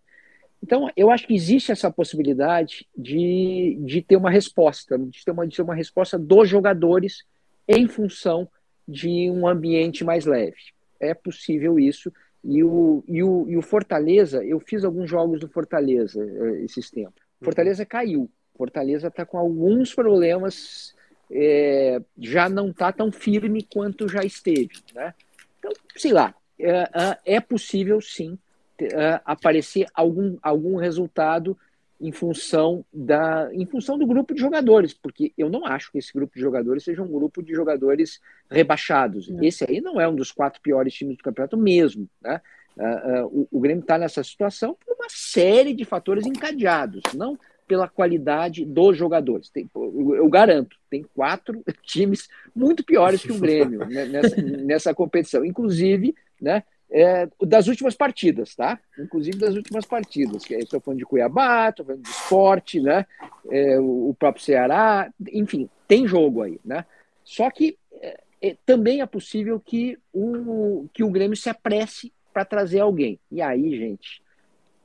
Então, 0.63 0.89
eu 0.97 1.11
acho 1.11 1.27
que 1.27 1.35
existe 1.35 1.73
essa 1.73 1.91
possibilidade 1.91 2.87
de, 2.97 3.77
de 3.81 4.01
ter 4.01 4.17
uma 4.17 4.31
resposta, 4.31 4.97
de 4.97 5.25
ter 5.25 5.33
uma, 5.33 5.47
de 5.47 5.57
ter 5.57 5.63
uma 5.63 5.75
resposta 5.75 6.17
dos 6.17 6.49
jogadores 6.49 7.25
em 7.67 7.89
função 7.89 8.49
de 8.87 9.29
um 9.31 9.47
ambiente 9.47 10.05
mais 10.05 10.25
leve. 10.25 10.57
É 11.01 11.15
possível 11.15 11.81
isso. 11.81 12.13
E 12.45 12.63
o, 12.63 13.03
e 13.09 13.23
o, 13.23 13.47
e 13.49 13.57
o 13.57 13.63
Fortaleza, 13.63 14.45
eu 14.45 14.61
fiz 14.61 14.85
alguns 14.85 15.11
jogos 15.11 15.41
do 15.41 15.49
Fortaleza 15.49 16.25
eh, 16.25 16.65
esses 16.65 16.91
tempos. 16.91 17.23
Uhum. 17.41 17.45
Fortaleza 17.45 17.85
caiu. 17.85 18.31
Fortaleza 18.57 19.09
está 19.09 19.25
com 19.25 19.39
alguns 19.39 19.95
problemas, 19.95 20.95
é, 21.31 22.01
já 22.19 22.49
não 22.49 22.71
está 22.71 22.93
tão 22.93 23.11
firme 23.11 23.67
quanto 23.73 24.09
já 24.09 24.23
esteve. 24.23 24.75
Né? 24.95 25.15
Então, 25.59 25.73
sei 25.97 26.13
lá, 26.13 26.35
é, 26.59 27.37
é 27.37 27.41
possível 27.41 28.01
sim 28.01 28.39
uh, 28.81 29.21
aparecer 29.25 29.87
algum, 29.95 30.37
algum 30.43 30.77
resultado 30.77 31.57
em 32.01 32.11
função 32.11 32.85
da 32.93 33.49
em 33.53 33.65
função 33.65 33.97
do 33.97 34.05
grupo 34.05 34.35
de 34.35 34.41
jogadores, 34.41 34.93
porque 34.93 35.33
eu 35.39 35.49
não 35.49 35.65
acho 35.65 35.93
que 35.93 35.99
esse 35.99 36.13
grupo 36.13 36.35
de 36.35 36.41
jogadores 36.41 36.83
seja 36.83 37.01
um 37.01 37.07
grupo 37.07 37.41
de 37.41 37.55
jogadores 37.55 38.21
rebaixados. 38.51 39.29
Não. 39.29 39.43
Esse 39.43 39.65
aí 39.69 39.81
não 39.81 40.01
é 40.01 40.09
um 40.09 40.15
dos 40.15 40.33
quatro 40.33 40.61
piores 40.61 40.93
times 40.93 41.17
do 41.17 41.23
campeonato 41.23 41.57
mesmo, 41.57 42.09
né? 42.21 42.41
Uh, 42.77 42.83
uh, 42.83 43.27
o, 43.27 43.59
o, 43.59 43.61
Grêmio 43.61 43.83
está 43.83 43.99
nessa 43.99 44.25
situação 44.25 44.75
por 44.75 44.95
uma 44.95 45.07
série 45.09 45.75
de 45.75 45.85
fatores 45.85 46.25
encadeados, 46.27 47.03
não 47.15 47.39
pela 47.69 47.87
qualidade 47.87 48.65
dos 48.65 48.97
jogadores. 48.97 49.51
Tem, 49.51 49.71
eu, 49.75 50.29
garanto, 50.29 50.77
tem 50.91 51.05
quatro 51.15 51.63
times 51.85 52.29
muito 52.55 52.83
piores 52.85 53.23
que 53.23 53.31
o 53.31 53.39
Grêmio 53.41 53.87
nessa, 53.87 54.43
nessa 54.43 54.95
competição, 54.95 55.45
inclusive, 55.45 56.15
né? 56.41 56.65
É, 56.93 57.27
das 57.41 57.69
últimas 57.69 57.95
partidas, 57.95 58.55
tá? 58.55 58.79
Inclusive 58.99 59.39
das 59.39 59.55
últimas 59.57 59.87
partidas. 59.87 60.43
Estou 60.51 60.79
falando 60.79 60.99
de 60.99 61.07
Cuiabá, 61.07 61.71
estou 61.71 61.87
falando 61.87 62.03
de 62.03 62.11
esporte, 62.11 62.81
né? 62.81 63.07
É, 63.51 63.81
o 63.81 64.15
próprio 64.19 64.45
Ceará, 64.45 65.11
enfim, 65.33 65.71
tem 65.89 66.07
jogo 66.07 66.43
aí, 66.43 66.61
né? 66.63 66.85
Só 67.25 67.51
que 67.51 67.79
é, 67.95 68.21
é 68.43 68.57
também 68.67 69.01
é 69.01 69.07
possível 69.07 69.59
que 69.59 69.99
o, 70.13 70.87
que 70.93 71.03
o 71.03 71.11
Grêmio 71.11 71.37
se 71.37 71.49
apresse 71.49 72.13
para 72.31 72.45
trazer 72.45 72.81
alguém. 72.81 73.19
E 73.31 73.41
aí, 73.41 73.75
gente, 73.75 74.23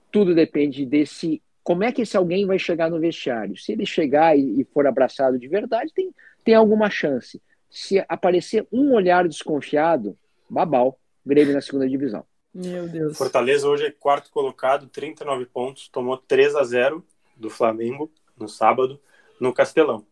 tudo 0.10 0.34
depende 0.34 0.86
desse. 0.86 1.42
Como 1.62 1.84
é 1.84 1.92
que 1.92 2.04
esse 2.04 2.16
alguém 2.16 2.46
vai 2.46 2.58
chegar 2.58 2.90
no 2.90 3.02
vestiário? 3.02 3.58
Se 3.58 3.74
ele 3.74 3.86
chegar 3.86 4.38
e, 4.38 4.62
e 4.62 4.64
for 4.64 4.88
abraçado 4.88 5.38
de 5.38 5.48
verdade, 5.50 5.92
tem, 5.94 6.12
tem 6.42 6.56
alguma 6.56 6.90
chance. 6.90 7.42
Se 7.70 8.02
aparecer 8.08 8.66
um 8.72 8.94
olhar 8.94 9.28
desconfiado, 9.28 10.18
babau 10.50 10.98
Grêmio 11.28 11.54
na 11.54 11.62
segunda 11.62 11.88
divisão. 11.88 12.26
Meu 12.54 12.88
Deus. 12.88 13.18
Fortaleza 13.18 13.68
hoje 13.68 13.86
é 13.86 13.92
quarto 13.92 14.32
colocado, 14.32 14.88
39 14.88 15.46
pontos, 15.46 15.88
tomou 15.90 16.18
3 16.18 16.56
a 16.56 16.64
0 16.64 17.06
do 17.36 17.50
Flamengo 17.50 18.10
no 18.36 18.48
sábado 18.48 19.00
no 19.40 19.54
Castelão. 19.54 20.06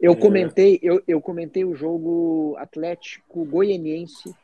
Eu 0.00 0.12
é... 0.12 0.16
comentei, 0.16 0.78
eu, 0.82 1.02
eu 1.06 1.20
comentei 1.20 1.64
o 1.64 1.74
jogo 1.74 2.54
Atlético 2.58 3.44
Goianiense, 3.44 4.34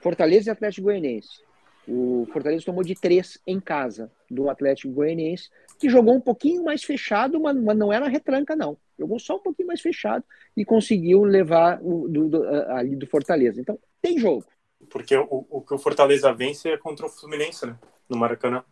Fortaleza 0.00 0.50
e 0.50 0.52
Atlético 0.52 0.86
Goianiense. 0.86 1.42
O 1.86 2.26
Fortaleza 2.32 2.66
tomou 2.66 2.84
de 2.84 2.94
três 2.94 3.40
em 3.46 3.58
casa 3.58 4.10
do 4.30 4.50
Atlético 4.50 4.92
Goianiense, 4.92 5.48
que 5.78 5.88
jogou 5.88 6.14
um 6.14 6.20
pouquinho 6.20 6.62
mais 6.62 6.84
fechado, 6.84 7.40
mas, 7.40 7.56
mas 7.56 7.76
não 7.76 7.92
era 7.92 8.08
retranca, 8.08 8.54
não. 8.54 8.76
Jogou 8.98 9.18
só 9.18 9.36
um 9.36 9.40
pouquinho 9.40 9.68
mais 9.68 9.80
fechado 9.80 10.24
e 10.56 10.64
conseguiu 10.64 11.22
levar 11.22 11.80
o, 11.80 12.08
do, 12.08 12.28
do, 12.28 12.44
ali 12.72 12.94
do 12.94 13.06
Fortaleza. 13.06 13.60
Então, 13.60 13.78
tem 14.02 14.18
jogo. 14.18 14.44
Porque 14.90 15.16
o, 15.16 15.46
o 15.50 15.60
que 15.60 15.74
o 15.74 15.78
Fortaleza 15.78 16.32
vence 16.32 16.70
é 16.70 16.76
contra 16.76 17.06
o 17.06 17.08
Fluminense, 17.08 17.66
né? 17.66 17.78
No 18.08 18.16
Maracanã. 18.16 18.64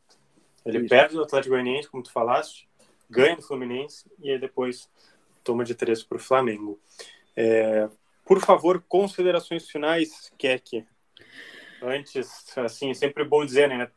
Ele 0.65 0.79
Isso. 0.79 0.89
perde 0.89 1.15
do 1.15 1.23
Atlético 1.23 1.55
Goianiense, 1.55 1.89
como 1.89 2.03
tu 2.03 2.11
falaste, 2.11 2.69
ganha 3.09 3.37
do 3.37 3.43
Fluminense 3.43 4.05
e 4.19 4.31
aí 4.31 4.39
depois 4.39 4.91
toma 5.45 5.65
de 5.65 5.75
três 5.75 6.03
para 6.03 6.17
o 6.17 6.21
Flamengo. 6.21 6.81
É, 7.37 7.89
por 8.25 8.41
favor, 8.41 8.83
considerações 8.89 9.69
finais, 9.69 10.33
Keck. 10.37 10.85
Antes, 11.81 12.57
assim, 12.57 12.91
é 12.91 12.95
sempre 12.95 13.25
bom 13.25 13.45
dizer, 13.45 13.69
né? 13.69 13.89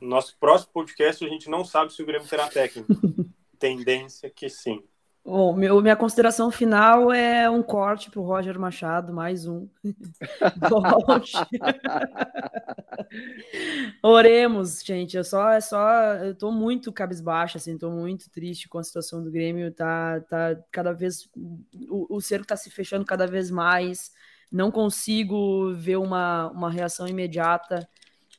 Nosso 0.00 0.36
próximo 0.38 0.72
podcast 0.72 1.24
a 1.24 1.28
gente 1.28 1.50
não 1.50 1.64
sabe 1.64 1.92
se 1.92 2.02
o 2.02 2.06
Grêmio 2.06 2.28
terá 2.28 2.48
técnico. 2.48 2.88
Tendência 3.58 4.30
que 4.30 4.48
sim. 4.48 4.82
Bom, 5.26 5.54
meu, 5.56 5.82
minha 5.82 5.96
consideração 5.96 6.52
final 6.52 7.12
é 7.12 7.50
um 7.50 7.60
corte 7.60 8.08
para 8.12 8.20
o 8.20 8.24
Roger 8.24 8.56
Machado, 8.60 9.12
mais 9.12 9.44
um. 9.44 9.68
Oremos, 14.00 14.84
gente. 14.84 15.16
Eu 15.16 15.24
só, 15.24 15.50
é 15.50 15.60
só, 15.60 16.14
eu 16.14 16.32
tô 16.32 16.52
muito 16.52 16.92
cabisbaixo, 16.92 17.56
assim, 17.56 17.76
tô 17.76 17.90
muito 17.90 18.30
triste 18.30 18.68
com 18.68 18.78
a 18.78 18.84
situação 18.84 19.20
do 19.20 19.28
Grêmio. 19.28 19.72
Tá, 19.72 20.20
tá 20.20 20.56
cada 20.70 20.92
vez 20.92 21.28
o, 21.34 22.06
o 22.08 22.20
cerco 22.20 22.44
está 22.44 22.56
se 22.56 22.70
fechando 22.70 23.04
cada 23.04 23.26
vez 23.26 23.50
mais. 23.50 24.12
Não 24.50 24.70
consigo 24.70 25.74
ver 25.74 25.96
uma, 25.96 26.52
uma 26.52 26.70
reação 26.70 27.08
imediata. 27.08 27.88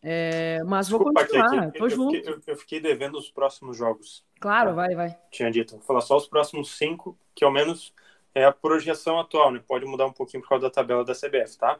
É, 0.01 0.63
mas 0.63 0.87
Desculpa, 0.87 1.11
vou 1.11 1.21
continuar, 1.21 1.69
tô 1.73 1.85
eu, 1.85 1.89
junto. 1.89 2.15
Fiquei, 2.15 2.41
eu, 2.47 2.55
fiquei 2.55 2.79
devendo 2.79 3.17
os 3.17 3.29
próximos 3.29 3.75
jogos. 3.75 4.25
Claro, 4.39 4.69
tá? 4.69 4.75
vai, 4.75 4.95
vai. 4.95 5.17
Tinha 5.31 5.51
dito. 5.51 5.75
Vou 5.77 5.81
falar 5.85 6.01
só 6.01 6.17
os 6.17 6.27
próximos 6.27 6.77
cinco, 6.77 7.17
que 7.35 7.43
ao 7.43 7.51
menos 7.51 7.93
é 8.33 8.45
a 8.45 8.51
projeção 8.51 9.19
atual, 9.19 9.51
né? 9.51 9.61
Pode 9.65 9.85
mudar 9.85 10.05
um 10.05 10.13
pouquinho 10.13 10.41
por 10.41 10.49
causa 10.49 10.63
da 10.63 10.69
tabela 10.69 11.03
da 11.03 11.13
CBF, 11.13 11.57
tá? 11.57 11.79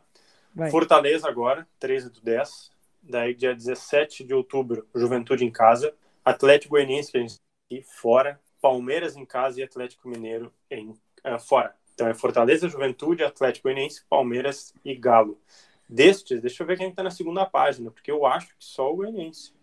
Vai. 0.53 0.71
Fortaleza 0.71 1.27
agora, 1.27 1.67
13 1.79 2.09
do 2.09 2.21
10. 2.21 2.71
Daí, 3.03 3.33
dia 3.33 3.55
17 3.55 4.23
de 4.23 4.33
outubro, 4.33 4.87
Juventude 4.93 5.45
em 5.45 5.51
casa. 5.51 5.93
Atlético 6.25 6.71
Goianiense, 6.71 7.11
que 7.11 7.17
a 7.17 7.21
gente 7.21 7.35
aqui, 7.71 7.83
fora. 7.83 8.39
Palmeiras 8.61 9.15
em 9.15 9.25
casa 9.25 9.59
e 9.59 9.63
Atlético 9.63 10.09
Mineiro 10.09 10.51
em, 10.69 10.89
uh, 10.89 11.39
fora. 11.39 11.75
Então 11.93 12.07
é 12.07 12.13
Fortaleza, 12.13 12.67
Juventude, 12.67 13.23
Atlético 13.23 13.63
Goianiense, 13.63 14.03
Palmeiras 14.09 14.73
e 14.83 14.95
Galo. 14.95 15.39
Destes, 15.87 16.41
deixa 16.41 16.63
eu 16.63 16.67
ver 16.67 16.77
quem 16.77 16.89
está 16.89 17.01
na 17.01 17.11
segunda 17.11 17.45
página, 17.45 17.89
porque 17.91 18.11
eu 18.11 18.25
acho 18.25 18.49
que 18.49 18.65
só 18.65 18.91
o 18.91 18.97
Goianiense. 18.97 19.53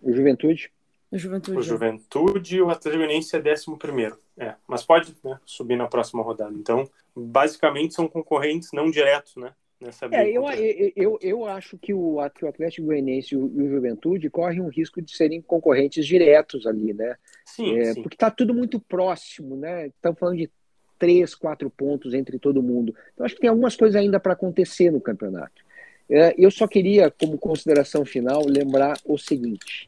O 0.00 0.12
Juventude? 0.12 0.72
O 1.14 1.18
Juventude. 1.18 1.56
O 1.56 1.60
é. 1.60 1.62
Juventude 1.62 2.56
e 2.56 2.60
o 2.60 2.70
Atlético 2.70 2.96
Goianiense 2.96 3.36
é 3.36 3.40
décimo 3.40 3.78
primeiro. 3.78 4.18
É, 4.36 4.54
mas 4.66 4.82
pode 4.82 5.14
né, 5.22 5.38
subir 5.46 5.76
na 5.76 5.86
próxima 5.86 6.24
rodada. 6.24 6.52
Então, 6.52 6.90
basicamente 7.14 7.94
são 7.94 8.08
concorrentes 8.08 8.70
não 8.72 8.90
diretos, 8.90 9.36
né? 9.36 9.52
Nessa 9.80 10.06
é, 10.10 10.28
eu, 10.28 10.44
eu, 10.50 10.92
eu, 10.96 11.18
eu, 11.20 11.44
acho 11.46 11.78
que 11.78 11.94
o, 11.94 12.18
que 12.34 12.44
o 12.44 12.48
Atlético 12.48 12.86
Goianiense 12.86 13.34
e 13.34 13.38
o, 13.38 13.46
e 13.54 13.62
o, 13.62 13.70
Juventude 13.70 14.30
correm 14.30 14.60
um 14.60 14.68
risco 14.68 15.00
de 15.00 15.14
serem 15.16 15.40
concorrentes 15.40 16.04
diretos 16.04 16.66
ali, 16.66 16.92
né? 16.92 17.16
Sim, 17.44 17.78
é, 17.78 17.92
sim. 17.92 18.02
Porque 18.02 18.16
está 18.16 18.30
tudo 18.30 18.52
muito 18.52 18.80
próximo, 18.80 19.56
né? 19.56 19.86
Estamos 19.86 20.18
falando 20.18 20.38
de 20.38 20.50
três, 20.98 21.34
quatro 21.34 21.70
pontos 21.70 22.12
entre 22.12 22.40
todo 22.40 22.62
mundo. 22.62 22.94
Então, 23.12 23.24
acho 23.24 23.36
que 23.36 23.40
tem 23.40 23.50
algumas 23.50 23.76
coisas 23.76 23.94
ainda 23.94 24.18
para 24.18 24.32
acontecer 24.32 24.90
no 24.90 25.00
campeonato. 25.00 25.62
É, 26.10 26.34
eu 26.36 26.50
só 26.50 26.66
queria, 26.66 27.08
como 27.08 27.38
consideração 27.38 28.04
final, 28.04 28.44
lembrar 28.46 28.96
o 29.04 29.16
seguinte: 29.16 29.86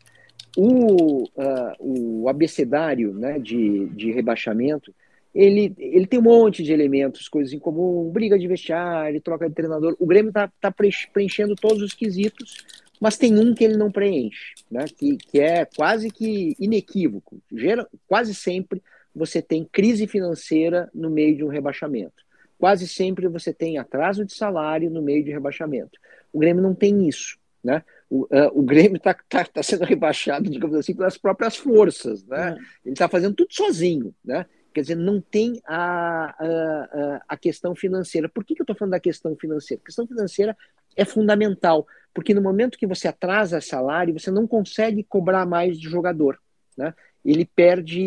o, 0.56 1.24
uh, 1.24 2.22
o 2.22 2.28
abecedário 2.28 3.12
né, 3.12 3.38
de, 3.38 3.86
de 3.90 4.10
rebaixamento 4.10 4.94
ele, 5.36 5.74
ele 5.76 6.06
tem 6.06 6.18
um 6.18 6.22
monte 6.22 6.62
de 6.62 6.72
elementos, 6.72 7.28
coisas 7.28 7.52
em 7.52 7.58
comum, 7.58 8.10
briga 8.10 8.38
de 8.38 8.48
vestiário, 8.48 9.20
troca 9.20 9.46
de 9.46 9.54
treinador. 9.54 9.94
O 10.00 10.06
Grêmio 10.06 10.30
está 10.30 10.50
tá 10.58 10.74
preenchendo 11.12 11.54
todos 11.54 11.82
os 11.82 11.92
quesitos, 11.92 12.64
mas 12.98 13.18
tem 13.18 13.38
um 13.38 13.54
que 13.54 13.62
ele 13.62 13.76
não 13.76 13.92
preenche, 13.92 14.54
né, 14.70 14.86
que, 14.96 15.18
que 15.18 15.38
é 15.38 15.66
quase 15.66 16.10
que 16.10 16.56
inequívoco. 16.58 17.38
Gera, 17.52 17.86
quase 18.06 18.34
sempre 18.34 18.82
você 19.14 19.42
tem 19.42 19.62
crise 19.62 20.06
financeira 20.06 20.90
no 20.94 21.10
meio 21.10 21.36
de 21.36 21.44
um 21.44 21.48
rebaixamento. 21.48 22.24
Quase 22.58 22.88
sempre 22.88 23.28
você 23.28 23.52
tem 23.52 23.76
atraso 23.76 24.24
de 24.24 24.32
salário 24.32 24.88
no 24.88 25.02
meio 25.02 25.22
de 25.22 25.30
rebaixamento. 25.30 25.98
O 26.32 26.38
Grêmio 26.38 26.62
não 26.62 26.74
tem 26.74 27.06
isso. 27.06 27.36
Né? 27.62 27.82
O, 28.08 28.24
uh, 28.24 28.50
o 28.52 28.62
Grêmio 28.62 28.96
está 28.96 29.14
tá, 29.28 29.44
tá 29.44 29.62
sendo 29.62 29.84
rebaixado, 29.84 30.48
digamos 30.48 30.76
assim, 30.76 30.94
pelas 30.94 31.18
próprias 31.18 31.56
forças. 31.56 32.24
Né? 32.24 32.50
Uhum. 32.50 32.56
Ele 32.84 32.92
está 32.92 33.08
fazendo 33.08 33.34
tudo 33.34 33.52
sozinho. 33.52 34.14
Né? 34.24 34.46
Quer 34.72 34.82
dizer, 34.82 34.94
não 34.94 35.20
tem 35.20 35.60
a, 35.66 36.34
a, 36.38 37.22
a 37.28 37.36
questão 37.36 37.74
financeira. 37.74 38.28
Por 38.28 38.44
que, 38.44 38.54
que 38.54 38.62
eu 38.62 38.64
estou 38.64 38.76
falando 38.76 38.92
da 38.92 39.00
questão 39.00 39.34
financeira? 39.36 39.80
A 39.82 39.86
questão 39.86 40.06
financeira 40.06 40.56
é 40.94 41.04
fundamental, 41.04 41.86
porque 42.14 42.32
no 42.32 42.40
momento 42.40 42.78
que 42.78 42.86
você 42.86 43.08
atrasa 43.08 43.60
salário, 43.60 44.18
você 44.18 44.30
não 44.30 44.46
consegue 44.46 45.02
cobrar 45.02 45.44
mais 45.44 45.78
de 45.78 45.88
jogador. 45.88 46.38
Né? 46.76 46.92
ele 47.26 47.44
perde 47.44 48.00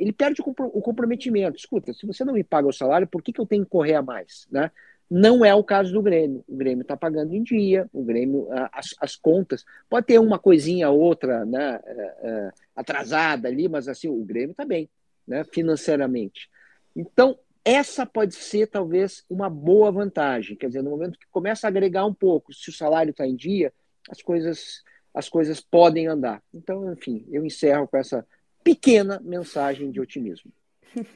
ele 0.00 0.12
perde 0.12 0.40
o 0.40 0.80
comprometimento. 0.80 1.56
Escuta, 1.56 1.92
se 1.92 2.06
você 2.06 2.24
não 2.24 2.32
me 2.32 2.42
paga 2.42 2.66
o 2.66 2.72
salário, 2.72 3.06
por 3.06 3.22
que, 3.22 3.32
que 3.32 3.40
eu 3.40 3.46
tenho 3.46 3.64
que 3.64 3.70
correr 3.70 3.94
a 3.94 4.02
mais? 4.02 4.46
Né? 4.50 4.70
Não 5.14 5.44
é 5.44 5.54
o 5.54 5.62
caso 5.62 5.92
do 5.92 6.00
Grêmio. 6.00 6.42
O 6.48 6.56
Grêmio 6.56 6.80
está 6.80 6.96
pagando 6.96 7.34
em 7.34 7.42
dia, 7.42 7.86
o 7.92 8.02
Grêmio, 8.02 8.48
as, 8.72 8.94
as, 8.98 9.14
contas, 9.14 9.62
pode 9.86 10.06
ter 10.06 10.18
uma 10.18 10.38
coisinha 10.38 10.88
outra 10.88 11.44
né, 11.44 11.78
é, 11.84 12.16
é, 12.22 12.50
atrasada 12.74 13.46
ali, 13.46 13.68
mas 13.68 13.88
assim, 13.88 14.08
o 14.08 14.24
Grêmio 14.24 14.52
está 14.52 14.64
bem, 14.64 14.88
né, 15.28 15.44
financeiramente. 15.44 16.48
Então, 16.96 17.38
essa 17.62 18.06
pode 18.06 18.34
ser 18.34 18.68
talvez 18.68 19.22
uma 19.28 19.50
boa 19.50 19.92
vantagem. 19.92 20.56
Quer 20.56 20.68
dizer, 20.68 20.82
no 20.82 20.88
momento 20.88 21.18
que 21.18 21.26
começa 21.30 21.66
a 21.66 21.68
agregar 21.68 22.06
um 22.06 22.14
pouco, 22.14 22.50
se 22.54 22.70
o 22.70 22.72
salário 22.72 23.10
está 23.10 23.26
em 23.26 23.36
dia, 23.36 23.70
as 24.08 24.22
coisas, 24.22 24.82
as 25.12 25.28
coisas 25.28 25.60
podem 25.60 26.06
andar. 26.06 26.42
Então, 26.54 26.90
enfim, 26.90 27.26
eu 27.30 27.44
encerro 27.44 27.86
com 27.86 27.98
essa 27.98 28.26
pequena 28.64 29.20
mensagem 29.22 29.90
de 29.90 30.00
otimismo. 30.00 30.50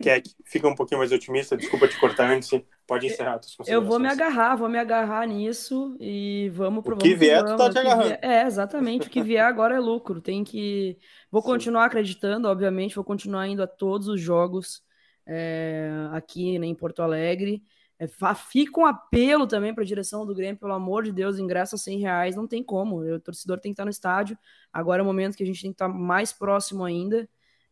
Keck, 0.02 0.34
fica 0.44 0.68
um 0.68 0.74
pouquinho 0.74 0.98
mais 0.98 1.12
otimista, 1.12 1.56
desculpa 1.56 1.88
te 1.88 1.98
cortar 1.98 2.30
antes, 2.30 2.50
pode 2.86 3.06
encerrar 3.06 3.40
Eu 3.66 3.84
vou 3.84 3.98
me 3.98 4.08
agarrar, 4.08 4.56
vou 4.56 4.68
me 4.68 4.78
agarrar 4.78 5.26
nisso 5.26 5.96
e 6.00 6.50
vamos 6.54 6.84
pro 6.84 6.94
O 6.94 6.98
que 6.98 7.14
vier, 7.14 7.44
tu 7.44 7.56
tá 7.56 7.70
te 7.70 7.78
agarrando. 7.78 8.08
Vier, 8.08 8.20
é, 8.22 8.42
exatamente, 8.46 9.08
o 9.08 9.10
que 9.10 9.22
vier 9.22 9.44
agora 9.44 9.74
é 9.74 9.80
lucro, 9.80 10.20
tem 10.20 10.44
que... 10.44 10.96
Vou 11.30 11.42
Sim. 11.42 11.48
continuar 11.48 11.86
acreditando, 11.86 12.48
obviamente, 12.48 12.94
vou 12.94 13.04
continuar 13.04 13.48
indo 13.48 13.62
a 13.62 13.66
todos 13.66 14.08
os 14.08 14.20
jogos 14.20 14.82
é, 15.26 15.90
aqui 16.12 16.58
né, 16.58 16.66
em 16.66 16.74
Porto 16.74 17.02
Alegre, 17.02 17.62
é, 17.98 18.06
fica 18.34 18.80
um 18.80 18.86
apelo 18.86 19.46
também 19.46 19.74
para 19.74 19.82
a 19.82 19.86
direção 19.86 20.26
do 20.26 20.34
Grêmio, 20.34 20.60
pelo 20.60 20.74
amor 20.74 21.02
de 21.02 21.12
Deus, 21.12 21.38
ingresso 21.38 21.74
a 21.74 21.78
100 21.78 21.98
reais, 21.98 22.36
não 22.36 22.46
tem 22.46 22.62
como, 22.62 23.00
o 23.00 23.20
torcedor 23.20 23.58
tem 23.58 23.72
que 23.72 23.74
estar 23.74 23.84
no 23.84 23.90
estádio, 23.90 24.38
agora 24.72 25.00
é 25.00 25.02
o 25.02 25.06
momento 25.06 25.36
que 25.36 25.42
a 25.42 25.46
gente 25.46 25.60
tem 25.60 25.70
que 25.70 25.74
estar 25.74 25.88
mais 25.88 26.32
próximo 26.32 26.84
ainda, 26.84 27.28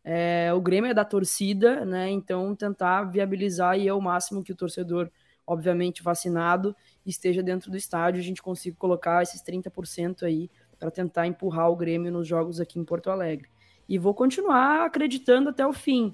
é, 0.07 0.53
o 0.53 0.61
Grêmio 0.61 0.91
é 0.91 0.93
da 0.93 1.03
torcida, 1.03 1.83
né? 1.83 2.11
Então 2.11 2.55
tentar 2.55 3.05
viabilizar 3.05 3.79
e 3.79 3.87
é 3.87 3.93
o 3.93 3.99
máximo 3.99 4.43
que 4.43 4.51
o 4.51 4.55
torcedor, 4.55 5.09
obviamente 5.47 6.03
vacinado, 6.03 6.75
esteja 7.03 7.41
dentro 7.41 7.71
do 7.71 7.77
estádio, 7.77 8.21
a 8.21 8.23
gente 8.23 8.39
consiga 8.39 8.77
colocar 8.77 9.23
esses 9.23 9.41
30% 9.41 10.21
aí 10.21 10.47
para 10.77 10.91
tentar 10.91 11.25
empurrar 11.25 11.71
o 11.71 11.75
Grêmio 11.75 12.11
nos 12.11 12.27
jogos 12.27 12.59
aqui 12.59 12.77
em 12.77 12.85
Porto 12.85 13.09
Alegre. 13.09 13.49
E 13.89 13.97
vou 13.97 14.13
continuar 14.13 14.85
acreditando 14.85 15.49
até 15.49 15.65
o 15.65 15.73
fim. 15.73 16.13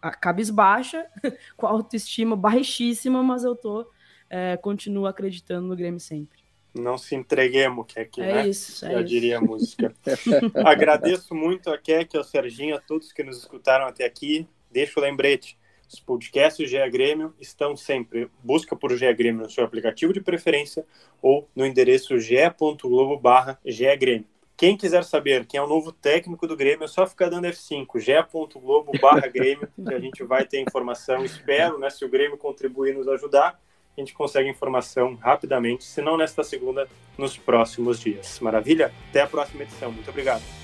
A 0.00 0.12
cabisbaixa, 0.12 1.04
com 1.56 1.66
a 1.66 1.70
autoestima 1.70 2.36
baixíssima, 2.36 3.20
mas 3.20 3.42
eu 3.42 3.56
tô 3.56 3.84
é, 4.30 4.56
continuo 4.56 5.06
acreditando 5.06 5.66
no 5.66 5.76
Grêmio 5.76 6.00
sempre. 6.00 6.43
Não 6.74 6.98
se 6.98 7.14
entreguemos, 7.14 7.86
Kek, 7.86 8.20
é 8.20 8.26
né? 8.26 8.48
Isso, 8.48 8.84
é 8.84 8.90
Já 8.92 9.00
isso. 9.00 9.08
diria 9.08 9.38
a 9.38 9.40
música. 9.40 9.94
Agradeço 10.64 11.34
muito 11.34 11.70
a 11.70 11.78
Kek, 11.78 12.16
ao 12.16 12.24
Serginho, 12.24 12.74
a 12.74 12.80
todos 12.80 13.12
que 13.12 13.22
nos 13.22 13.38
escutaram 13.38 13.86
até 13.86 14.04
aqui. 14.04 14.46
Deixa 14.70 14.98
o 14.98 15.02
lembrete. 15.02 15.56
Os 15.88 16.00
podcasts 16.00 16.68
GE 16.68 16.90
Grêmio 16.90 17.32
estão 17.40 17.76
sempre. 17.76 18.28
Busca 18.42 18.74
por 18.74 18.96
GE 18.96 19.12
Grêmio 19.14 19.42
no 19.42 19.50
seu 19.50 19.64
aplicativo 19.64 20.12
de 20.12 20.20
preferência 20.20 20.84
ou 21.22 21.48
no 21.54 21.64
endereço 21.64 22.18
ge.globo 22.18 23.16
barra 23.18 23.60
Grêmio. 23.96 24.26
Quem 24.56 24.76
quiser 24.76 25.04
saber 25.04 25.46
quem 25.46 25.58
é 25.58 25.62
o 25.62 25.68
novo 25.68 25.90
técnico 25.90 26.46
do 26.46 26.56
Grêmio, 26.56 26.84
é 26.84 26.88
só 26.88 27.06
ficar 27.06 27.28
dando 27.28 27.46
F5, 27.46 27.98
ge.globo 27.98 28.92
barra 29.00 29.26
Grêmio, 29.26 29.68
que 29.76 29.94
a 29.94 29.98
gente 29.98 30.22
vai 30.22 30.44
ter 30.44 30.60
informação. 30.60 31.24
Espero, 31.24 31.78
né, 31.78 31.90
se 31.90 32.04
o 32.04 32.08
Grêmio 32.08 32.38
contribuir 32.38 32.90
e 32.90 32.94
nos 32.94 33.08
ajudar, 33.08 33.60
a 33.96 34.00
gente 34.00 34.14
consegue 34.14 34.48
informação 34.48 35.16
rapidamente, 35.16 35.84
se 35.84 36.02
não 36.02 36.16
nesta 36.16 36.42
segunda, 36.42 36.88
nos 37.16 37.36
próximos 37.36 38.00
dias. 38.00 38.40
Maravilha? 38.40 38.92
Até 39.10 39.22
a 39.22 39.26
próxima 39.26 39.62
edição. 39.62 39.92
Muito 39.92 40.10
obrigado. 40.10 40.63